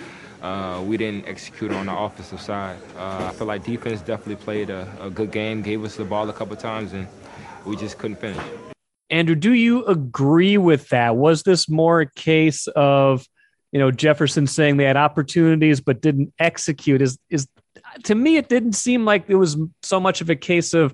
uh, 0.41 0.81
we 0.83 0.97
didn't 0.97 1.27
execute 1.27 1.71
on 1.71 1.85
the 1.85 1.95
offensive 1.95 2.41
side. 2.41 2.77
Uh, 2.97 3.27
I 3.29 3.33
feel 3.33 3.45
like 3.45 3.63
defense 3.63 4.01
definitely 4.01 4.43
played 4.43 4.69
a, 4.69 4.91
a 4.99 5.09
good 5.09 5.31
game, 5.31 5.61
gave 5.61 5.83
us 5.83 5.95
the 5.95 6.05
ball 6.05 6.27
a 6.29 6.33
couple 6.33 6.55
times, 6.55 6.93
and 6.93 7.07
we 7.65 7.75
just 7.75 7.97
couldn't 7.97 8.17
finish. 8.17 8.43
Andrew, 9.11 9.35
do 9.35 9.53
you 9.53 9.85
agree 9.85 10.57
with 10.57 10.89
that? 10.89 11.17
Was 11.17 11.43
this 11.43 11.67
more 11.69 12.01
a 12.01 12.11
case 12.11 12.67
of, 12.75 13.27
you 13.71 13.79
know, 13.79 13.91
Jefferson 13.91 14.47
saying 14.47 14.77
they 14.77 14.85
had 14.85 14.97
opportunities 14.97 15.81
but 15.81 16.01
didn't 16.01 16.33
execute? 16.39 17.01
Is 17.01 17.17
is 17.29 17.47
to 18.03 18.15
me 18.15 18.37
it 18.37 18.49
didn't 18.49 18.73
seem 18.73 19.05
like 19.05 19.25
it 19.27 19.35
was 19.35 19.57
so 19.81 19.99
much 19.99 20.21
of 20.21 20.29
a 20.29 20.35
case 20.35 20.73
of 20.73 20.93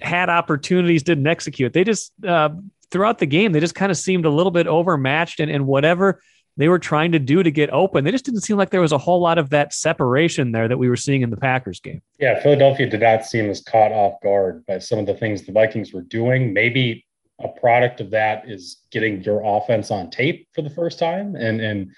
had 0.00 0.28
opportunities 0.28 1.02
didn't 1.02 1.26
execute. 1.26 1.72
They 1.72 1.84
just 1.84 2.12
uh, 2.26 2.50
throughout 2.90 3.18
the 3.18 3.26
game 3.26 3.52
they 3.52 3.60
just 3.60 3.74
kind 3.74 3.90
of 3.90 3.98
seemed 3.98 4.24
a 4.24 4.30
little 4.30 4.52
bit 4.52 4.66
overmatched 4.66 5.40
and 5.40 5.50
and 5.50 5.66
whatever 5.66 6.20
they 6.56 6.68
were 6.68 6.78
trying 6.78 7.12
to 7.12 7.18
do 7.18 7.42
to 7.42 7.50
get 7.50 7.70
open. 7.70 8.04
They 8.04 8.12
just 8.12 8.24
didn't 8.24 8.42
seem 8.42 8.56
like 8.56 8.70
there 8.70 8.80
was 8.80 8.92
a 8.92 8.98
whole 8.98 9.20
lot 9.20 9.38
of 9.38 9.50
that 9.50 9.74
separation 9.74 10.52
there 10.52 10.68
that 10.68 10.78
we 10.78 10.88
were 10.88 10.96
seeing 10.96 11.22
in 11.22 11.30
the 11.30 11.36
Packers 11.36 11.80
game. 11.80 12.00
Yeah, 12.20 12.40
Philadelphia 12.40 12.88
did 12.88 13.00
not 13.00 13.26
seem 13.26 13.50
as 13.50 13.60
caught 13.60 13.90
off 13.90 14.20
guard 14.22 14.64
by 14.66 14.78
some 14.78 15.00
of 15.00 15.06
the 15.06 15.14
things 15.14 15.42
the 15.42 15.52
Vikings 15.52 15.92
were 15.92 16.02
doing. 16.02 16.52
Maybe 16.52 17.04
a 17.40 17.48
product 17.48 18.00
of 18.00 18.10
that 18.10 18.48
is 18.48 18.82
getting 18.92 19.22
your 19.22 19.42
offense 19.44 19.90
on 19.90 20.10
tape 20.10 20.46
for 20.54 20.62
the 20.62 20.70
first 20.70 20.98
time 20.98 21.34
and 21.34 21.60
and 21.60 21.90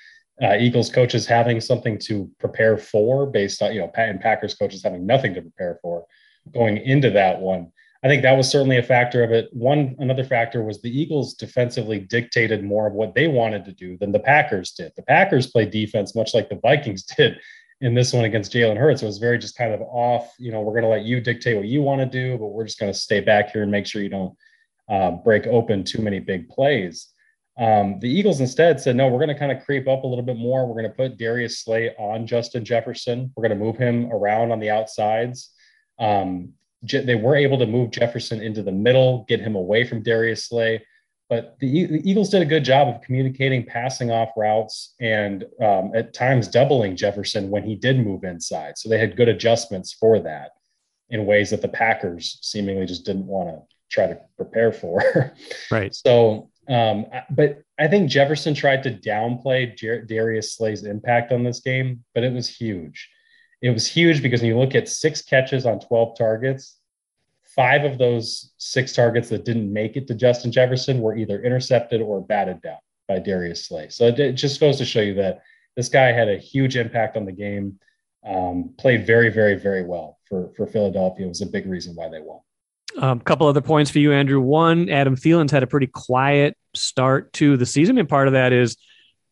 uh, 0.43 0.57
Eagles 0.59 0.91
coaches 0.91 1.27
having 1.27 1.61
something 1.61 1.99
to 1.99 2.31
prepare 2.39 2.77
for 2.77 3.27
based 3.27 3.63
on 3.63 3.73
you 3.73 3.81
know 3.81 3.91
and 3.97 4.21
Packers 4.21 4.55
coaches 4.55 4.83
having 4.83 5.07
nothing 5.07 5.35
to 5.35 5.43
prepare 5.43 5.79
for 5.83 6.07
going 6.53 6.77
into 6.79 7.11
that 7.11 7.41
one. 7.41 7.73
I 8.05 8.09
think 8.09 8.23
that 8.23 8.37
was 8.37 8.49
certainly 8.49 8.77
a 8.77 8.83
factor 8.83 9.25
of 9.25 9.33
it. 9.33 9.49
One 9.53 9.97
another 9.99 10.25
factor 10.25 10.63
was 10.63 10.81
the 10.81 11.01
Eagles 11.01 11.35
defensively 11.35 11.99
dictated 11.99 12.63
more 12.63 12.87
of 12.87 12.93
what 12.93 13.15
they 13.15 13.27
wanted 13.29 13.65
to 13.65 13.73
do 13.73 13.97
than 13.97 14.13
the 14.13 14.21
Packers 14.21 14.73
did. 14.73 14.93
The 14.95 15.03
Packers 15.03 15.49
played 15.49 15.71
defense 15.71 16.15
much 16.15 16.35
like 16.35 16.49
the 16.49 16.61
Vikings 16.63 17.03
did 17.17 17.39
in 17.81 17.95
this 17.95 18.13
one 18.13 18.25
against 18.25 18.53
Jalen 18.53 18.77
Hurts. 18.77 19.03
It 19.03 19.07
was 19.07 19.19
very 19.19 19.39
just 19.39 19.57
kind 19.57 19.73
of 19.73 19.81
off. 19.83 20.35
You 20.39 20.53
know, 20.53 20.61
we're 20.61 20.73
going 20.73 20.85
to 20.85 20.89
let 20.89 21.03
you 21.03 21.21
dictate 21.21 21.57
what 21.57 21.67
you 21.67 21.83
want 21.83 22.01
to 22.01 22.07
do, 22.07 22.39
but 22.39 22.49
we're 22.49 22.65
just 22.65 22.79
going 22.79 22.93
to 22.93 22.99
stay 22.99 23.21
back 23.21 23.51
here 23.51 23.63
and 23.63 23.73
make 23.73 23.87
sure 23.87 24.03
you 24.03 24.09
don't 24.09 24.37
uh, 24.89 25.11
break 25.11 25.47
open 25.47 25.83
too 25.83 26.01
many 26.01 26.21
big 26.21 26.49
plays. 26.49 27.09
Um, 27.59 27.99
the 28.01 28.09
Eagles 28.09 28.41
instead 28.41 28.81
said, 28.81 28.97
no, 28.97 29.09
we're 29.09 29.19
going 29.19 29.29
to 29.29 29.39
kind 29.39 29.53
of 29.53 29.65
creep 29.65 29.89
up 29.89 30.05
a 30.05 30.07
little 30.07 30.25
bit 30.25 30.37
more. 30.37 30.67
We're 30.67 30.81
going 30.81 30.91
to 30.91 30.97
put 30.97 31.17
Darius 31.17 31.61
Slay 31.61 31.95
on 31.99 32.27
Justin 32.27 32.65
Jefferson. 32.65 33.33
We're 33.35 33.49
going 33.49 33.59
to 33.59 33.65
move 33.65 33.77
him 33.77 34.13
around 34.13 34.53
on 34.53 34.61
the 34.61 34.71
outsides. 34.71 35.53
Um, 35.99 36.53
they 36.83 37.15
were 37.15 37.35
able 37.35 37.59
to 37.59 37.67
move 37.67 37.91
Jefferson 37.91 38.43
into 38.43 38.63
the 38.63 38.73
middle, 38.73 39.25
get 39.29 39.41
him 39.41 39.57
away 39.57 39.85
from 39.85 40.03
Darius 40.03 40.45
Slay. 40.47 40.85
But 41.29 41.57
the, 41.59 41.87
the 41.87 42.09
Eagles 42.09 42.29
did 42.29 42.43
a 42.43 42.47
good 42.47 42.65
job 42.65 42.89
of 42.89 43.01
communicating 43.01 43.65
passing 43.65 44.11
off 44.11 44.31
routes 44.37 44.95
and 45.01 45.45
um, 45.61 45.91
at 45.95 46.15
times 46.15 46.47
doubling 46.47 46.95
Jefferson 46.95 47.51
when 47.51 47.65
he 47.65 47.75
did 47.75 47.99
move 47.99 48.23
inside. 48.23 48.79
So 48.79 48.89
they 48.89 48.99
had 48.99 49.17
good 49.17 49.29
adjustments 49.29 49.93
for 49.93 50.21
that 50.21 50.53
in 51.11 51.27
ways 51.27 51.51
that 51.51 51.63
the 51.63 51.69
Packers 51.69 52.39
seemingly 52.43 52.87
just 52.87 53.05
didn't 53.05 53.27
want 53.27 53.49
to 53.49 53.63
try 53.91 54.07
to 54.07 54.19
prepare 54.37 54.73
for. 54.73 55.35
right. 55.71 55.95
So, 56.07 56.51
um, 56.69 57.07
but 57.31 57.63
I 57.79 57.89
think 57.89 58.11
Jefferson 58.11 58.55
tried 58.55 58.83
to 58.85 58.91
downplay 58.91 59.77
Jer- 59.77 60.03
Darius 60.03 60.55
Slay's 60.55 60.85
impact 60.85 61.33
on 61.33 61.45
this 61.45 61.61
game, 61.61 62.05
but 62.15 62.25
it 62.25 62.33
was 62.33 62.49
huge. 62.49 63.11
It 63.63 63.71
was 63.71 63.87
huge 63.87 64.23
because 64.23 64.41
when 64.41 64.51
you 64.51 64.59
look 64.59 64.75
at 64.75 64.89
six 64.89 65.23
catches 65.23 65.67
on 65.67 65.81
12 65.81 66.17
targets, 66.17 66.79
five 67.45 67.85
of 67.85 67.99
those 67.99 68.53
six 68.59 68.93
targets 68.93 69.29
that 69.31 69.45
didn't 69.45 69.73
make 69.73 69.97
it 69.97 70.07
to 70.09 70.15
Justin 70.15 70.53
Jefferson 70.53 71.01
were 71.01 71.17
either 71.17 71.43
intercepted 71.43 72.03
or 72.03 72.21
batted 72.21 72.61
down 72.61 72.79
by 73.09 73.19
Darius 73.19 73.67
Slay. 73.67 73.89
So 73.89 74.07
it, 74.07 74.19
it 74.19 74.33
just 74.33 74.61
goes 74.61 74.79
to 74.79 74.85
show 74.85 75.01
you 75.01 75.15
that 75.15 75.43
this 75.75 75.89
guy 75.89 76.13
had 76.13 76.29
a 76.29 76.39
huge 76.39 76.77
impact 76.77 77.17
on 77.17 77.25
the 77.25 77.33
game. 77.33 77.79
Um, 78.25 78.75
played 78.77 79.07
very, 79.07 79.31
very, 79.31 79.55
very 79.55 79.85
well 79.85 80.19
for 80.25 80.51
for 80.57 80.67
Philadelphia. 80.67 81.27
It 81.27 81.29
was 81.29 81.43
a 81.43 81.47
big 81.47 81.67
reason 81.67 81.95
why 81.95 82.09
they 82.09 82.21
won. 82.21 82.41
A 82.97 83.05
um, 83.05 83.21
couple 83.21 83.47
other 83.47 83.61
points 83.61 83.91
for 83.91 83.99
you, 83.99 84.13
Andrew. 84.13 84.41
One, 84.41 84.89
Adam 84.89 85.17
Thielen's 85.17 85.53
had 85.53 85.63
a 85.63 85.67
pretty 85.67 85.87
quiet 85.87 86.57
start 86.75 87.33
to 87.35 87.57
the 87.57 87.67
season, 87.67 87.99
and 87.99 88.09
part 88.09 88.27
of 88.27 88.33
that 88.33 88.53
is 88.53 88.77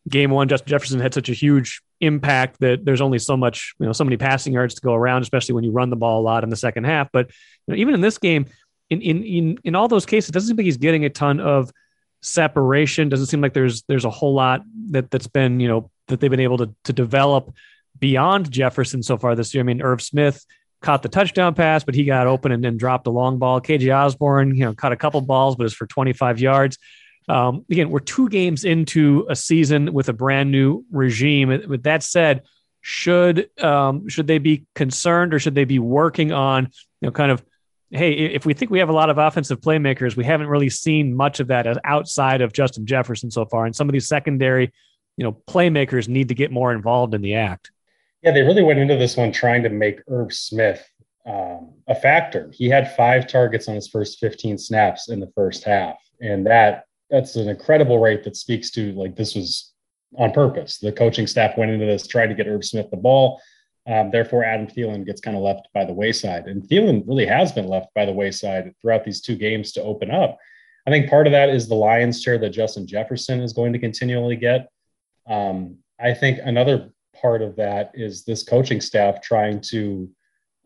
game 0.08 0.30
one. 0.30 0.48
Justin 0.48 0.68
Jefferson 0.68 1.00
had 1.00 1.14
such 1.14 1.28
a 1.28 1.32
huge 1.32 1.80
impact 2.00 2.60
that 2.60 2.84
there's 2.84 3.00
only 3.00 3.18
so 3.18 3.36
much, 3.36 3.74
you 3.78 3.86
know, 3.86 3.92
so 3.92 4.04
many 4.04 4.16
passing 4.16 4.52
yards 4.52 4.74
to 4.74 4.80
go 4.82 4.94
around, 4.94 5.22
especially 5.22 5.54
when 5.54 5.64
you 5.64 5.70
run 5.70 5.90
the 5.90 5.96
ball 5.96 6.20
a 6.20 6.22
lot 6.22 6.44
in 6.44 6.50
the 6.50 6.56
second 6.56 6.84
half. 6.84 7.08
But 7.12 7.30
you 7.66 7.74
know, 7.74 7.76
even 7.76 7.94
in 7.94 8.00
this 8.00 8.18
game, 8.18 8.46
in 8.90 9.00
in 9.00 9.22
in 9.22 9.58
in 9.64 9.74
all 9.74 9.88
those 9.88 10.06
cases, 10.06 10.30
it 10.30 10.32
doesn't 10.32 10.48
seem 10.48 10.56
like 10.56 10.64
he's 10.64 10.76
getting 10.76 11.04
a 11.04 11.10
ton 11.10 11.40
of 11.40 11.70
separation. 12.22 13.08
Doesn't 13.08 13.26
seem 13.26 13.40
like 13.40 13.54
there's 13.54 13.82
there's 13.82 14.04
a 14.04 14.10
whole 14.10 14.34
lot 14.34 14.62
that 14.90 15.10
that's 15.10 15.26
been 15.26 15.60
you 15.60 15.68
know 15.68 15.90
that 16.08 16.20
they've 16.20 16.30
been 16.30 16.40
able 16.40 16.58
to 16.58 16.74
to 16.84 16.92
develop 16.92 17.54
beyond 17.98 18.50
Jefferson 18.50 19.02
so 19.02 19.16
far 19.16 19.34
this 19.34 19.54
year. 19.54 19.62
I 19.62 19.64
mean, 19.64 19.80
Irv 19.80 20.02
Smith 20.02 20.44
caught 20.84 21.02
the 21.02 21.08
touchdown 21.08 21.54
pass, 21.54 21.82
but 21.82 21.94
he 21.94 22.04
got 22.04 22.26
open 22.26 22.52
and 22.52 22.62
then 22.62 22.76
dropped 22.76 23.06
a 23.06 23.10
long 23.10 23.38
ball. 23.38 23.60
KJ 23.60 23.94
Osborn, 23.94 24.54
you 24.54 24.64
know, 24.66 24.74
caught 24.74 24.92
a 24.92 24.96
couple 24.96 25.20
balls, 25.22 25.56
but 25.56 25.64
it's 25.64 25.74
for 25.74 25.86
25 25.86 26.38
yards. 26.38 26.78
Um, 27.26 27.64
again, 27.70 27.88
we're 27.88 28.00
two 28.00 28.28
games 28.28 28.64
into 28.64 29.26
a 29.30 29.34
season 29.34 29.94
with 29.94 30.10
a 30.10 30.12
brand 30.12 30.52
new 30.52 30.84
regime. 30.92 31.48
With 31.66 31.84
that 31.84 32.02
said, 32.02 32.42
should 32.82 33.48
um, 33.64 34.10
should 34.10 34.26
they 34.26 34.36
be 34.36 34.66
concerned 34.74 35.32
or 35.32 35.38
should 35.38 35.54
they 35.54 35.64
be 35.64 35.78
working 35.78 36.32
on 36.32 36.64
you 37.00 37.06
know 37.06 37.10
kind 37.10 37.32
of 37.32 37.42
hey 37.90 38.12
if 38.12 38.44
we 38.44 38.52
think 38.52 38.70
we 38.70 38.78
have 38.78 38.90
a 38.90 38.92
lot 38.92 39.08
of 39.08 39.16
offensive 39.16 39.58
playmakers 39.62 40.16
we 40.16 40.24
haven't 40.24 40.48
really 40.48 40.68
seen 40.68 41.16
much 41.16 41.40
of 41.40 41.46
that 41.46 41.66
outside 41.86 42.42
of 42.42 42.52
Justin 42.52 42.84
Jefferson 42.84 43.30
so 43.30 43.46
far 43.46 43.64
and 43.64 43.74
some 43.74 43.88
of 43.88 43.94
these 43.94 44.06
secondary 44.06 44.70
you 45.16 45.24
know 45.24 45.32
playmakers 45.48 46.08
need 46.08 46.28
to 46.28 46.34
get 46.34 46.52
more 46.52 46.74
involved 46.74 47.14
in 47.14 47.22
the 47.22 47.36
act 47.36 47.70
yeah 48.24 48.32
they 48.32 48.42
really 48.42 48.62
went 48.62 48.78
into 48.78 48.96
this 48.96 49.16
one 49.16 49.30
trying 49.30 49.62
to 49.62 49.68
make 49.68 50.00
Irv 50.08 50.32
Smith 50.32 50.84
um, 51.26 51.72
a 51.88 51.94
factor 51.94 52.50
he 52.52 52.68
had 52.68 52.94
five 52.96 53.26
targets 53.26 53.68
on 53.68 53.74
his 53.74 53.88
first 53.88 54.18
15 54.18 54.58
snaps 54.58 55.08
in 55.08 55.20
the 55.20 55.30
first 55.34 55.64
half 55.64 55.96
and 56.20 56.46
that 56.46 56.84
that's 57.10 57.36
an 57.36 57.48
incredible 57.48 57.98
rate 57.98 58.24
that 58.24 58.36
speaks 58.36 58.70
to 58.72 58.92
like 58.92 59.14
this 59.16 59.34
was 59.34 59.74
on 60.16 60.32
purpose. 60.32 60.78
The 60.78 60.92
coaching 60.92 61.26
staff 61.26 61.56
went 61.56 61.70
into 61.70 61.86
this 61.86 62.06
trying 62.06 62.28
to 62.28 62.34
get 62.34 62.46
Irv 62.46 62.64
Smith 62.64 62.90
the 62.90 62.96
ball. 62.96 63.40
Um, 63.86 64.10
therefore, 64.10 64.44
Adam 64.44 64.66
Thielen 64.66 65.04
gets 65.04 65.20
kind 65.20 65.36
of 65.36 65.42
left 65.42 65.68
by 65.74 65.84
the 65.84 65.92
wayside. 65.92 66.46
And 66.46 66.62
Thielen 66.62 67.06
really 67.06 67.26
has 67.26 67.52
been 67.52 67.68
left 67.68 67.92
by 67.94 68.06
the 68.06 68.12
wayside 68.12 68.74
throughout 68.80 69.04
these 69.04 69.20
two 69.20 69.36
games 69.36 69.72
to 69.72 69.82
open 69.82 70.10
up. 70.10 70.38
I 70.86 70.90
think 70.90 71.10
part 71.10 71.26
of 71.26 71.32
that 71.32 71.50
is 71.50 71.68
the 71.68 71.74
Lions 71.74 72.22
chair 72.22 72.38
that 72.38 72.50
Justin 72.50 72.86
Jefferson 72.86 73.40
is 73.40 73.52
going 73.52 73.72
to 73.72 73.78
continually 73.78 74.36
get. 74.36 74.68
Um, 75.26 75.78
I 76.00 76.14
think 76.14 76.40
another 76.42 76.90
part 77.24 77.40
of 77.42 77.56
that 77.56 77.90
is 77.94 78.24
this 78.24 78.42
coaching 78.42 78.80
staff 78.80 79.22
trying 79.22 79.60
to 79.72 80.10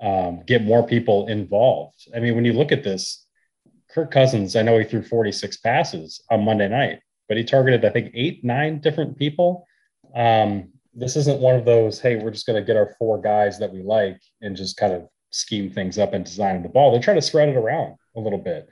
um, 0.01 0.43
get 0.47 0.65
more 0.65 0.87
people 0.87 1.29
involved. 1.29 2.09
I 2.15 2.19
mean, 2.21 2.35
when 2.35 2.45
you 2.45 2.53
look 2.53 2.73
at 2.73 2.83
this, 2.83 3.25
Kirk 3.91 4.11
Cousins, 4.11 4.57
I 4.57 4.63
know 4.63 4.79
he 4.79 4.85
threw 4.85 5.03
46 5.03 5.59
passes 5.59 6.23
on 6.31 6.45
Monday 6.45 6.69
night 6.69 7.01
but 7.29 7.37
he 7.37 7.45
targeted, 7.45 7.85
I 7.85 7.91
think, 7.91 8.11
eight, 8.15 8.43
nine 8.43 8.81
different 8.81 9.17
people. 9.17 9.67
Um, 10.15 10.71
this 10.95 11.15
isn't 11.15 11.41
one 11.41 11.55
of 11.55 11.65
those, 11.65 12.01
hey, 12.01 12.17
we're 12.17 12.31
just 12.31 12.47
going 12.47 12.61
to 12.61 12.67
get 12.67 12.77
our 12.77 12.95
four 12.99 13.21
guys 13.21 13.59
that 13.59 13.73
we 13.73 13.83
like 13.83 14.21
and 14.41 14.57
just 14.57 14.77
kind 14.77 14.93
of 14.93 15.07
scheme 15.31 15.71
things 15.71 15.99
up 15.99 16.15
and 16.15 16.25
design 16.25 16.63
the 16.63 16.69
ball. 16.69 16.91
They're 16.91 17.03
trying 17.03 17.19
to 17.19 17.23
spread 17.23 17.51
it 17.51 17.57
around 17.57 17.97
a 18.17 18.21
little 18.21 18.39
bit. 18.39 18.69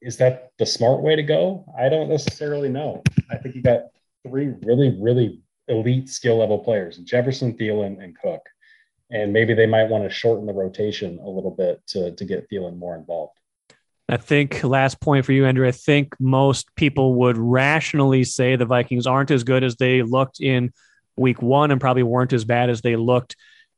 Is 0.00 0.16
that 0.18 0.50
the 0.58 0.66
smart 0.66 1.02
way 1.02 1.16
to 1.16 1.22
go? 1.22 1.66
I 1.78 1.88
don't 1.88 2.08
necessarily 2.08 2.68
know. 2.68 3.02
I 3.30 3.36
think 3.36 3.56
you 3.56 3.62
got 3.62 3.82
three 4.26 4.52
really, 4.62 4.96
really 5.00 5.40
elite 5.68 6.08
skill 6.08 6.38
level 6.38 6.58
players 6.58 6.98
Jefferson, 6.98 7.56
Thielen, 7.56 8.02
and 8.02 8.16
Cook. 8.18 8.42
And 9.10 9.32
maybe 9.32 9.54
they 9.54 9.66
might 9.66 9.88
want 9.88 10.04
to 10.04 10.10
shorten 10.10 10.46
the 10.46 10.52
rotation 10.52 11.18
a 11.22 11.28
little 11.28 11.50
bit 11.50 11.86
to, 11.88 12.12
to 12.12 12.24
get 12.24 12.48
Thielen 12.50 12.78
more 12.78 12.96
involved. 12.96 13.38
I 14.08 14.16
think 14.16 14.62
last 14.64 15.00
point 15.00 15.24
for 15.24 15.32
you, 15.32 15.46
Andrew. 15.46 15.66
I 15.66 15.72
think 15.72 16.14
most 16.18 16.74
people 16.74 17.14
would 17.16 17.38
rationally 17.38 18.24
say 18.24 18.56
the 18.56 18.66
Vikings 18.66 19.06
aren't 19.06 19.30
as 19.30 19.44
good 19.44 19.64
as 19.64 19.76
they 19.76 20.02
looked 20.02 20.40
in 20.40 20.72
week 21.16 21.40
one 21.40 21.70
and 21.70 21.80
probably 21.80 22.02
weren't 22.02 22.32
as 22.32 22.44
bad 22.44 22.70
as 22.70 22.82
they 22.82 22.96
looked 22.96 23.36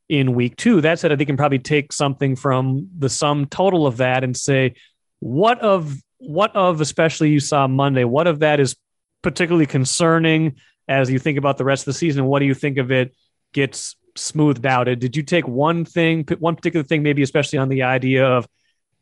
in 0.08 0.34
week 0.34 0.56
two. 0.56 0.80
That 0.80 0.98
said, 0.98 1.12
I 1.12 1.14
think 1.14 1.20
you 1.20 1.26
can 1.26 1.36
probably 1.36 1.58
take 1.58 1.92
something 1.92 2.36
from 2.36 2.88
the 2.98 3.08
sum 3.08 3.46
total 3.46 3.86
of 3.86 3.98
that 3.98 4.24
and 4.24 4.36
say, 4.36 4.74
what 5.20 5.60
of 5.60 5.94
what 6.18 6.54
of 6.56 6.80
especially 6.80 7.30
you 7.30 7.40
saw 7.40 7.66
Monday, 7.66 8.04
what 8.04 8.26
of 8.26 8.40
that 8.40 8.58
is 8.58 8.76
particularly 9.22 9.66
concerning 9.66 10.56
as 10.88 11.10
you 11.10 11.18
think 11.18 11.38
about 11.38 11.58
the 11.58 11.64
rest 11.64 11.82
of 11.82 11.86
the 11.86 11.98
season? 11.98 12.24
What 12.26 12.40
do 12.40 12.46
you 12.46 12.54
think 12.54 12.78
of 12.78 12.90
it 12.90 13.14
gets 13.52 13.96
smoothed 14.16 14.66
out? 14.66 14.84
Did 14.84 15.16
you 15.16 15.22
take 15.22 15.46
one 15.46 15.84
thing, 15.84 16.24
one 16.38 16.56
particular 16.56 16.84
thing, 16.84 17.02
maybe 17.02 17.22
especially 17.22 17.58
on 17.58 17.68
the 17.68 17.82
idea 17.82 18.26
of 18.26 18.46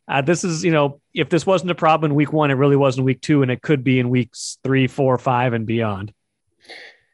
uh, 0.07 0.21
this 0.21 0.45
is, 0.45 0.65
you 0.65 0.71
know, 0.71 1.01
if 1.15 1.31
this 1.31 1.47
wasn't 1.47 1.71
a 1.71 1.75
problem 1.75 2.13
in 2.13 2.15
week 2.15 2.33
one, 2.33 2.51
it 2.51 2.55
really 2.55 2.77
was 2.77 2.99
in 2.99 3.05
week 3.05 3.23
two, 3.23 3.43
and 3.43 3.51
it 3.51 3.63
could 3.63 3.83
be 3.83 3.99
in 3.99 4.11
weeks 4.11 4.59
three, 4.63 4.87
four, 4.87 5.17
five, 5.17 5.55
and 5.55 5.67
beyond. 5.67 6.13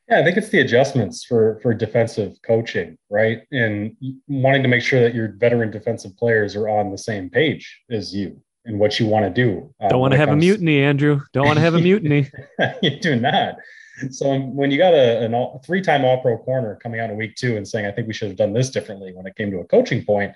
Yeah, 0.08 0.18
I 0.18 0.24
think 0.24 0.36
it's 0.36 0.48
the 0.48 0.58
adjustments 0.58 1.24
for 1.24 1.60
for 1.62 1.72
defensive 1.72 2.36
coaching, 2.42 2.98
right? 3.08 3.42
And 3.52 3.96
wanting 4.26 4.64
to 4.64 4.68
make 4.68 4.82
sure 4.82 5.00
that 5.02 5.14
your 5.14 5.36
veteran 5.38 5.70
defensive 5.70 6.16
players 6.16 6.56
are 6.56 6.68
on 6.68 6.90
the 6.90 6.98
same 6.98 7.30
page 7.30 7.80
as 7.90 8.12
you 8.12 8.42
and 8.64 8.80
what 8.80 8.98
you 8.98 9.06
want 9.06 9.24
to 9.24 9.30
do. 9.30 9.72
Um, 9.80 9.88
Don't 9.88 10.00
want 10.00 10.12
to 10.12 10.18
have 10.18 10.28
comes... 10.28 10.42
a 10.42 10.46
mutiny, 10.46 10.82
Andrew. 10.82 11.20
Don't 11.32 11.46
want 11.46 11.58
to 11.58 11.62
have 11.62 11.74
a 11.74 11.80
mutiny. 11.80 12.28
you 12.82 12.98
do 12.98 13.14
not. 13.14 13.54
So 14.10 14.38
when 14.38 14.70
you 14.70 14.78
got 14.78 14.94
a, 14.94 15.26
a 15.26 15.58
three-time 15.60 16.04
All-Pro 16.04 16.38
corner 16.38 16.78
coming 16.82 17.00
out 17.00 17.10
in 17.10 17.16
week 17.16 17.36
two 17.36 17.56
and 17.56 17.66
saying, 17.66 17.86
"I 17.86 17.92
think 17.92 18.06
we 18.06 18.14
should 18.14 18.28
have 18.28 18.36
done 18.36 18.52
this 18.52 18.70
differently," 18.70 19.12
when 19.12 19.26
it 19.26 19.36
came 19.36 19.50
to 19.50 19.58
a 19.58 19.64
coaching 19.64 20.04
point, 20.04 20.32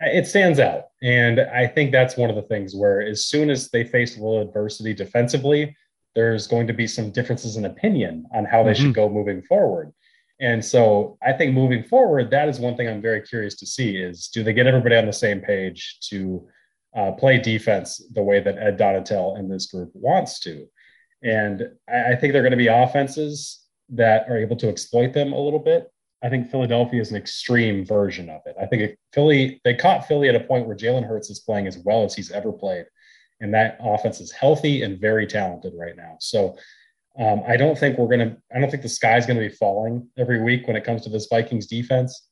it 0.00 0.26
stands 0.26 0.58
out. 0.58 0.86
And 1.02 1.40
I 1.40 1.66
think 1.66 1.92
that's 1.92 2.16
one 2.16 2.30
of 2.30 2.36
the 2.36 2.42
things 2.42 2.74
where 2.74 3.00
as 3.00 3.26
soon 3.26 3.50
as 3.50 3.70
they 3.70 3.84
face 3.84 4.16
a 4.16 4.22
little 4.22 4.40
adversity 4.40 4.94
defensively, 4.94 5.76
there's 6.14 6.46
going 6.46 6.66
to 6.66 6.72
be 6.72 6.86
some 6.86 7.10
differences 7.10 7.56
in 7.56 7.64
opinion 7.64 8.26
on 8.34 8.44
how 8.44 8.62
they 8.62 8.72
mm-hmm. 8.72 8.86
should 8.86 8.94
go 8.94 9.08
moving 9.08 9.42
forward. 9.42 9.92
And 10.40 10.64
so 10.64 11.16
I 11.22 11.32
think 11.32 11.54
moving 11.54 11.84
forward, 11.84 12.30
that 12.30 12.48
is 12.48 12.58
one 12.58 12.76
thing 12.76 12.88
I'm 12.88 13.00
very 13.00 13.22
curious 13.22 13.54
to 13.56 13.66
see 13.66 13.96
is 13.96 14.26
do 14.26 14.42
they 14.42 14.52
get 14.52 14.66
everybody 14.66 14.96
on 14.96 15.06
the 15.06 15.12
same 15.12 15.40
page 15.40 15.98
to 16.10 16.48
uh, 16.96 17.12
play 17.12 17.38
defense 17.38 18.04
the 18.12 18.22
way 18.22 18.40
that 18.40 18.58
Ed 18.58 18.78
Donatell 18.78 19.38
and 19.38 19.50
this 19.50 19.66
group 19.66 19.90
wants 19.94 20.40
to? 20.40 20.66
And 21.22 21.68
I, 21.88 22.12
I 22.12 22.16
think 22.16 22.32
they're 22.32 22.42
going 22.42 22.52
to 22.52 22.56
be 22.56 22.68
offenses 22.68 23.64
that 23.90 24.28
are 24.28 24.38
able 24.38 24.56
to 24.56 24.68
exploit 24.68 25.12
them 25.12 25.32
a 25.32 25.40
little 25.40 25.58
bit 25.58 25.92
I 26.22 26.28
think 26.28 26.50
Philadelphia 26.50 27.00
is 27.00 27.10
an 27.10 27.16
extreme 27.16 27.84
version 27.84 28.30
of 28.30 28.42
it. 28.46 28.54
I 28.60 28.66
think 28.66 28.96
Philly, 29.12 29.60
they 29.64 29.74
caught 29.74 30.06
Philly 30.06 30.28
at 30.28 30.36
a 30.36 30.40
point 30.40 30.66
where 30.66 30.76
Jalen 30.76 31.06
Hurts 31.06 31.30
is 31.30 31.40
playing 31.40 31.66
as 31.66 31.78
well 31.78 32.04
as 32.04 32.14
he's 32.14 32.30
ever 32.30 32.52
played. 32.52 32.84
And 33.40 33.52
that 33.54 33.78
offense 33.80 34.20
is 34.20 34.30
healthy 34.30 34.82
and 34.82 35.00
very 35.00 35.26
talented 35.26 35.72
right 35.76 35.96
now. 35.96 36.16
So 36.20 36.56
um, 37.18 37.42
I 37.46 37.56
don't 37.56 37.76
think 37.76 37.98
we're 37.98 38.06
going 38.06 38.20
to, 38.20 38.36
I 38.54 38.60
don't 38.60 38.70
think 38.70 38.84
the 38.84 38.88
sky's 38.88 39.26
going 39.26 39.38
to 39.40 39.48
be 39.48 39.54
falling 39.54 40.08
every 40.16 40.40
week 40.40 40.68
when 40.68 40.76
it 40.76 40.84
comes 40.84 41.02
to 41.02 41.10
this 41.10 41.26
Vikings 41.26 41.66
defense. 41.66 42.28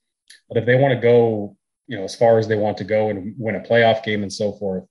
But 0.49 0.59
if 0.59 0.67
they 0.67 0.77
want 0.77 0.95
to 0.95 1.01
go, 1.01 1.57
you 1.89 1.97
know, 1.97 2.05
as 2.05 2.15
far 2.15 2.39
as 2.39 2.47
they 2.47 2.57
want 2.57 2.77
to 2.79 2.85
go 2.85 3.09
and 3.09 3.35
win 3.37 3.57
a 3.57 3.61
playoff 3.61 4.05
game 4.05 4.23
and 4.23 4.33
so 4.33 4.53
forth, 4.53 4.85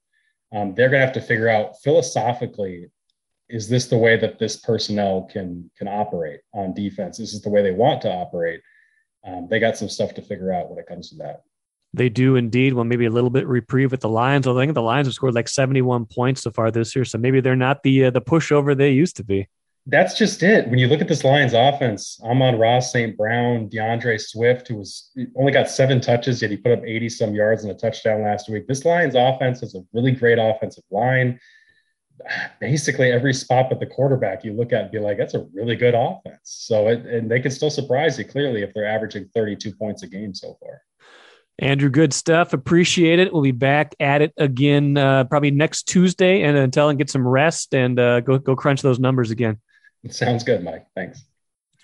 um, 0.54 0.76
they're 0.76 0.90
going 0.90 1.00
to 1.00 1.06
have 1.06 1.16
to 1.16 1.22
figure 1.22 1.48
out 1.48 1.80
philosophically 1.82 2.88
is 3.50 3.68
this 3.68 3.88
the 3.88 3.98
way 3.98 4.18
that 4.18 4.40
this 4.40 4.58
personnel 4.58 5.28
can 5.32 5.70
can 5.78 5.88
operate 5.88 6.42
on 6.54 6.74
defense? 6.74 7.20
Is 7.20 7.30
this 7.30 7.36
is 7.36 7.42
the 7.42 7.50
way 7.50 7.62
they 7.62 7.72
want 7.72 8.02
to 8.04 8.12
operate 8.12 8.62
um, 9.26 9.48
they 9.50 9.60
got 9.60 9.78
some 9.78 9.90
stuff 9.90 10.14
to 10.16 10.22
figure 10.22 10.54
out 10.54 10.70
when 10.70 10.80
it 10.80 10.88
comes 10.88 11.10
to 11.10 11.16
that. 11.18 11.44
They 11.94 12.10
do 12.10 12.36
indeed. 12.36 12.74
Well, 12.74 12.86
maybe 12.86 13.06
a 13.06 13.10
little 13.10 13.32
bit 13.32 13.48
reprieve 13.48 13.92
with 13.92 14.02
the 14.02 14.10
Lions. 14.10 14.48
I 14.48 14.54
think 14.54 14.76
the 14.76 14.82
Lions 14.82 15.08
have 15.08 15.16
scored 15.16 15.34
like 15.34 15.48
71 15.48 16.06
points 16.06 16.44
so 16.44 16.52
far 16.52 16.70
this 16.70 16.96
year, 16.96 17.04
so 17.04 17.18
maybe 17.18 17.42
they're 17.42 17.56
not 17.56 17.82
the 17.84 18.06
uh, 18.06 18.12
the 18.12 18.22
pushover 18.22 18.78
they 18.78 18.92
used 18.92 19.16
to 19.18 19.24
be. 19.24 19.48
That's 19.88 20.16
just 20.16 20.44
it. 20.44 20.68
When 20.68 20.78
you 20.78 20.88
look 20.88 21.02
at 21.02 21.08
this 21.08 21.24
Lions 21.24 21.54
offense, 21.54 22.20
Amon-Ra, 22.24 22.80
St. 22.80 23.18
Brown, 23.18 23.70
DeAndre 23.70 24.22
Swift, 24.22 24.68
who 24.68 24.76
was 24.76 25.10
only 25.36 25.52
got 25.52 25.68
seven 25.68 26.00
touches, 26.00 26.44
yet 26.44 26.52
he 26.52 26.58
put 26.58 26.74
up 26.74 26.84
80 26.86 27.10
some 27.10 27.34
yards 27.34 27.64
and 27.64 27.72
a 27.72 27.76
touchdown 27.76 28.22
last 28.22 28.50
week. 28.50 28.68
This 28.68 28.86
Lions 28.86 29.16
offense 29.16 29.64
is 29.64 29.74
a 29.74 29.82
really 29.92 30.12
great 30.12 30.38
offensive 30.38 30.84
line 30.92 31.40
basically 32.60 33.12
every 33.12 33.34
spot 33.34 33.69
but 33.69 33.79
the 33.79 33.86
quarterback 33.86 34.43
you 34.43 34.53
look 34.53 34.73
at 34.73 34.84
and 34.84 34.91
be 34.91 34.99
like, 34.99 35.17
that's 35.17 35.34
a 35.34 35.45
really 35.53 35.75
good 35.75 35.95
offense. 35.95 36.39
So, 36.43 36.88
it, 36.88 37.05
and 37.05 37.29
they 37.29 37.39
can 37.39 37.51
still 37.51 37.69
surprise 37.69 38.17
you 38.17 38.25
clearly 38.25 38.63
if 38.63 38.73
they're 38.73 38.88
averaging 38.88 39.29
32 39.34 39.73
points 39.75 40.03
a 40.03 40.08
game 40.08 40.34
so 40.34 40.58
far. 40.60 40.82
Andrew, 41.62 41.89
good 41.89 42.13
stuff. 42.13 42.53
Appreciate 42.53 43.19
it. 43.19 43.34
We'll 43.34 43.41
be 43.41 43.51
back 43.51 43.93
at 43.99 44.21
it 44.21 44.34
again 44.38 44.97
uh, 44.97 45.25
probably 45.25 45.51
next 45.51 45.84
Tuesday, 45.84 46.43
and 46.43 46.58
until 46.58 46.88
and 46.88 46.97
get 46.97 47.10
some 47.10 47.27
rest 47.27 47.75
and 47.75 47.99
uh, 47.99 48.21
go 48.21 48.38
go 48.38 48.55
crunch 48.55 48.82
those 48.82 48.97
numbers 48.97 49.29
again. 49.29 49.60
Sounds 50.10 50.45
good, 50.45 50.63
Mike. 50.63 50.86
Thanks. 50.95 51.25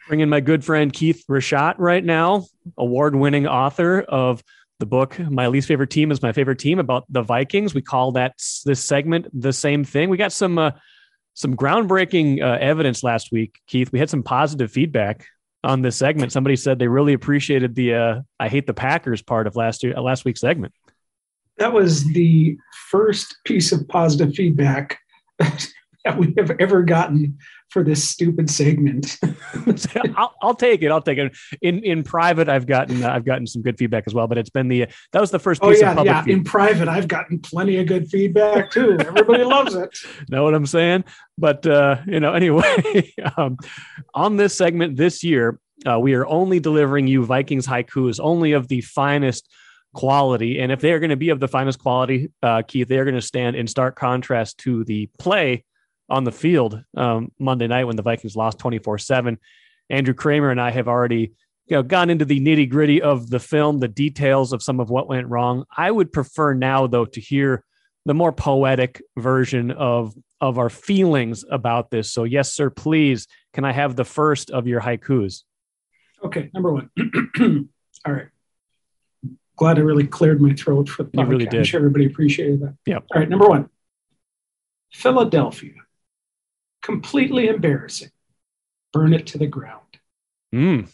Bring 0.07 0.21
in 0.21 0.29
my 0.29 0.39
good 0.39 0.63
friend 0.63 0.93
Keith 0.93 1.25
Richat 1.29 1.75
right 1.77 2.03
now, 2.03 2.45
award-winning 2.77 3.47
author 3.47 4.01
of 4.01 4.43
the 4.79 4.85
book 4.85 5.17
my 5.19 5.47
least 5.47 5.67
favorite 5.67 5.89
team 5.89 6.11
is 6.11 6.21
my 6.21 6.31
favorite 6.31 6.59
team 6.59 6.79
about 6.79 7.05
the 7.09 7.21
vikings. 7.21 7.73
We 7.73 7.81
call 7.81 8.13
that 8.13 8.33
this 8.65 8.83
segment 8.83 9.27
the 9.33 9.53
same 9.53 9.83
thing. 9.83 10.09
We 10.09 10.17
got 10.17 10.33
some 10.33 10.57
uh, 10.57 10.71
some 11.33 11.55
groundbreaking 11.55 12.41
uh, 12.41 12.57
evidence 12.59 13.03
last 13.03 13.31
week 13.31 13.59
keith. 13.67 13.91
We 13.91 13.99
had 13.99 14.09
some 14.09 14.23
positive 14.23 14.71
feedback 14.71 15.27
on 15.63 15.81
this 15.81 15.95
segment. 15.95 16.31
Somebody 16.31 16.55
said 16.55 16.79
they 16.79 16.88
really 16.88 17.13
appreciated 17.13 17.75
the 17.75 17.93
uh, 17.93 18.21
i 18.39 18.49
hate 18.49 18.67
the 18.67 18.73
packers 18.73 19.21
part 19.21 19.47
of 19.47 19.55
last 19.55 19.83
year 19.83 19.93
last 19.99 20.25
week's 20.25 20.41
segment. 20.41 20.73
That 21.57 21.71
was 21.71 22.03
the 22.11 22.57
first 22.89 23.38
piece 23.45 23.71
of 23.71 23.88
positive 23.88 24.35
feedback 24.35 24.99
that 25.39 26.17
we 26.17 26.33
have 26.38 26.51
ever 26.59 26.83
gotten 26.83 27.38
for 27.75 27.83
this 27.83 28.07
stupid 28.07 28.49
segment. 28.49 29.17
I'll, 30.15 30.33
I'll, 30.41 30.55
take 30.55 30.81
it. 30.81 30.91
I'll 30.91 31.01
take 31.01 31.17
it. 31.17 31.35
In 31.61 31.83
in 31.83 32.03
private, 32.03 32.47
I've 32.47 32.65
gotten 32.65 33.03
uh, 33.03 33.09
I've 33.09 33.25
gotten 33.25 33.45
some 33.45 33.61
good 33.61 33.77
feedback 33.77 34.05
as 34.07 34.13
well. 34.13 34.27
But 34.27 34.38
it's 34.38 34.49
been 34.49 34.69
the 34.69 34.88
that 35.11 35.19
was 35.19 35.29
the 35.29 35.39
first 35.39 35.61
oh, 35.61 35.69
piece 35.69 35.79
oh, 35.79 35.81
yeah, 35.81 35.89
of 35.89 35.97
public. 35.97 36.13
Yeah, 36.13 36.23
feedback. 36.23 36.38
in 36.38 36.43
private, 36.45 36.88
I've 36.88 37.09
gotten 37.09 37.39
plenty 37.39 37.77
of 37.79 37.88
good 37.88 38.07
feedback 38.07 38.71
too. 38.71 38.95
Everybody 38.97 39.43
loves 39.57 39.75
it. 39.75 39.89
Know 40.29 40.45
what 40.45 40.53
I'm 40.53 40.65
saying? 40.65 41.03
But 41.38 41.67
uh, 41.67 41.97
you 42.07 42.21
know, 42.21 42.31
anyway, 42.41 43.13
um, 43.35 43.57
on 44.13 44.38
this 44.38 44.55
segment 44.55 44.95
this 44.95 45.21
year, 45.21 45.59
uh, 45.85 45.99
we 45.99 46.13
are 46.13 46.25
only 46.25 46.61
delivering 46.61 47.07
you 47.07 47.25
Vikings 47.25 47.67
haikus, 47.67 48.21
only 48.23 48.53
of 48.53 48.69
the 48.69 48.79
finest 48.79 49.53
quality. 49.93 50.59
And 50.59 50.71
if 50.71 50.79
they 50.79 50.93
are 50.93 50.99
going 50.99 51.09
to 51.09 51.17
be 51.17 51.27
of 51.27 51.41
the 51.41 51.49
finest 51.49 51.79
quality, 51.79 52.31
uh, 52.41 52.61
Keith, 52.65 52.88
they 52.88 52.99
are 52.99 53.05
going 53.05 53.15
to 53.15 53.21
stand 53.21 53.57
in 53.57 53.67
stark 53.67 53.97
contrast 53.97 54.59
to 54.59 54.85
the 54.85 55.09
play 55.19 55.65
on 56.09 56.23
the 56.23 56.31
field 56.31 56.83
um, 56.95 57.31
Monday 57.39 57.67
night 57.67 57.85
when 57.85 57.95
the 57.95 58.01
Vikings 58.01 58.35
lost 58.35 58.59
24 58.59 58.97
7. 58.97 59.37
Andrew 59.89 60.13
Kramer 60.13 60.49
and 60.49 60.61
I 60.61 60.71
have 60.71 60.87
already 60.87 61.33
you 61.67 61.77
know, 61.77 61.83
gone 61.83 62.09
into 62.09 62.25
the 62.25 62.39
nitty 62.39 62.69
gritty 62.69 63.01
of 63.01 63.29
the 63.29 63.39
film, 63.39 63.79
the 63.79 63.87
details 63.87 64.53
of 64.53 64.61
some 64.61 64.79
of 64.79 64.89
what 64.89 65.07
went 65.07 65.27
wrong. 65.27 65.65
I 65.75 65.89
would 65.89 66.13
prefer 66.13 66.53
now, 66.53 66.87
though, 66.87 67.05
to 67.05 67.19
hear 67.19 67.63
the 68.05 68.13
more 68.13 68.31
poetic 68.31 69.01
version 69.17 69.71
of 69.71 70.13
of 70.41 70.59
our 70.59 70.69
feelings 70.69 71.43
about 71.49 71.89
this. 71.89 72.11
So, 72.11 72.23
yes, 72.23 72.53
sir, 72.53 72.69
please, 72.69 73.27
can 73.53 73.63
I 73.63 73.71
have 73.71 73.95
the 73.95 74.03
first 74.03 74.51
of 74.51 74.67
your 74.67 74.81
haikus? 74.81 75.43
Okay, 76.23 76.51
number 76.53 76.71
one. 76.71 76.89
All 78.05 78.13
right. 78.13 78.27
Glad 79.55 79.77
I 79.77 79.81
really 79.81 80.05
cleared 80.05 80.41
my 80.41 80.53
throat 80.53 80.89
for 80.89 81.03
the 81.03 81.11
You 81.13 81.23
really 81.23 81.47
I'm 81.49 81.63
sure 81.63 81.79
everybody 81.79 82.05
appreciated 82.05 82.61
that. 82.61 82.75
Yep. 82.85 83.05
All 83.13 83.19
right, 83.19 83.29
number 83.29 83.47
one. 83.47 83.69
Philadelphia. 84.91 85.73
Completely 86.85 87.47
embarrassing. 87.47 88.09
Burn 88.93 89.11
it 89.13 89.25
to 89.27 89.37
the 89.39 89.47
ground. 89.47 89.81
Mm. 90.53 90.87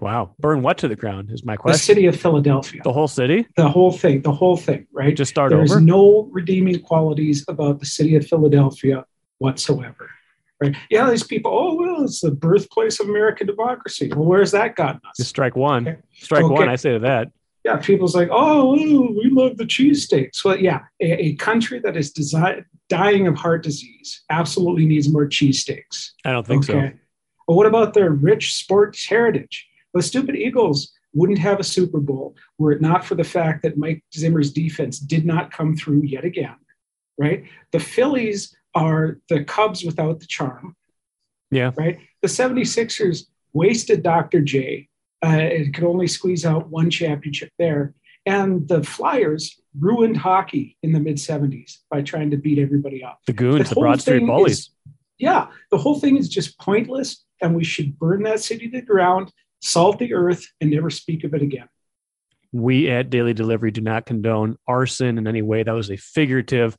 Wow. 0.00 0.34
Burn 0.40 0.62
what 0.62 0.78
to 0.78 0.88
the 0.88 0.96
ground 0.96 1.30
is 1.30 1.44
my 1.44 1.56
question. 1.56 1.74
The 1.76 1.78
city 1.78 2.06
of 2.06 2.20
Philadelphia. 2.20 2.80
The 2.82 2.92
whole 2.92 3.06
city? 3.06 3.46
The 3.56 3.68
whole 3.68 3.92
thing, 3.92 4.22
the 4.22 4.32
whole 4.32 4.56
thing, 4.56 4.86
right? 4.92 5.14
Just 5.16 5.30
start 5.30 5.50
There's 5.50 5.70
over? 5.70 5.78
There's 5.78 5.86
no 5.86 6.28
redeeming 6.32 6.80
qualities 6.80 7.44
about 7.46 7.78
the 7.78 7.86
city 7.86 8.16
of 8.16 8.26
Philadelphia 8.26 9.04
whatsoever. 9.38 10.10
Right? 10.60 10.74
Yeah, 10.90 11.08
these 11.08 11.22
people, 11.22 11.52
oh, 11.54 11.74
well, 11.76 12.02
it's 12.04 12.20
the 12.22 12.32
birthplace 12.32 12.98
of 12.98 13.08
American 13.08 13.46
democracy. 13.46 14.10
Well, 14.14 14.24
where's 14.26 14.50
that 14.50 14.74
gotten 14.74 15.00
us? 15.08 15.16
Just 15.16 15.30
strike 15.30 15.54
one. 15.54 15.86
Okay. 15.86 15.98
Strike 16.12 16.44
Okay. 16.44 16.54
one, 16.54 16.68
I 16.68 16.76
say 16.76 16.92
to 16.92 16.98
that. 16.98 17.28
yeah, 17.64 17.76
people's 17.76 18.14
like, 18.16 18.28
oh, 18.32 18.72
we 18.74 19.30
love 19.30 19.56
the 19.58 19.64
cheesesteaks. 19.64 20.44
Well, 20.44 20.58
yeah, 20.58 20.80
a, 21.00 21.26
a 21.28 21.34
country 21.36 21.78
that 21.80 21.96
is 21.96 22.12
desi- 22.12 22.64
dying 22.90 23.26
of 23.26 23.36
heart 23.36 23.62
disease 23.62 24.22
absolutely 24.28 24.84
needs 24.84 25.08
more 25.08 25.26
cheesesteaks. 25.26 26.10
I 26.24 26.32
don't 26.32 26.46
think 26.46 26.64
so. 26.64 26.90
But 27.46 27.54
what 27.54 27.66
about 27.66 27.94
their 27.94 28.10
rich 28.10 28.54
sports 28.54 29.06
heritage? 29.06 29.66
The 29.94 30.02
stupid 30.02 30.36
Eagles 30.36 30.92
wouldn't 31.14 31.38
have 31.38 31.58
a 31.58 31.64
Super 31.64 31.98
Bowl 31.98 32.36
were 32.58 32.72
it 32.72 32.80
not 32.80 33.04
for 33.04 33.14
the 33.14 33.24
fact 33.24 33.62
that 33.62 33.78
Mike 33.78 34.04
Zimmer's 34.14 34.52
defense 34.52 34.98
did 34.98 35.24
not 35.24 35.50
come 35.50 35.74
through 35.74 36.02
yet 36.02 36.24
again, 36.24 36.56
right? 37.18 37.44
The 37.72 37.80
Phillies 37.80 38.54
are 38.74 39.18
the 39.28 39.44
Cubs 39.44 39.84
without 39.84 40.20
the 40.20 40.26
charm. 40.26 40.76
Yeah. 41.50 41.72
Right? 41.76 41.98
The 42.22 42.28
76ers 42.28 43.24
wasted 43.52 44.02
Dr. 44.02 44.40
J. 44.40 44.88
Uh, 45.24 45.38
it 45.38 45.74
could 45.74 45.84
only 45.84 46.06
squeeze 46.06 46.46
out 46.46 46.68
one 46.68 46.90
championship 46.90 47.50
there. 47.58 47.94
And 48.26 48.68
the 48.68 48.82
Flyers 48.84 49.59
ruined 49.78 50.16
hockey 50.16 50.76
in 50.82 50.92
the 50.92 51.00
mid 51.00 51.16
70s 51.16 51.78
by 51.90 52.02
trying 52.02 52.30
to 52.30 52.36
beat 52.36 52.58
everybody 52.58 53.04
up. 53.04 53.20
The 53.26 53.32
goons, 53.32 53.68
the 53.68 53.74
whole 53.74 53.84
Broad 53.84 54.00
Street 54.00 54.26
Bullies. 54.26 54.58
is- 54.58 54.70
yeah, 55.18 55.48
the 55.70 55.76
whole 55.78 56.00
thing 56.00 56.16
is 56.16 56.28
just 56.28 56.58
pointless, 56.58 57.24
and 57.42 57.54
we 57.54 57.62
should 57.62 57.98
burn 57.98 58.22
that 58.22 58.40
city 58.40 58.70
to 58.70 58.80
the 58.80 58.86
ground, 58.86 59.30
salt 59.60 59.98
the 59.98 60.14
earth, 60.14 60.46
and 60.60 60.70
never 60.70 60.88
speak 60.90 61.24
of 61.24 61.34
it 61.34 61.42
again. 61.42 61.68
we 62.52 62.90
at 62.90 63.10
Daily 63.10 63.32
Delivery 63.32 63.70
do 63.70 63.80
not 63.80 64.06
condone 64.06 64.56
arson 64.66 65.18
in 65.18 65.26
any 65.28 65.40
way. 65.42 65.62
That 65.62 65.72
was 65.72 65.88
a 65.90 65.96
figurative, 65.96 66.76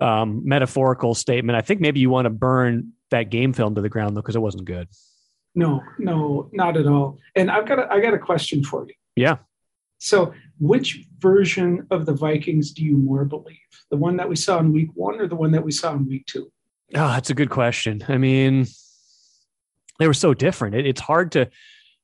um, 0.00 0.42
metaphorical 0.46 1.14
statement. 1.14 1.56
I 1.58 1.60
think 1.60 1.80
maybe 1.82 2.00
you 2.00 2.08
want 2.08 2.24
to 2.24 2.30
burn 2.30 2.92
that 3.10 3.24
game 3.24 3.52
film 3.52 3.74
to 3.74 3.82
the 3.82 3.90
ground 3.90 4.16
though, 4.16 4.22
because 4.22 4.36
it 4.36 4.40
wasn't 4.40 4.64
good. 4.64 4.88
No, 5.54 5.82
no, 5.98 6.48
not 6.52 6.76
at 6.78 6.86
all. 6.86 7.18
And 7.36 7.50
I've 7.50 7.66
got 7.66 7.80
a, 7.80 7.92
I 7.92 8.00
got 8.00 8.14
a 8.14 8.18
question 8.18 8.62
for 8.64 8.86
you. 8.86 8.94
Yeah. 9.16 9.38
So, 10.00 10.32
which 10.58 11.04
version 11.18 11.86
of 11.90 12.06
the 12.06 12.14
Vikings 12.14 12.72
do 12.72 12.82
you 12.82 12.96
more 12.96 13.26
believe? 13.26 13.56
The 13.90 13.98
one 13.98 14.16
that 14.16 14.28
we 14.28 14.34
saw 14.34 14.58
in 14.58 14.72
week 14.72 14.88
one 14.94 15.20
or 15.20 15.28
the 15.28 15.36
one 15.36 15.52
that 15.52 15.62
we 15.62 15.72
saw 15.72 15.92
in 15.92 16.08
week 16.08 16.24
two? 16.26 16.50
Oh, 16.94 17.08
that's 17.08 17.28
a 17.28 17.34
good 17.34 17.50
question. 17.50 18.02
I 18.08 18.16
mean, 18.16 18.66
they 19.98 20.06
were 20.06 20.14
so 20.14 20.32
different. 20.32 20.74
It, 20.74 20.86
it's 20.86 21.02
hard 21.02 21.32
to, 21.32 21.50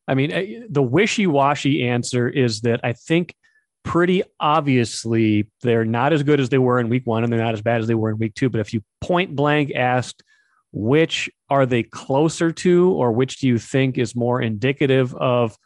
I 0.07 0.15
mean, 0.15 0.31
eh, 0.31 0.61
the 0.69 0.83
wishy 0.83 1.27
washy 1.27 1.89
answer 1.89 2.29
is 2.29 2.61
that 2.61 2.81
I 2.85 2.93
think 2.93 3.35
pretty 3.83 4.23
obviously 4.39 5.49
they're 5.63 5.87
not 5.87 6.13
as 6.13 6.23
good 6.23 6.39
as 6.39 6.51
they 6.51 6.59
were 6.59 6.79
in 6.79 6.91
week 6.91 7.07
one 7.07 7.25
and 7.25 7.33
they're 7.33 7.41
not 7.41 7.55
as 7.55 7.63
bad 7.63 7.81
as 7.81 7.87
they 7.87 7.95
were 7.95 8.11
in 8.11 8.19
week 8.19 8.35
two. 8.35 8.51
But 8.51 8.61
if 8.61 8.75
you 8.75 8.83
point 9.01 9.35
blank 9.35 9.73
asked, 9.75 10.23
which 10.71 11.31
are 11.49 11.65
they 11.65 11.83
closer 11.83 12.53
to, 12.53 12.93
or 12.93 13.11
which 13.13 13.39
do 13.39 13.49
you 13.49 13.59
think 13.59 13.97
is 13.97 14.15
more 14.15 14.43
indicative 14.43 15.15
of 15.15 15.57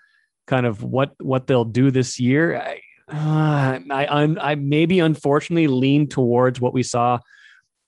kind 0.51 0.67
of 0.67 0.83
what 0.83 1.15
what 1.21 1.47
they'll 1.47 1.65
do 1.65 1.93
this 1.93 2.19
year? 2.19 2.57
I, 2.57 2.81
uh, 3.09 3.79
I, 3.91 4.37
I, 4.41 4.55
maybe 4.57 4.99
unfortunately 4.99 5.69
lean 5.69 6.09
towards 6.09 6.61
what 6.61 6.75
we 6.75 6.83
saw 6.83 7.21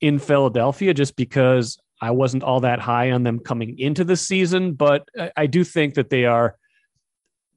in 0.00 0.18
Philadelphia 0.18 0.94
just 0.94 1.16
because 1.16 1.78
I 2.00 2.12
wasn't 2.12 2.44
all 2.44 2.60
that 2.60 2.78
high 2.78 3.10
on 3.10 3.24
them 3.24 3.40
coming 3.40 3.78
into 3.78 4.04
the 4.04 4.16
season, 4.16 4.74
but 4.74 5.08
I, 5.18 5.32
I 5.36 5.46
do 5.46 5.64
think 5.64 5.94
that 5.94 6.08
they 6.08 6.24
are 6.24 6.56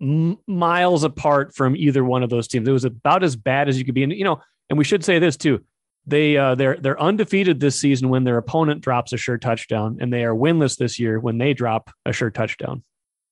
m- 0.02 0.38
miles 0.48 1.04
apart 1.04 1.56
from 1.56 1.76
either 1.76 2.04
one 2.04 2.24
of 2.24 2.32
those 2.32 2.48
teams. 2.48 2.68
It 2.68 2.72
was 2.72 2.86
about 2.86 3.24
as 3.24 3.36
bad 3.36 3.70
as 3.70 3.78
you 3.78 3.86
could 3.86 3.96
be, 3.96 4.04
and 4.04 4.12
you 4.12 4.24
know, 4.24 4.42
and 4.70 4.78
we 4.78 4.84
should 4.84 5.06
say 5.06 5.20
this 5.20 5.38
too. 5.38 5.64
They 6.08 6.36
uh, 6.36 6.56
they're 6.56 6.78
they're 6.78 7.00
undefeated 7.00 7.60
this 7.60 7.80
season 7.80 8.10
when 8.10 8.24
their 8.24 8.38
opponent 8.38 8.82
drops 8.82 9.14
a 9.14 9.18
sure 9.18 9.38
touchdown, 9.38 9.98
and 10.02 10.12
they 10.12 10.24
are 10.24 10.34
winless 10.34 10.78
this 10.78 11.00
year 11.00 11.20
when 11.20 11.38
they 11.38 11.54
drop 11.54 11.92
a 12.06 12.14
sure 12.14 12.32
touchdown. 12.32 12.84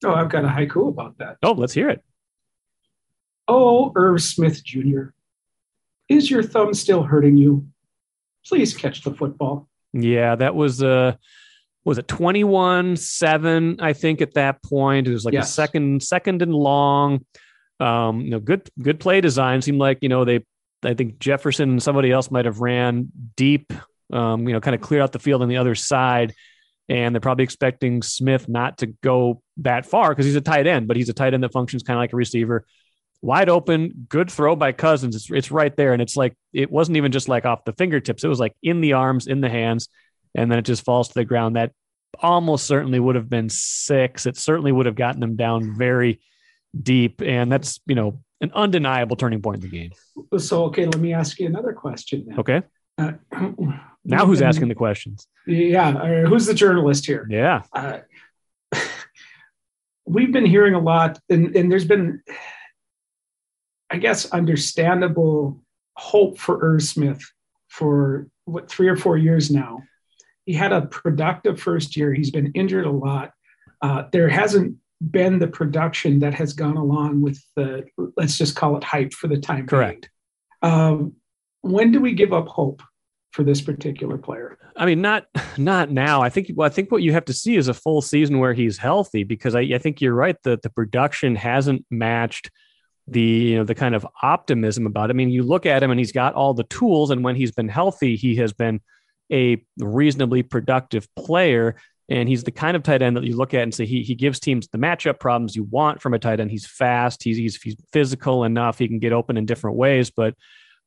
Oh, 0.03 0.13
I've 0.13 0.29
got 0.29 0.45
a 0.45 0.47
haiku 0.47 0.89
about 0.89 1.17
that. 1.19 1.37
Oh, 1.43 1.51
let's 1.51 1.73
hear 1.73 1.89
it. 1.89 2.03
Oh, 3.47 3.91
Irv 3.95 4.21
Smith 4.21 4.63
Jr., 4.63 5.07
is 6.09 6.29
your 6.29 6.43
thumb 6.43 6.73
still 6.73 7.03
hurting 7.03 7.37
you? 7.37 7.67
Please 8.45 8.73
catch 8.75 9.03
the 9.03 9.13
football. 9.13 9.69
Yeah, 9.93 10.35
that 10.35 10.55
was 10.55 10.83
uh 10.83 11.15
was 11.85 11.97
it 11.97 12.07
21 12.07 12.97
7 12.97 13.77
I 13.79 13.93
think 13.93 14.21
at 14.21 14.33
that 14.33 14.61
point. 14.63 15.07
It 15.07 15.11
was 15.11 15.25
like 15.25 15.33
a 15.33 15.43
second 15.43 16.03
second 16.03 16.41
and 16.41 16.53
long. 16.53 17.25
Um 17.79 18.21
you 18.21 18.31
know 18.31 18.39
good 18.39 18.69
good 18.81 18.99
play 18.99 19.21
design 19.21 19.61
seemed 19.61 19.79
like, 19.79 19.99
you 20.01 20.09
know, 20.09 20.25
they 20.25 20.45
I 20.83 20.93
think 20.93 21.19
Jefferson 21.19 21.69
and 21.69 21.83
somebody 21.83 22.11
else 22.11 22.31
might 22.31 22.45
have 22.45 22.59
ran 22.59 23.09
deep 23.35 23.71
um 24.11 24.47
you 24.47 24.53
know 24.53 24.59
kind 24.59 24.75
of 24.75 24.81
cleared 24.81 25.01
out 25.01 25.11
the 25.13 25.19
field 25.19 25.41
on 25.41 25.47
the 25.47 25.57
other 25.57 25.75
side 25.75 26.33
and 26.89 27.13
they're 27.13 27.21
probably 27.21 27.43
expecting 27.43 28.01
Smith 28.01 28.49
not 28.49 28.79
to 28.79 28.87
go 28.87 29.41
that 29.57 29.85
far 29.85 30.09
because 30.09 30.25
he's 30.25 30.35
a 30.35 30.41
tight 30.41 30.67
end, 30.67 30.87
but 30.87 30.97
he's 30.97 31.09
a 31.09 31.13
tight 31.13 31.33
end 31.33 31.43
that 31.43 31.53
functions 31.53 31.83
kind 31.83 31.97
of 31.97 32.01
like 32.01 32.13
a 32.13 32.17
receiver. 32.17 32.65
Wide 33.21 33.47
open, 33.47 34.05
good 34.09 34.29
throw 34.29 34.55
by 34.55 34.73
Cousins. 34.73 35.15
It's, 35.15 35.31
it's 35.31 35.51
right 35.51 35.75
there. 35.77 35.93
And 35.93 36.01
it's 36.01 36.17
like, 36.17 36.35
it 36.51 36.69
wasn't 36.69 36.97
even 36.97 37.13
just 37.13 37.29
like 37.29 37.45
off 37.45 37.63
the 37.63 37.71
fingertips. 37.73 38.23
It 38.23 38.27
was 38.27 38.39
like 38.39 38.53
in 38.61 38.81
the 38.81 38.93
arms, 38.93 39.27
in 39.27 39.39
the 39.39 39.49
hands, 39.49 39.87
and 40.35 40.51
then 40.51 40.59
it 40.59 40.65
just 40.65 40.83
falls 40.83 41.07
to 41.07 41.13
the 41.13 41.23
ground. 41.23 41.55
That 41.55 41.71
almost 42.19 42.65
certainly 42.65 42.99
would 42.99 43.15
have 43.15 43.29
been 43.29 43.49
six. 43.49 44.25
It 44.25 44.35
certainly 44.35 44.73
would 44.73 44.85
have 44.85 44.95
gotten 44.95 45.21
them 45.21 45.37
down 45.37 45.77
very 45.77 46.19
deep. 46.79 47.21
And 47.21 47.49
that's, 47.49 47.79
you 47.85 47.95
know, 47.95 48.19
an 48.41 48.51
undeniable 48.53 49.15
turning 49.15 49.41
point 49.41 49.63
in 49.63 49.69
the 49.69 49.77
game. 49.77 49.91
So, 50.37 50.65
okay, 50.65 50.85
let 50.85 50.99
me 50.99 51.13
ask 51.13 51.39
you 51.39 51.47
another 51.47 51.71
question 51.71 52.25
then. 52.27 52.39
Okay. 52.39 52.61
Uh, 52.97 53.13
Now 54.05 54.25
who's 54.25 54.41
asking 54.41 54.67
the 54.67 54.75
questions? 54.75 55.27
Yeah, 55.47 56.25
who's 56.25 56.45
the 56.45 56.53
journalist 56.53 57.05
here? 57.05 57.25
Yeah. 57.29 57.63
Uh, 57.71 57.99
we've 60.05 60.31
been 60.31 60.45
hearing 60.45 60.73
a 60.73 60.79
lot, 60.79 61.19
and, 61.29 61.55
and 61.55 61.71
there's 61.71 61.85
been, 61.85 62.21
I 63.89 63.97
guess, 63.97 64.29
understandable 64.31 65.61
hope 65.95 66.37
for 66.37 66.59
Irv 66.61 66.83
Smith 66.83 67.21
for 67.69 68.27
what 68.45 68.69
three 68.69 68.87
or 68.87 68.97
four 68.97 69.17
years 69.17 69.49
now. 69.49 69.81
He 70.45 70.53
had 70.53 70.73
a 70.73 70.81
productive 70.81 71.61
first 71.61 71.95
year. 71.95 72.13
He's 72.13 72.31
been 72.31 72.51
injured 72.53 72.85
a 72.85 72.91
lot. 72.91 73.31
Uh, 73.81 74.03
there 74.11 74.27
hasn't 74.27 74.77
been 75.11 75.39
the 75.39 75.47
production 75.47 76.19
that 76.19 76.33
has 76.33 76.53
gone 76.53 76.77
along 76.77 77.21
with 77.21 77.41
the 77.55 77.85
let's 78.17 78.37
just 78.37 78.55
call 78.55 78.77
it 78.77 78.83
hype 78.83 79.13
for 79.13 79.27
the 79.27 79.37
time. 79.37 79.57
being. 79.57 79.67
Correct. 79.67 80.09
Um, 80.61 81.13
when 81.61 81.91
do 81.91 82.01
we 82.01 82.13
give 82.13 82.33
up 82.33 82.47
hope 82.47 82.81
for 83.33 83.43
this 83.43 83.61
particular 83.61 84.17
player? 84.17 84.57
I 84.77 84.85
mean, 84.85 85.01
not 85.01 85.25
not 85.57 85.91
now. 85.91 86.21
I 86.21 86.29
think 86.29 86.51
well, 86.55 86.65
I 86.65 86.69
think 86.69 86.91
what 86.91 87.03
you 87.03 87.11
have 87.11 87.25
to 87.25 87.33
see 87.33 87.57
is 87.57 87.67
a 87.67 87.73
full 87.73 88.01
season 88.01 88.39
where 88.39 88.53
he's 88.53 88.77
healthy 88.77 89.23
because 89.23 89.55
I, 89.55 89.61
I 89.61 89.77
think 89.79 89.99
you're 89.99 90.13
right 90.13 90.37
that 90.43 90.61
the 90.61 90.69
production 90.69 91.35
hasn't 91.35 91.85
matched 91.91 92.49
the 93.07 93.21
you 93.21 93.57
know 93.57 93.65
the 93.65 93.75
kind 93.75 93.95
of 93.95 94.07
optimism 94.21 94.85
about 94.85 95.09
it. 95.09 95.13
I 95.13 95.15
mean, 95.15 95.29
you 95.29 95.43
look 95.43 95.65
at 95.65 95.83
him 95.83 95.91
and 95.91 95.99
he's 95.99 96.13
got 96.13 96.35
all 96.35 96.53
the 96.53 96.63
tools, 96.63 97.09
and 97.09 97.23
when 97.23 97.35
he's 97.35 97.51
been 97.51 97.69
healthy, 97.69 98.15
he 98.15 98.35
has 98.37 98.53
been 98.53 98.79
a 99.31 99.63
reasonably 99.77 100.43
productive 100.43 101.07
player. 101.15 101.75
And 102.09 102.27
he's 102.27 102.43
the 102.43 102.51
kind 102.51 102.75
of 102.75 102.83
tight 102.83 103.01
end 103.01 103.15
that 103.15 103.23
you 103.23 103.37
look 103.37 103.53
at 103.53 103.63
and 103.63 103.73
say 103.73 103.85
he 103.85 104.03
he 104.03 104.13
gives 104.13 104.39
teams 104.39 104.67
the 104.67 104.77
matchup 104.77 105.19
problems 105.19 105.55
you 105.55 105.63
want 105.63 106.01
from 106.01 106.13
a 106.13 106.19
tight 106.19 106.41
end. 106.41 106.51
He's 106.51 106.65
fast, 106.65 107.23
he's 107.23 107.37
he's, 107.37 107.59
he's 107.61 107.77
physical 107.93 108.43
enough, 108.43 108.77
he 108.77 108.89
can 108.89 108.99
get 108.99 109.13
open 109.13 109.37
in 109.37 109.45
different 109.45 109.77
ways, 109.77 110.09
but 110.09 110.35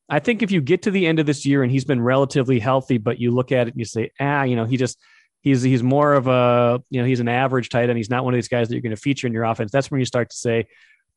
I 0.08 0.20
think 0.20 0.42
if 0.42 0.50
you 0.50 0.60
get 0.60 0.82
to 0.82 0.90
the 0.90 1.06
end 1.06 1.18
of 1.18 1.26
this 1.26 1.44
year 1.44 1.62
and 1.62 1.72
he's 1.72 1.84
been 1.84 2.00
relatively 2.00 2.60
healthy, 2.60 2.98
but 2.98 3.18
you 3.18 3.32
look 3.32 3.50
at 3.50 3.66
it 3.66 3.72
and 3.72 3.78
you 3.78 3.84
say, 3.84 4.12
ah, 4.20 4.44
you 4.44 4.54
know, 4.54 4.64
he 4.64 4.76
just 4.76 4.98
he's 5.40 5.62
he's 5.62 5.82
more 5.82 6.14
of 6.14 6.28
a 6.28 6.80
you 6.90 7.00
know 7.00 7.06
he's 7.06 7.20
an 7.20 7.28
average 7.28 7.68
tight 7.68 7.88
end. 7.88 7.96
He's 7.96 8.10
not 8.10 8.24
one 8.24 8.34
of 8.34 8.38
these 8.38 8.48
guys 8.48 8.68
that 8.68 8.74
you're 8.74 8.82
going 8.82 8.94
to 8.94 9.00
feature 9.00 9.26
in 9.26 9.32
your 9.32 9.44
offense. 9.44 9.72
That's 9.72 9.90
when 9.90 10.00
you 10.00 10.06
start 10.06 10.30
to 10.30 10.36
say 10.36 10.66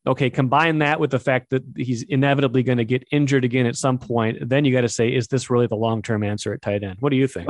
Okay, 0.08 0.30
combine 0.30 0.80
that 0.80 0.99
with 0.99 1.12
the 1.12 1.19
fact 1.19 1.49
that 1.49 1.63
he's 1.75 2.04
inevitably 2.04 2.63
going 2.63 2.78
to 2.78 2.86
get 2.86 3.06
injured 3.12 3.43
again 3.43 3.65
at 3.65 3.75
some 3.75 3.97
point. 3.97 4.38
Then 4.47 4.63
you 4.63 4.71
got 4.71 4.82
to 4.82 4.89
say, 4.89 5.10
is 5.13 5.28
this 5.28 5.49
really 5.49 5.67
the 5.67 5.75
long 5.75 6.02
term 6.02 6.23
answer 6.23 6.54
at 6.54 6.62
tight 6.62 6.84
end? 6.84 6.97
What 7.02 7.10
do 7.10 7.17
you 7.17 7.28
think? 7.28 7.49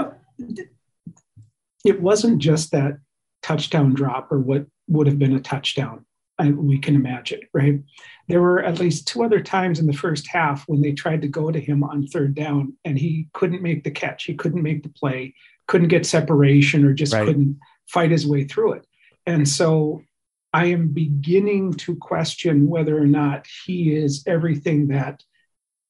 It 1.86 2.02
wasn't 2.02 2.40
just 2.40 2.72
that 2.72 2.98
touchdown 3.44 3.94
drop 3.94 4.32
or 4.32 4.40
what 4.40 4.66
would 4.88 5.08
have 5.08 5.20
been 5.20 5.36
a 5.36 5.40
touchdown. 5.40 6.06
I, 6.40 6.52
we 6.52 6.80
can 6.80 6.96
imagine, 6.96 7.42
right? 7.54 7.80
There 8.28 8.42
were 8.42 8.64
at 8.64 8.80
least 8.80 9.08
two 9.08 9.24
other 9.24 9.42
times 9.42 9.80
in 9.80 9.86
the 9.86 9.94
first 9.94 10.28
half 10.28 10.64
when 10.68 10.82
they 10.82 10.94
tried 10.94 11.22
to 11.22 11.28
go 11.28 11.52
to 11.52 11.60
him 11.60 11.84
on 11.84 12.08
third 12.08 12.34
down 12.34 12.74
and 12.86 12.98
he 12.98 13.28
couldn't 13.34 13.62
make 13.62 13.84
the 13.84 13.92
catch. 13.92 14.24
He 14.24 14.36
couldn't 14.36 14.64
make 14.64 14.84
the 14.84 14.90
play, 14.90 15.36
couldn't 15.68 15.90
get 15.90 16.06
separation, 16.06 16.86
or 16.86 16.94
just 16.94 17.14
right. 17.14 17.26
couldn't 17.26 17.60
fight 17.88 18.12
his 18.12 18.26
way 18.26 18.46
through 18.46 18.74
it. 18.74 18.88
And 19.26 19.48
so 19.48 20.02
I 20.54 20.66
am 20.68 20.88
beginning 20.90 21.74
to 21.74 21.96
question 21.96 22.68
whether 22.68 22.98
or 22.98 23.06
not 23.06 23.46
he 23.66 23.94
is 23.94 24.24
everything 24.26 24.88
that 24.88 25.22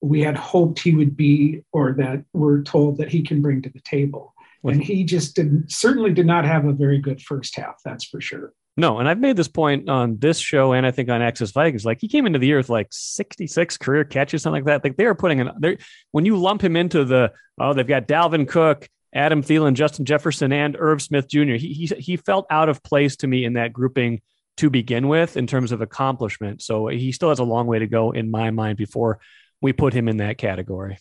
we 0.02 0.22
had 0.22 0.36
hoped 0.36 0.80
he 0.80 0.96
would 0.96 1.16
be 1.16 1.64
or 1.72 1.94
that 1.94 2.24
we're 2.34 2.64
told 2.64 2.98
that 2.98 3.10
he 3.10 3.22
can 3.22 3.42
bring 3.42 3.62
to 3.62 3.70
the 3.70 3.82
table. 3.82 4.34
and 4.64 4.84
he 4.84 5.04
just 5.04 5.36
didn't 5.36 5.72
certainly 5.72 6.12
did 6.12 6.26
not 6.26 6.44
have 6.44 6.66
a 6.66 6.74
very 6.74 6.98
good 6.98 7.22
first 7.22 7.56
half, 7.56 7.76
that's 7.86 8.06
for 8.06 8.20
sure. 8.20 8.54
No, 8.80 9.00
and 9.00 9.10
I've 9.10 9.20
made 9.20 9.36
this 9.36 9.50
point 9.50 9.90
on 9.90 10.18
this 10.20 10.40
show 10.40 10.72
and 10.72 10.86
I 10.86 10.92
think 10.92 11.10
on 11.10 11.22
Access 11.22 11.52
Vikings. 11.52 11.84
Like 11.84 12.00
he 12.00 12.08
came 12.08 12.26
into 12.26 12.40
the 12.40 12.48
year 12.48 12.56
with 12.56 12.70
like 12.70 12.88
66 12.92 13.76
career 13.76 14.06
catches, 14.06 14.42
something 14.42 14.64
like 14.64 14.82
that. 14.82 14.88
Like 14.88 14.96
they 14.96 15.06
are 15.06 15.16
putting 15.16 15.40
in 15.40 15.52
there 15.60 15.78
when 16.12 16.26
you 16.26 16.38
lump 16.38 16.64
him 16.64 16.78
into 16.78 17.04
the 17.04 17.34
oh, 17.60 17.74
they've 17.74 17.86
got 17.86 18.08
Dalvin 18.08 18.48
Cook, 18.48 18.88
Adam 19.14 19.44
Thielen, 19.44 19.74
Justin 19.74 20.06
Jefferson, 20.06 20.54
and 20.54 20.78
Irv 20.80 21.02
Smith 21.02 21.28
Jr. 21.28 21.56
He 21.56 21.74
he 21.74 21.86
he 22.00 22.16
felt 22.16 22.48
out 22.50 22.70
of 22.70 22.82
place 22.82 23.18
to 23.18 23.28
me 23.28 23.44
in 23.44 23.54
that 23.54 23.74
grouping 23.74 24.22
to 24.56 24.70
begin 24.70 25.10
with 25.10 25.36
in 25.36 25.46
terms 25.46 25.74
of 25.74 25.82
accomplishment. 25.82 26.62
So 26.62 26.88
he 26.88 27.12
still 27.12 27.30
has 27.30 27.40
a 27.40 27.44
long 27.44 27.68
way 27.68 27.80
to 27.80 27.88
go 27.88 28.12
in 28.12 28.32
my 28.32 28.50
mind 28.52 28.78
before 28.78 29.20
we 29.62 29.74
put 29.74 29.94
him 29.94 30.08
in 30.08 30.18
that 30.18 30.38
category. 30.38 30.98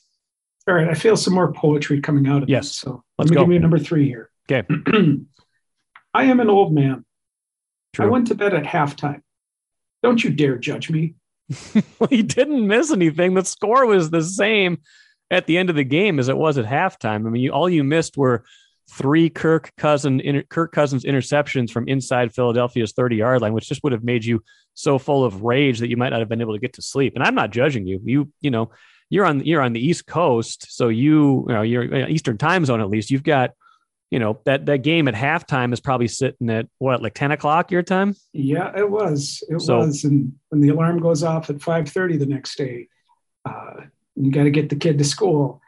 All 0.66 0.74
right, 0.74 0.88
I 0.88 0.94
feel 0.94 1.16
some 1.16 1.32
more 1.32 1.52
poetry 1.52 2.00
coming 2.00 2.26
out 2.26 2.42
of 2.42 2.48
yes. 2.48 2.66
This, 2.66 2.74
so 2.74 3.04
let's 3.18 3.30
let 3.30 3.30
me 3.30 3.34
go. 3.36 3.42
give 3.42 3.52
you 3.52 3.56
a 3.58 3.60
number 3.60 3.78
three 3.78 4.06
here. 4.06 4.30
Okay. 4.50 4.66
I 6.14 6.24
am 6.24 6.40
an 6.40 6.50
old 6.50 6.74
man. 6.74 7.04
True. 7.98 8.06
I 8.06 8.10
went 8.10 8.28
to 8.28 8.36
bed 8.36 8.54
at 8.54 8.62
halftime. 8.62 9.22
Don't 10.04 10.22
you 10.22 10.30
dare 10.30 10.56
judge 10.56 10.88
me. 10.88 11.16
well, 11.98 12.08
he 12.08 12.22
didn't 12.22 12.64
miss 12.64 12.92
anything. 12.92 13.34
The 13.34 13.44
score 13.44 13.86
was 13.86 14.10
the 14.10 14.22
same 14.22 14.78
at 15.32 15.46
the 15.46 15.58
end 15.58 15.68
of 15.68 15.74
the 15.74 15.84
game 15.84 16.20
as 16.20 16.28
it 16.28 16.36
was 16.36 16.58
at 16.58 16.64
halftime. 16.64 17.26
I 17.26 17.30
mean, 17.30 17.42
you, 17.42 17.50
all 17.50 17.68
you 17.68 17.82
missed 17.82 18.16
were 18.16 18.44
three 18.88 19.28
Kirk 19.28 19.72
Cousin 19.76 20.20
inter, 20.20 20.42
Kirk 20.42 20.70
Cousins 20.70 21.04
interceptions 21.04 21.72
from 21.72 21.88
inside 21.88 22.32
Philadelphia's 22.32 22.92
30 22.92 23.16
yard 23.16 23.42
line, 23.42 23.52
which 23.52 23.68
just 23.68 23.82
would 23.82 23.92
have 23.92 24.04
made 24.04 24.24
you 24.24 24.44
so 24.74 24.96
full 24.96 25.24
of 25.24 25.42
rage 25.42 25.80
that 25.80 25.88
you 25.88 25.96
might 25.96 26.10
not 26.10 26.20
have 26.20 26.28
been 26.28 26.40
able 26.40 26.54
to 26.54 26.60
get 26.60 26.74
to 26.74 26.82
sleep. 26.82 27.16
And 27.16 27.24
I'm 27.24 27.34
not 27.34 27.50
judging 27.50 27.84
you. 27.84 28.00
You 28.04 28.32
you 28.40 28.52
know 28.52 28.70
you're 29.10 29.26
on 29.26 29.44
you're 29.44 29.60
on 29.60 29.72
the 29.72 29.84
East 29.84 30.06
Coast, 30.06 30.66
so 30.70 30.86
you 30.88 31.44
you 31.48 31.54
know 31.54 31.62
you're 31.62 32.04
uh, 32.04 32.08
Eastern 32.08 32.38
time 32.38 32.64
zone 32.64 32.80
at 32.80 32.88
least. 32.88 33.10
You've 33.10 33.24
got 33.24 33.50
you 34.10 34.18
know 34.18 34.40
that 34.44 34.66
that 34.66 34.78
game 34.78 35.08
at 35.08 35.14
halftime 35.14 35.72
is 35.72 35.80
probably 35.80 36.08
sitting 36.08 36.48
at 36.50 36.66
what 36.78 37.02
like 37.02 37.14
10 37.14 37.32
o'clock 37.32 37.70
your 37.70 37.82
time? 37.82 38.14
Yeah 38.32 38.72
it 38.76 38.88
was 38.88 39.42
it 39.48 39.60
so, 39.60 39.78
was. 39.78 40.04
And 40.04 40.32
when 40.48 40.60
the 40.60 40.70
alarm 40.70 41.00
goes 41.00 41.22
off 41.22 41.50
at 41.50 41.56
5.30 41.56 42.18
the 42.18 42.26
next 42.26 42.56
day 42.56 42.88
uh, 43.44 43.82
you 44.16 44.30
got 44.30 44.44
to 44.44 44.50
get 44.50 44.68
the 44.68 44.76
kid 44.76 44.98
to 44.98 45.04
school. 45.04 45.60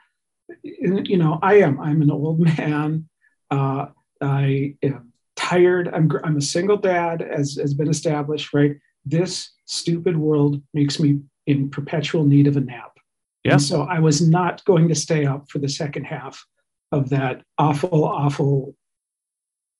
You 0.62 1.16
know 1.16 1.38
i 1.42 1.54
am 1.54 1.80
i'm 1.80 2.02
an 2.02 2.10
old 2.10 2.40
man. 2.58 3.08
Uh, 3.50 3.86
i 4.20 4.74
am 4.82 5.12
tired. 5.36 5.88
I'm 5.88 6.10
i'm 6.24 6.36
a 6.36 6.42
single 6.42 6.76
dad 6.76 7.22
as 7.22 7.56
has 7.60 7.74
been 7.74 7.88
established 7.88 8.52
right? 8.54 8.76
This 9.04 9.52
stupid 9.66 10.16
world 10.16 10.62
makes 10.74 11.00
me 11.00 11.20
in 11.46 11.70
perpetual 11.70 12.24
need 12.24 12.46
of 12.46 12.56
a 12.56 12.60
nap. 12.60 12.96
Yeah. 13.44 13.52
and 13.52 13.62
so 13.62 13.82
i 13.82 13.98
was 13.98 14.20
not 14.20 14.62
going 14.66 14.88
to 14.88 14.94
stay 14.94 15.24
up 15.24 15.50
for 15.50 15.60
the 15.60 15.68
second 15.68 16.04
half 16.04 16.44
of 16.92 17.10
that 17.10 17.42
awful, 17.58 18.04
awful 18.04 18.74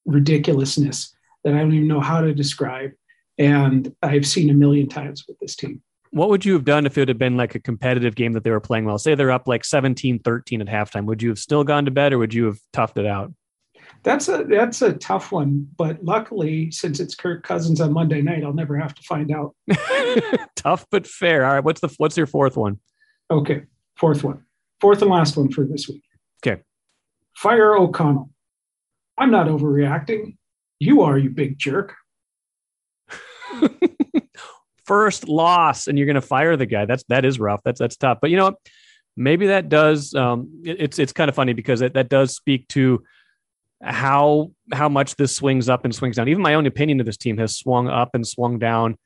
ridiculousness 0.07 1.15
that 1.45 1.55
I 1.55 1.59
don't 1.59 1.75
even 1.75 1.89
know 1.89 2.01
how 2.01 2.21
to 2.21 2.35
describe. 2.35 2.93
And 3.39 3.95
I've 4.03 4.27
seen 4.27 4.51
a 4.51 4.55
million 4.55 4.89
times 4.89 5.25
with 5.27 5.39
this 5.39 5.57
team. 5.57 5.83
What 6.13 6.29
would 6.29 6.45
you 6.45 6.55
have 6.55 6.65
done 6.65 6.87
if 6.87 6.99
it 6.99 7.09
had 7.09 7.19
been 7.19 7.37
like 7.37 7.55
a 7.55 7.61
competitive 7.61 8.17
game 8.17 8.33
that 8.33 8.43
they 8.43 8.51
were 8.51 8.61
playing 8.61 8.85
well? 8.85 8.99
Say 8.99 9.15
they're 9.15 9.31
up 9.31 9.47
like 9.47 9.65
17 9.65 10.19
13 10.19 10.61
at 10.61 10.67
halftime. 10.67 11.05
Would 11.07 11.23
you 11.23 11.29
have 11.29 11.39
still 11.39 11.65
gone 11.65 11.85
to 11.85 11.91
bed 11.91 12.13
or 12.13 12.19
would 12.19 12.35
you 12.35 12.47
have 12.47 12.59
toughed 12.73 12.99
it 12.99 13.07
out? 13.07 13.33
That's 14.03 14.29
a 14.29 14.45
that's 14.45 14.81
a 14.83 14.95
tough 14.95 15.31
one, 15.31 15.69
but 15.77 16.03
luckily, 16.03 16.71
since 16.71 17.01
it's 17.01 17.15
Kirk 17.15 17.43
Cousins 17.43 17.81
on 17.81 17.93
Monday 17.93 18.23
night, 18.23 18.43
I'll 18.43 18.55
never 18.55 18.79
have 18.79 18.95
to 18.95 19.03
find 19.03 19.31
out. 19.31 19.55
Tough 20.57 20.87
but 20.91 21.07
fair. 21.07 21.45
All 21.45 21.55
right, 21.55 21.65
what's 21.65 21.83
the 21.83 21.93
what's 21.99 22.17
your 22.17 22.27
fourth 22.27 22.57
one? 22.57 22.81
Okay, 23.31 23.63
fourth 23.99 24.25
one, 24.25 24.45
fourth 24.81 25.03
and 25.03 25.11
last 25.11 25.37
one 25.37 25.51
for 25.51 25.67
this 25.67 25.87
week. 25.87 26.03
Okay, 26.43 26.63
Fire 27.41 27.75
O'Connell. 27.75 28.29
I'm 29.17 29.31
not 29.31 29.47
overreacting. 29.47 30.37
You 30.79 31.03
are, 31.03 31.17
you 31.17 31.31
big 31.31 31.59
jerk. 31.59 31.95
First 34.85 35.27
loss, 35.27 35.89
and 35.89 35.97
you're 35.97 36.07
going 36.07 36.17
to 36.17 36.21
fire 36.21 36.57
the 36.59 36.67
guy. 36.67 36.85
That's 36.85 37.03
that 37.09 37.25
is 37.25 37.41
rough. 37.41 37.63
That's 37.65 37.79
that's 37.81 37.97
tough. 37.97 38.19
But 38.21 38.29
you 38.29 38.37
know, 38.37 38.57
maybe 39.17 39.47
that 39.47 39.71
does. 39.71 40.15
Um, 40.15 40.61
it, 40.65 40.77
it's 40.81 40.99
it's 40.99 41.15
kind 41.15 41.31
of 41.31 41.35
funny 41.35 41.55
because 41.55 41.81
it, 41.81 41.95
that 41.95 42.11
does 42.11 42.37
speak 42.37 42.69
to 42.69 43.03
how 43.81 44.51
how 44.71 44.91
much 44.91 45.17
this 45.17 45.35
swings 45.35 45.71
up 45.71 45.87
and 45.87 45.95
swings 45.95 46.17
down. 46.17 46.29
Even 46.29 46.43
my 46.43 46.55
own 46.55 46.67
opinion 46.67 47.01
of 47.01 47.07
this 47.07 47.17
team 47.17 47.39
has 47.39 47.57
swung 47.57 47.89
up 47.89 48.11
and 48.13 48.27
swung 48.27 48.59
down 48.59 48.99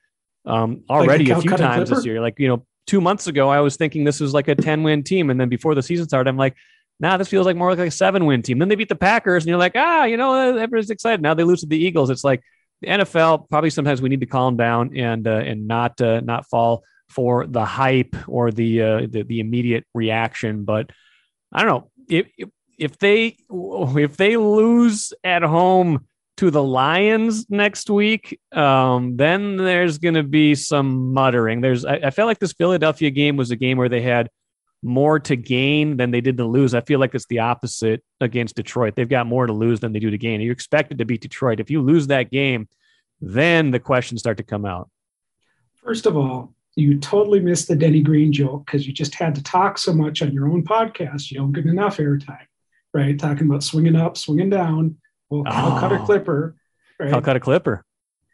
um, 0.45 0.83
already 0.91 1.27
like 1.27 1.37
a, 1.37 1.39
a 1.39 1.43
few 1.43 1.51
times 1.51 1.89
Clipper? 1.89 1.95
this 1.95 2.05
year. 2.05 2.21
Like 2.21 2.41
you 2.41 2.49
know, 2.49 2.67
two 2.89 3.01
months 3.01 3.29
ago, 3.29 3.49
I 3.49 3.61
was 3.61 3.77
thinking 3.77 4.03
this 4.03 4.19
was 4.19 4.35
like 4.35 4.49
a 4.49 4.57
ten 4.57 4.83
win 4.83 5.05
team, 5.05 5.31
and 5.31 5.39
then 5.39 5.49
before 5.49 5.77
the 5.77 5.83
season 5.85 6.09
started, 6.09 6.29
I'm 6.29 6.37
like, 6.37 6.57
now 7.01 7.17
this 7.17 7.29
feels 7.29 7.47
like 7.47 7.57
more 7.57 7.75
like 7.75 7.89
a 7.89 7.91
seven 7.91 8.27
win 8.27 8.43
team. 8.43 8.59
Then 8.59 8.69
they 8.69 8.77
beat 8.77 8.89
the 8.89 8.95
Packers, 8.95 9.45
and 9.45 9.49
you're 9.49 9.59
like, 9.59 9.73
ah, 9.75 10.05
you 10.05 10.17
know, 10.17 10.57
everyone's 10.57 10.91
excited. 10.91 11.23
Now 11.23 11.35
they 11.35 11.45
lose 11.45 11.61
to 11.61 11.67
the 11.67 11.79
Eagles. 11.79 12.11
It's 12.11 12.25
like 12.25 12.43
the 12.81 12.89
NFL. 12.89 13.49
Probably 13.49 13.71
sometimes 13.71 14.01
we 14.01 14.09
need 14.09 14.21
to 14.21 14.27
calm 14.27 14.57
down 14.57 14.97
and 14.97 15.27
uh, 15.27 15.31
and 15.31 15.67
not 15.67 16.01
uh, 16.01 16.21
not 16.21 16.47
fall 16.49 16.85
for 17.09 17.47
the 17.47 17.65
hype 17.65 18.17
or 18.27 18.51
the, 18.51 18.83
uh, 18.83 19.01
the 19.09 19.23
the 19.23 19.41
immediate 19.41 19.85
reaction. 19.95 20.65
But 20.65 20.91
I 21.53 21.63
don't 21.63 21.69
know 21.69 21.91
if 22.09 22.27
if 22.79 22.99
they 22.99 23.37
if 23.51 24.17
they 24.17 24.37
lose 24.37 25.13
at 25.23 25.43
home 25.43 26.07
to 26.37 26.51
the 26.51 26.63
Lions 26.63 27.47
next 27.49 27.89
week, 27.89 28.41
um, 28.53 29.17
then 29.17 29.57
there's 29.57 29.99
going 29.99 30.15
to 30.15 30.25
be 30.25 30.55
some 30.55 31.13
muttering. 31.13 31.61
There's 31.61 31.85
I, 31.85 31.95
I 31.97 32.11
felt 32.11 32.27
like 32.27 32.39
this 32.39 32.53
Philadelphia 32.53 33.11
game 33.11 33.37
was 33.37 33.51
a 33.51 33.57
game 33.57 33.79
where 33.79 33.89
they 33.89 34.03
had 34.03 34.31
more 34.85 35.19
to 35.19 35.35
gain 35.35 35.97
than 35.97 36.11
they 36.11 36.21
did 36.21 36.37
to 36.37 36.45
lose. 36.45 36.75
I 36.75 36.83
feel 36.83 37.01
like 37.01 37.15
it's 37.15 37.27
the 37.27 37.39
opposite 37.39 38.05
against 38.21 38.55
Detroit. 38.55 38.95
They've 38.95 39.09
got 39.09 39.27
more 39.27 39.47
to 39.47 39.53
lose 39.53 39.81
than 39.81 39.93
they 39.93 39.99
do 39.99 40.11
to 40.11 40.19
gain. 40.19 40.43
You're 40.43 40.53
expected 40.53 40.99
to 40.99 41.07
beat 41.07 41.23
Detroit. 41.23 41.59
If 41.59 41.71
you 41.71 41.81
lose 41.81 42.07
that 42.09 42.31
game, 42.31 42.69
then 43.21 43.71
the 43.71 43.81
questions 43.81 44.21
start 44.21 44.37
to 44.37 44.43
come 44.43 44.67
out. 44.67 44.91
First 45.83 46.05
of 46.05 46.17
all, 46.17 46.55
you 46.77 46.99
totally 46.99 47.41
missed 47.41 47.69
the 47.69 47.77
Denny 47.77 48.03
Green 48.03 48.33
joke 48.33 48.67
because 48.67 48.87
you 48.87 48.93
just 48.93 49.15
had 49.15 49.35
to 49.37 49.43
talk 49.43 49.79
so 49.79 49.93
much 49.95 50.21
on 50.21 50.33
your 50.33 50.49
own 50.49 50.65
podcast. 50.65 51.31
You 51.31 51.39
don't 51.39 51.53
get 51.53 51.67
enough 51.67 51.97
airtime, 51.97 52.47
right? 52.93 53.19
Talking 53.19 53.47
about 53.47 53.63
swinging 53.63 53.97
up, 53.97 54.19
swinging 54.19 54.51
down. 54.51 54.97
Well, 55.31 55.45
I'll 55.47 55.81
cut 55.81 55.93
a 55.93 56.01
oh. 56.01 56.05
clipper. 56.05 56.57
Right? 57.01 57.13
I'll 57.13 57.23
cut 57.23 57.37
a 57.37 57.41
clipper. 57.41 57.85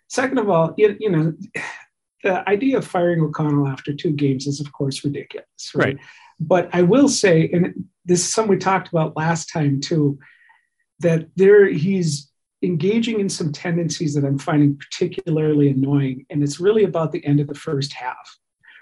Second 0.09 0.39
of 0.39 0.51
all, 0.51 0.75
you, 0.77 0.97
you 0.99 1.11
know, 1.11 1.33
the 2.25 2.49
idea 2.49 2.79
of 2.79 2.87
firing 2.87 3.21
O'Connell 3.21 3.69
after 3.69 3.95
two 3.95 4.11
games 4.11 4.49
is, 4.49 4.61
of 4.61 4.73
course, 4.73 5.05
ridiculous. 5.05 5.47
Right. 5.75 5.85
right. 5.85 5.99
But 6.41 6.71
I 6.73 6.83
will 6.83 7.09
say, 7.09 7.51
and 7.53 7.85
this 8.05 8.21
is 8.21 8.33
something 8.33 8.51
we 8.51 8.59
talked 8.59 8.89
about 8.89 9.17
last 9.17 9.53
time 9.53 9.81
too, 9.81 10.19
that 11.01 11.29
there 11.37 11.67
he's 11.69 12.31
engaging 12.63 13.21
in 13.21 13.29
some 13.29 13.53
tendencies 13.53 14.15
that 14.15 14.25
I'm 14.25 14.39
finding 14.39 14.77
particularly 14.77 15.71
annoying. 15.71 16.27
And 16.31 16.43
it's 16.43 16.61
really 16.61 16.85
about 16.85 17.13
the 17.13 17.25
end 17.25 17.41
of 17.41 17.47
the 17.47 17.55
first 17.55 17.93
half, 17.93 18.39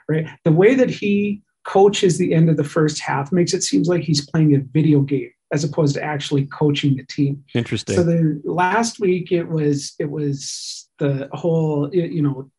right? 0.08 0.26
The 0.44 0.52
way 0.52 0.74
that 0.74 0.90
he 0.90 1.42
coaches 1.64 2.16
the 2.18 2.32
end 2.32 2.48
of 2.48 2.56
the 2.56 2.64
first 2.64 3.00
half 3.00 3.30
makes 3.30 3.54
it 3.54 3.62
seems 3.62 3.88
like 3.88 4.02
he's 4.02 4.28
playing 4.28 4.54
a 4.54 4.60
video 4.60 5.00
game 5.00 5.30
as 5.52 5.64
opposed 5.64 5.94
to 5.94 6.02
actually 6.02 6.46
coaching 6.46 6.96
the 6.96 7.04
team. 7.04 7.44
Interesting. 7.54 7.96
So 7.96 8.02
the 8.02 8.40
last 8.44 9.00
week 9.00 9.32
it 9.32 9.48
was 9.48 9.94
it 9.98 10.10
was 10.10 10.88
the 10.98 11.28
whole 11.32 11.88
you 11.94 12.22
know 12.22 12.50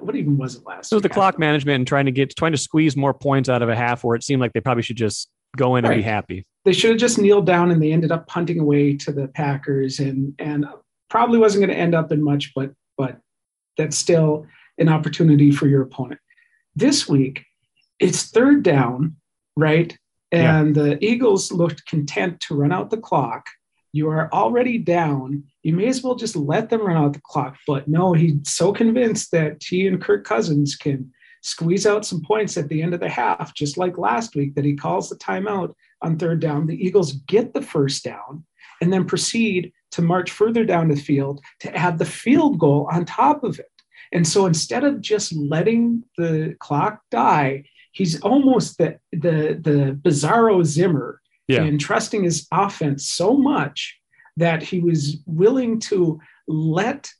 what 0.00 0.16
even 0.16 0.36
was 0.36 0.56
it 0.56 0.66
last? 0.66 0.90
So 0.90 0.96
was 0.96 1.02
the 1.02 1.08
clock 1.08 1.38
management 1.38 1.76
and 1.76 1.86
trying 1.86 2.06
to 2.06 2.12
get 2.12 2.34
trying 2.36 2.52
to 2.52 2.58
squeeze 2.58 2.96
more 2.96 3.14
points 3.14 3.48
out 3.48 3.62
of 3.62 3.68
a 3.68 3.76
half 3.76 4.04
where 4.04 4.16
it 4.16 4.22
seemed 4.22 4.40
like 4.40 4.52
they 4.52 4.60
probably 4.60 4.82
should 4.82 4.96
just 4.96 5.28
go 5.56 5.76
in 5.76 5.84
right. 5.84 5.94
and 5.94 5.98
be 6.00 6.02
happy. 6.02 6.44
They 6.64 6.72
should 6.72 6.90
have 6.90 6.98
just 6.98 7.18
kneeled 7.18 7.46
down 7.46 7.70
and 7.70 7.82
they 7.82 7.92
ended 7.92 8.12
up 8.12 8.26
punting 8.26 8.60
away 8.60 8.96
to 8.98 9.12
the 9.12 9.28
Packers 9.28 9.98
and 9.98 10.34
and 10.38 10.66
probably 11.08 11.38
wasn't 11.38 11.64
going 11.64 11.74
to 11.74 11.80
end 11.80 11.94
up 11.94 12.12
in 12.12 12.22
much, 12.22 12.52
but 12.54 12.72
but 12.96 13.18
that's 13.76 13.96
still 13.96 14.46
an 14.78 14.88
opportunity 14.88 15.50
for 15.50 15.66
your 15.66 15.82
opponent. 15.82 16.20
This 16.76 17.08
week, 17.08 17.44
it's 17.98 18.30
third 18.30 18.62
down, 18.62 19.16
right? 19.56 19.96
And 20.30 20.76
yeah. 20.76 20.82
the 20.82 21.04
Eagles 21.04 21.50
looked 21.50 21.86
content 21.86 22.40
to 22.40 22.54
run 22.54 22.72
out 22.72 22.90
the 22.90 22.98
clock 22.98 23.46
You 23.92 24.08
are 24.10 24.32
already 24.32 24.78
down. 24.78 25.44
You 25.62 25.74
may 25.74 25.86
as 25.86 26.02
well 26.02 26.14
just 26.14 26.36
let 26.36 26.68
them 26.68 26.86
run 26.86 26.96
out 26.96 27.14
the 27.14 27.20
clock. 27.22 27.56
But 27.66 27.88
no, 27.88 28.12
he's 28.12 28.34
so 28.44 28.72
convinced 28.72 29.30
that 29.32 29.62
he 29.62 29.86
and 29.86 30.00
Kirk 30.00 30.24
Cousins 30.24 30.76
can 30.76 31.10
squeeze 31.42 31.86
out 31.86 32.04
some 32.04 32.22
points 32.22 32.56
at 32.56 32.68
the 32.68 32.82
end 32.82 32.94
of 32.94 33.00
the 33.00 33.08
half, 33.08 33.54
just 33.54 33.78
like 33.78 33.96
last 33.96 34.34
week, 34.34 34.54
that 34.54 34.64
he 34.64 34.74
calls 34.74 35.08
the 35.08 35.16
timeout 35.16 35.74
on 36.02 36.18
third 36.18 36.40
down. 36.40 36.66
The 36.66 36.76
Eagles 36.76 37.12
get 37.12 37.54
the 37.54 37.62
first 37.62 38.04
down 38.04 38.44
and 38.80 38.92
then 38.92 39.04
proceed 39.04 39.72
to 39.92 40.02
march 40.02 40.30
further 40.30 40.64
down 40.64 40.88
the 40.88 40.96
field 40.96 41.40
to 41.60 41.74
add 41.74 41.98
the 41.98 42.04
field 42.04 42.58
goal 42.58 42.88
on 42.92 43.04
top 43.04 43.42
of 43.42 43.58
it. 43.58 43.70
And 44.12 44.26
so 44.26 44.46
instead 44.46 44.84
of 44.84 45.00
just 45.00 45.34
letting 45.34 46.04
the 46.16 46.56
clock 46.60 47.00
die, 47.10 47.64
he's 47.92 48.20
almost 48.20 48.78
the 48.78 48.98
the 49.12 49.58
the 49.60 49.98
bizarro 50.00 50.64
Zimmer 50.64 51.20
Yeah. 51.48 51.62
and 51.64 51.80
trusting 51.80 52.24
his 52.24 52.46
offense 52.52 53.08
so 53.10 53.36
much 53.36 53.98
that 54.36 54.62
he 54.62 54.78
was 54.80 55.16
willing 55.26 55.80
to 55.80 56.20
let 56.46 57.10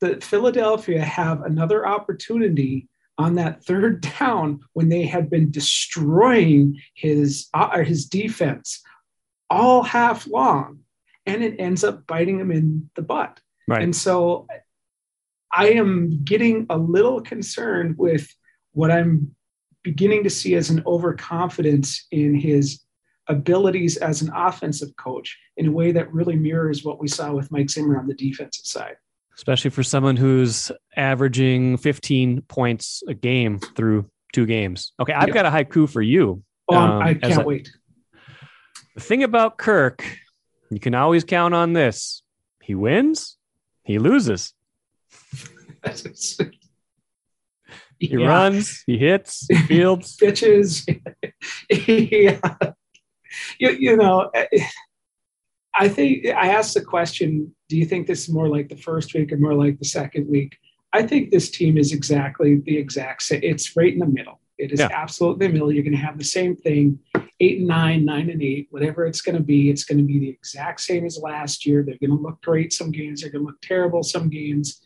the 0.00 0.20
Philadelphia 0.20 1.02
have 1.04 1.42
another 1.42 1.86
opportunity 1.86 2.88
on 3.16 3.34
that 3.34 3.64
third 3.64 4.00
down 4.20 4.60
when 4.74 4.88
they 4.88 5.02
had 5.04 5.28
been 5.28 5.50
destroying 5.50 6.78
his 6.94 7.48
uh, 7.54 7.70
or 7.74 7.82
his 7.82 8.06
defense 8.06 8.80
all 9.50 9.82
half 9.82 10.26
long 10.26 10.80
and 11.26 11.42
it 11.42 11.56
ends 11.58 11.82
up 11.82 12.06
biting 12.06 12.38
him 12.38 12.50
in 12.52 12.88
the 12.94 13.02
butt 13.02 13.40
Right. 13.66 13.82
and 13.82 13.94
so 13.96 14.46
I 15.52 15.70
am 15.70 16.22
getting 16.24 16.66
a 16.70 16.76
little 16.78 17.20
concerned 17.22 17.96
with 17.98 18.28
what 18.72 18.90
I'm 18.90 19.34
beginning 19.82 20.24
to 20.24 20.30
see 20.30 20.54
as 20.54 20.68
an 20.70 20.82
overconfidence 20.86 22.06
in 22.10 22.34
his 22.34 22.80
abilities 23.28 23.96
as 23.98 24.22
an 24.22 24.30
offensive 24.34 24.94
coach 24.96 25.38
in 25.56 25.66
a 25.68 25.72
way 25.72 25.92
that 25.92 26.12
really 26.12 26.36
mirrors 26.36 26.84
what 26.84 26.98
we 27.00 27.08
saw 27.08 27.32
with 27.32 27.50
Mike 27.52 27.70
Zimmer 27.70 27.98
on 27.98 28.06
the 28.06 28.14
defensive 28.14 28.64
side. 28.66 28.96
Especially 29.36 29.70
for 29.70 29.82
someone 29.82 30.16
who's 30.16 30.72
averaging 30.96 31.76
15 31.76 32.42
points 32.42 33.02
a 33.06 33.14
game 33.14 33.58
through 33.58 34.10
two 34.32 34.46
games. 34.46 34.92
Okay, 35.00 35.12
I've 35.12 35.28
Yeah. 35.28 35.34
got 35.34 35.46
a 35.46 35.50
haiku 35.50 35.88
for 35.88 36.02
you. 36.02 36.42
Oh, 36.68 36.76
Um, 36.76 37.02
I 37.02 37.14
can't 37.14 37.42
a- 37.42 37.44
wait. 37.46 37.70
The 38.94 39.00
thing 39.00 39.22
about 39.22 39.58
Kirk, 39.58 40.04
you 40.70 40.80
can 40.80 40.94
always 40.94 41.22
count 41.24 41.54
on 41.54 41.72
this. 41.72 42.22
He 42.62 42.74
wins, 42.74 43.36
he 43.84 43.98
loses. 43.98 44.54
He 48.00 48.06
Yeah. 48.12 48.26
runs, 48.28 48.84
he 48.86 48.96
hits, 48.96 49.46
he 49.48 49.56
fields. 49.66 50.14
pitches. 50.16 50.86
yeah. 51.70 52.38
you, 53.58 53.70
you 53.70 53.96
know, 53.96 54.30
eh, 54.34 54.46
eh, 54.52 54.66
I 55.74 55.88
think 55.88 56.26
I 56.26 56.48
asked 56.50 56.74
the 56.74 56.82
question 56.84 57.54
do 57.68 57.76
you 57.76 57.84
think 57.84 58.06
this 58.06 58.22
is 58.26 58.34
more 58.34 58.48
like 58.48 58.68
the 58.68 58.76
first 58.76 59.12
week 59.14 59.30
or 59.32 59.36
more 59.36 59.54
like 59.54 59.78
the 59.78 59.84
second 59.84 60.26
week? 60.28 60.56
I 60.92 61.02
think 61.02 61.30
this 61.30 61.50
team 61.50 61.76
is 61.76 61.92
exactly 61.92 62.62
the 62.64 62.76
exact 62.78 63.22
same. 63.22 63.40
It's 63.42 63.76
right 63.76 63.92
in 63.92 63.98
the 63.98 64.06
middle. 64.06 64.40
It 64.56 64.72
is 64.72 64.80
Yeah. 64.80 64.88
absolutely 64.90 65.46
the 65.46 65.52
middle. 65.52 65.70
You're 65.70 65.82
going 65.84 65.92
to 65.92 65.98
have 65.98 66.16
the 66.18 66.24
same 66.24 66.56
thing 66.56 66.98
eight 67.40 67.58
and 67.58 67.68
nine, 67.68 68.04
nine 68.04 68.30
and 68.30 68.42
eight, 68.42 68.66
whatever 68.70 69.06
it's 69.06 69.20
going 69.20 69.36
to 69.36 69.42
be. 69.42 69.70
It's 69.70 69.84
going 69.84 69.98
to 69.98 70.04
be 70.04 70.18
the 70.18 70.30
exact 70.30 70.80
same 70.80 71.04
as 71.04 71.18
last 71.18 71.64
year. 71.66 71.84
They're 71.84 71.98
going 72.00 72.16
to 72.16 72.22
look 72.22 72.40
great 72.42 72.72
some 72.72 72.90
games, 72.90 73.20
they're 73.20 73.30
going 73.30 73.44
to 73.44 73.48
look 73.48 73.60
terrible 73.60 74.02
some 74.02 74.28
games. 74.28 74.80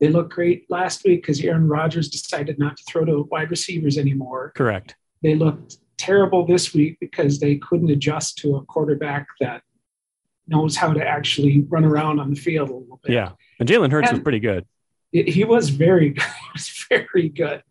They 0.00 0.08
looked 0.08 0.32
great 0.32 0.70
last 0.70 1.04
week 1.04 1.22
because 1.22 1.40
Aaron 1.40 1.66
Rodgers 1.68 2.08
decided 2.08 2.58
not 2.58 2.76
to 2.76 2.84
throw 2.84 3.04
to 3.04 3.28
wide 3.32 3.50
receivers 3.50 3.98
anymore 3.98 4.52
Correct. 4.54 4.94
they 5.24 5.34
looked 5.34 5.78
terrible 5.98 6.46
this 6.46 6.72
week 6.72 6.96
because 7.00 7.38
they 7.38 7.56
couldn't 7.56 7.90
adjust 7.90 8.38
to 8.38 8.56
a 8.56 8.64
quarterback 8.64 9.26
that 9.40 9.62
knows 10.46 10.76
how 10.76 10.92
to 10.92 11.06
actually 11.06 11.60
run 11.68 11.84
around 11.84 12.20
on 12.20 12.30
the 12.30 12.40
field 12.40 12.70
a 12.70 12.74
little 12.74 13.00
bit. 13.02 13.12
Yeah. 13.12 13.32
And 13.60 13.68
Jalen 13.68 13.90
Hurts 13.90 14.10
was 14.10 14.20
pretty 14.20 14.40
good. 14.40 14.64
It- 15.12 15.28
he 15.28 15.44
was 15.44 15.68
very 15.68 16.10
good. 16.18 16.22
He 16.22 16.50
was 16.54 16.86
very 16.88 17.28
good. 17.28 17.62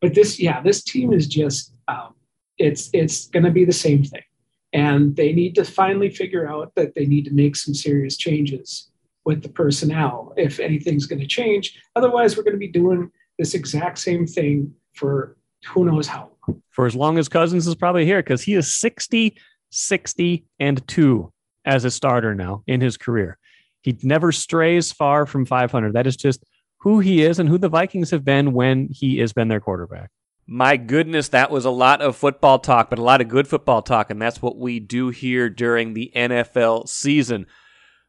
But 0.00 0.14
this, 0.14 0.40
yeah, 0.40 0.60
this 0.60 0.82
team 0.82 1.12
is 1.12 1.26
just 1.26 1.74
um, 1.88 2.14
it's 2.58 2.90
it's 2.92 3.28
going 3.28 3.44
to 3.44 3.50
be 3.50 3.64
the 3.64 3.72
same 3.72 4.04
thing, 4.04 4.22
and 4.72 5.16
they 5.16 5.32
need 5.32 5.54
to 5.54 5.64
finally 5.64 6.10
figure 6.10 6.46
out 6.46 6.72
that 6.76 6.94
they 6.94 7.06
need 7.06 7.24
to 7.24 7.32
make 7.32 7.56
some 7.56 7.74
serious 7.74 8.16
changes 8.16 8.90
with 9.24 9.42
the 9.42 9.48
personnel 9.48 10.34
if 10.36 10.60
anything's 10.60 11.06
going 11.06 11.20
to 11.20 11.26
change. 11.26 11.80
Otherwise, 11.96 12.36
we're 12.36 12.42
going 12.42 12.52
to 12.54 12.58
be 12.58 12.68
doing 12.68 13.10
this 13.38 13.54
exact 13.54 13.98
same 13.98 14.26
thing 14.26 14.74
for 14.94 15.36
who 15.68 15.86
knows 15.86 16.06
how 16.06 16.20
long. 16.20 16.30
For 16.70 16.86
as 16.86 16.94
long 16.94 17.18
as 17.18 17.28
Cousins 17.28 17.66
is 17.66 17.74
probably 17.74 18.04
here 18.04 18.22
because 18.22 18.42
he 18.42 18.54
is 18.54 18.74
60, 18.74 19.36
60, 19.70 20.44
and 20.60 20.86
2 20.86 21.32
as 21.64 21.84
a 21.84 21.90
starter 21.90 22.34
now 22.34 22.62
in 22.66 22.80
his 22.80 22.96
career. 22.96 23.38
He 23.82 23.98
never 24.02 24.32
strays 24.32 24.92
far 24.92 25.26
from 25.26 25.46
500. 25.46 25.92
That 25.92 26.06
is 26.06 26.16
just 26.16 26.44
who 26.78 27.00
he 27.00 27.22
is 27.22 27.38
and 27.38 27.48
who 27.48 27.58
the 27.58 27.68
Vikings 27.68 28.10
have 28.10 28.24
been 28.24 28.52
when 28.52 28.88
he 28.90 29.18
has 29.18 29.32
been 29.32 29.48
their 29.48 29.60
quarterback. 29.60 30.10
My 30.46 30.76
goodness, 30.76 31.28
that 31.28 31.50
was 31.50 31.64
a 31.64 31.70
lot 31.70 32.02
of 32.02 32.16
football 32.16 32.58
talk, 32.58 32.90
but 32.90 32.98
a 32.98 33.02
lot 33.02 33.22
of 33.22 33.28
good 33.28 33.48
football 33.48 33.80
talk, 33.80 34.10
and 34.10 34.20
that's 34.20 34.42
what 34.42 34.58
we 34.58 34.78
do 34.78 35.08
here 35.08 35.48
during 35.48 35.94
the 35.94 36.12
NFL 36.14 36.88
season. 36.88 37.46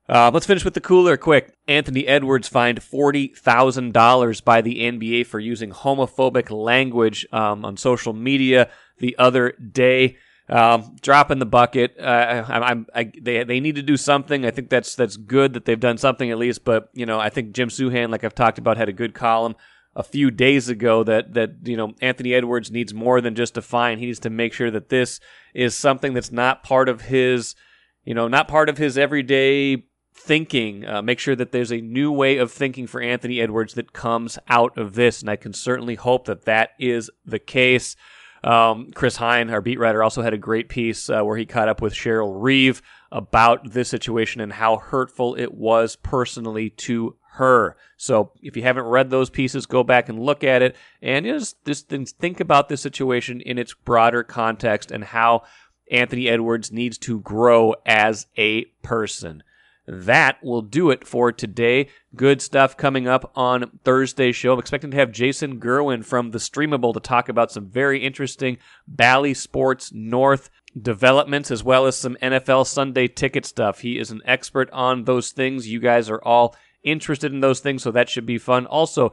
Uh, 0.08 0.30
let's 0.32 0.46
finish 0.46 0.64
with 0.64 0.76
the 0.76 0.82
cooler 0.82 1.18
quick. 1.18 1.58
Anthony 1.68 2.06
Edwards 2.06 2.48
fined 2.48 2.80
$40,000 2.80 4.44
by 4.44 4.62
the 4.62 4.80
NBA 4.82 5.26
for 5.26 5.40
using 5.40 5.72
homophobic 5.72 6.52
language 6.52 7.26
um, 7.32 7.66
on 7.66 7.76
social 7.76 8.14
media 8.14 8.70
the 9.00 9.16
other 9.18 9.52
day. 9.54 10.18
Um, 10.48 10.96
drop 11.02 11.32
in 11.32 11.40
the 11.40 11.46
bucket. 11.48 11.96
Uh, 12.00 12.04
I, 12.48 12.60
I'm, 12.70 12.86
I, 12.94 13.12
they 13.20 13.44
they 13.44 13.60
need 13.60 13.76
to 13.76 13.82
do 13.82 13.98
something. 13.98 14.46
I 14.46 14.52
think 14.52 14.70
that's 14.70 14.94
that's 14.94 15.18
good 15.18 15.54
that 15.54 15.66
they've 15.66 15.80
done 15.80 15.98
something 15.98 16.30
at 16.30 16.38
least. 16.38 16.64
But 16.64 16.90
you 16.94 17.08
know, 17.08 17.20
I 17.20 17.30
think 17.30 17.54
Jim 17.54 17.70
Souhan, 17.70 18.12
like 18.12 18.24
I've 18.24 18.36
talked 18.36 18.60
about, 18.60 18.78
had 18.78 18.90
a 18.90 18.94
good 18.94 19.16
column 19.16 19.56
a 19.96 20.04
few 20.04 20.30
days 20.30 20.70
ago 20.70 21.04
that 21.04 21.34
that 21.34 21.56
you 21.64 21.76
know 21.76 21.96
Anthony 22.00 22.36
Edwards 22.36 22.70
needs 22.70 22.94
more 22.94 23.22
than 23.22 23.34
just 23.34 23.58
a 23.58 23.62
fine. 23.64 23.98
He 23.98 24.06
needs 24.06 24.20
to 24.20 24.30
make 24.30 24.54
sure 24.54 24.70
that 24.70 24.90
this 24.90 25.20
is 25.56 25.74
something 25.74 26.14
that's 26.14 26.32
not 26.32 26.62
part 26.62 26.90
of 26.90 27.02
his, 27.02 27.56
you 28.04 28.14
know, 28.14 28.28
not 28.28 28.48
part 28.48 28.70
of 28.70 28.78
his 28.78 29.00
everyday 29.00 29.86
thinking. 30.16 30.86
Uh, 30.86 31.02
make 31.02 31.20
sure 31.20 31.36
that 31.36 31.52
there's 31.52 31.72
a 31.72 31.82
new 31.82 32.12
way 32.12 32.38
of 32.38 32.52
thinking 32.52 32.88
for 32.88 33.02
Anthony 33.02 33.40
Edwards 33.42 33.74
that 33.76 33.94
comes 33.94 34.40
out 34.48 34.78
of 34.78 34.96
this, 34.96 35.22
and 35.22 35.30
I 35.30 35.36
can 35.36 35.54
certainly 35.54 35.96
hope 35.96 36.26
that 36.26 36.46
that 36.46 36.72
is 36.80 37.12
the 37.26 37.40
case. 37.40 37.96
Um, 38.44 38.92
Chris 38.94 39.18
Hine, 39.18 39.50
our 39.50 39.62
beat 39.62 39.80
writer, 39.80 40.04
also 40.04 40.22
had 40.22 40.34
a 40.34 40.38
great 40.38 40.70
piece 40.70 41.10
uh, 41.10 41.22
where 41.24 41.38
he 41.38 41.46
caught 41.46 41.68
up 41.68 41.82
with 41.82 41.94
Cheryl 41.94 42.42
Reeve 42.42 42.82
about 43.12 43.72
this 43.72 43.90
situation 43.90 44.40
and 44.40 44.54
how 44.54 44.78
hurtful 44.78 45.36
it 45.36 45.54
was 45.54 45.96
personally 45.96 46.70
to 46.70 47.16
her. 47.34 47.76
So 47.98 48.32
if 48.42 48.56
you 48.56 48.64
haven't 48.64 48.86
read 48.86 49.10
those 49.10 49.30
pieces, 49.30 49.66
go 49.66 49.84
back 49.84 50.10
and 50.10 50.20
look 50.20 50.44
at 50.44 50.62
it 50.62 50.76
and 51.02 51.26
just, 51.26 51.64
just 51.66 51.90
think 51.90 52.40
about 52.40 52.70
this 52.70 52.82
situation 52.82 53.42
in 53.42 53.58
its 53.58 53.74
broader 53.74 54.24
context 54.24 54.92
and 54.92 55.04
how 55.04 55.44
Anthony 55.92 56.30
Edwards 56.30 56.72
needs 56.72 56.98
to 57.00 57.20
grow 57.20 57.76
as 57.86 58.28
a 58.38 58.66
person. 58.84 59.44
That 59.88 60.44
will 60.44 60.62
do 60.62 60.90
it 60.90 61.08
for 61.08 61.32
today. 61.32 61.90
Good 62.16 62.42
stuff 62.42 62.76
coming 62.76 63.08
up 63.08 63.32
on 63.36 63.80
Thursday's 63.84 64.36
show. 64.36 64.54
I'm 64.54 64.60
expecting 64.60 64.92
to 64.92 64.98
have 64.98 65.12
Jason 65.12 65.60
Gurwin 65.60 66.04
from 66.04 66.32
The 66.32 66.40
Streamable 66.40 66.94
to 66.94 67.00
talk 67.00 67.30
about 67.30 67.52
some 67.52 67.68
very 67.68 68.04
interesting 68.04 68.58
Bally 68.88 69.34
Sports 69.34 69.92
North 69.94 70.50
developments 70.80 71.52
as 71.52 71.64
well 71.64 71.86
as 71.86 71.96
some 71.96 72.18
NFL 72.22 72.66
Sunday 72.68 73.08
ticket 73.08 73.46
stuff. 73.46 73.80
He 73.80 74.00
is 74.00 74.12
an 74.12 74.22
expert 74.26 74.70
on 74.72 75.04
those 75.04 75.32
things. 75.32 75.68
You 75.68 75.80
guys 75.80 76.10
are 76.10 76.22
all 76.24 76.56
interested 76.84 77.32
in 77.32 77.40
those 77.40 77.60
things, 77.60 77.84
so 77.84 77.92
that 77.92 78.10
should 78.10 78.26
be 78.26 78.38
fun. 78.38 78.66
Also, 78.66 79.12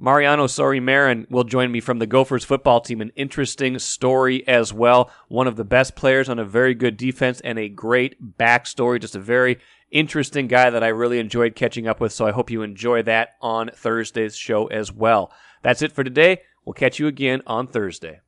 Mariano 0.00 0.46
Sori 0.46 0.82
Marin 0.82 1.26
will 1.30 1.44
join 1.44 1.70
me 1.70 1.80
from 1.80 1.98
the 1.98 2.06
Gophers 2.06 2.44
football 2.44 2.80
team. 2.80 3.00
An 3.00 3.12
interesting 3.14 3.78
story 3.78 4.46
as 4.48 4.72
well. 4.72 5.10
One 5.28 5.46
of 5.46 5.56
the 5.56 5.64
best 5.64 5.94
players 5.94 6.28
on 6.28 6.38
a 6.38 6.44
very 6.44 6.74
good 6.74 6.96
defense 6.96 7.40
and 7.40 7.58
a 7.58 7.68
great 7.68 8.36
backstory. 8.36 9.00
Just 9.00 9.14
a 9.14 9.20
very 9.20 9.58
interesting 9.90 10.48
guy 10.48 10.70
that 10.70 10.84
I 10.84 10.88
really 10.88 11.18
enjoyed 11.18 11.54
catching 11.54 11.86
up 11.86 12.00
with. 12.00 12.12
So 12.12 12.26
I 12.26 12.32
hope 12.32 12.50
you 12.50 12.62
enjoy 12.62 13.02
that 13.02 13.30
on 13.40 13.70
Thursday's 13.74 14.36
show 14.36 14.66
as 14.66 14.92
well. 14.92 15.32
That's 15.62 15.82
it 15.82 15.92
for 15.92 16.04
today. 16.04 16.42
We'll 16.64 16.74
catch 16.74 16.98
you 16.98 17.06
again 17.06 17.42
on 17.46 17.66
Thursday. 17.66 18.20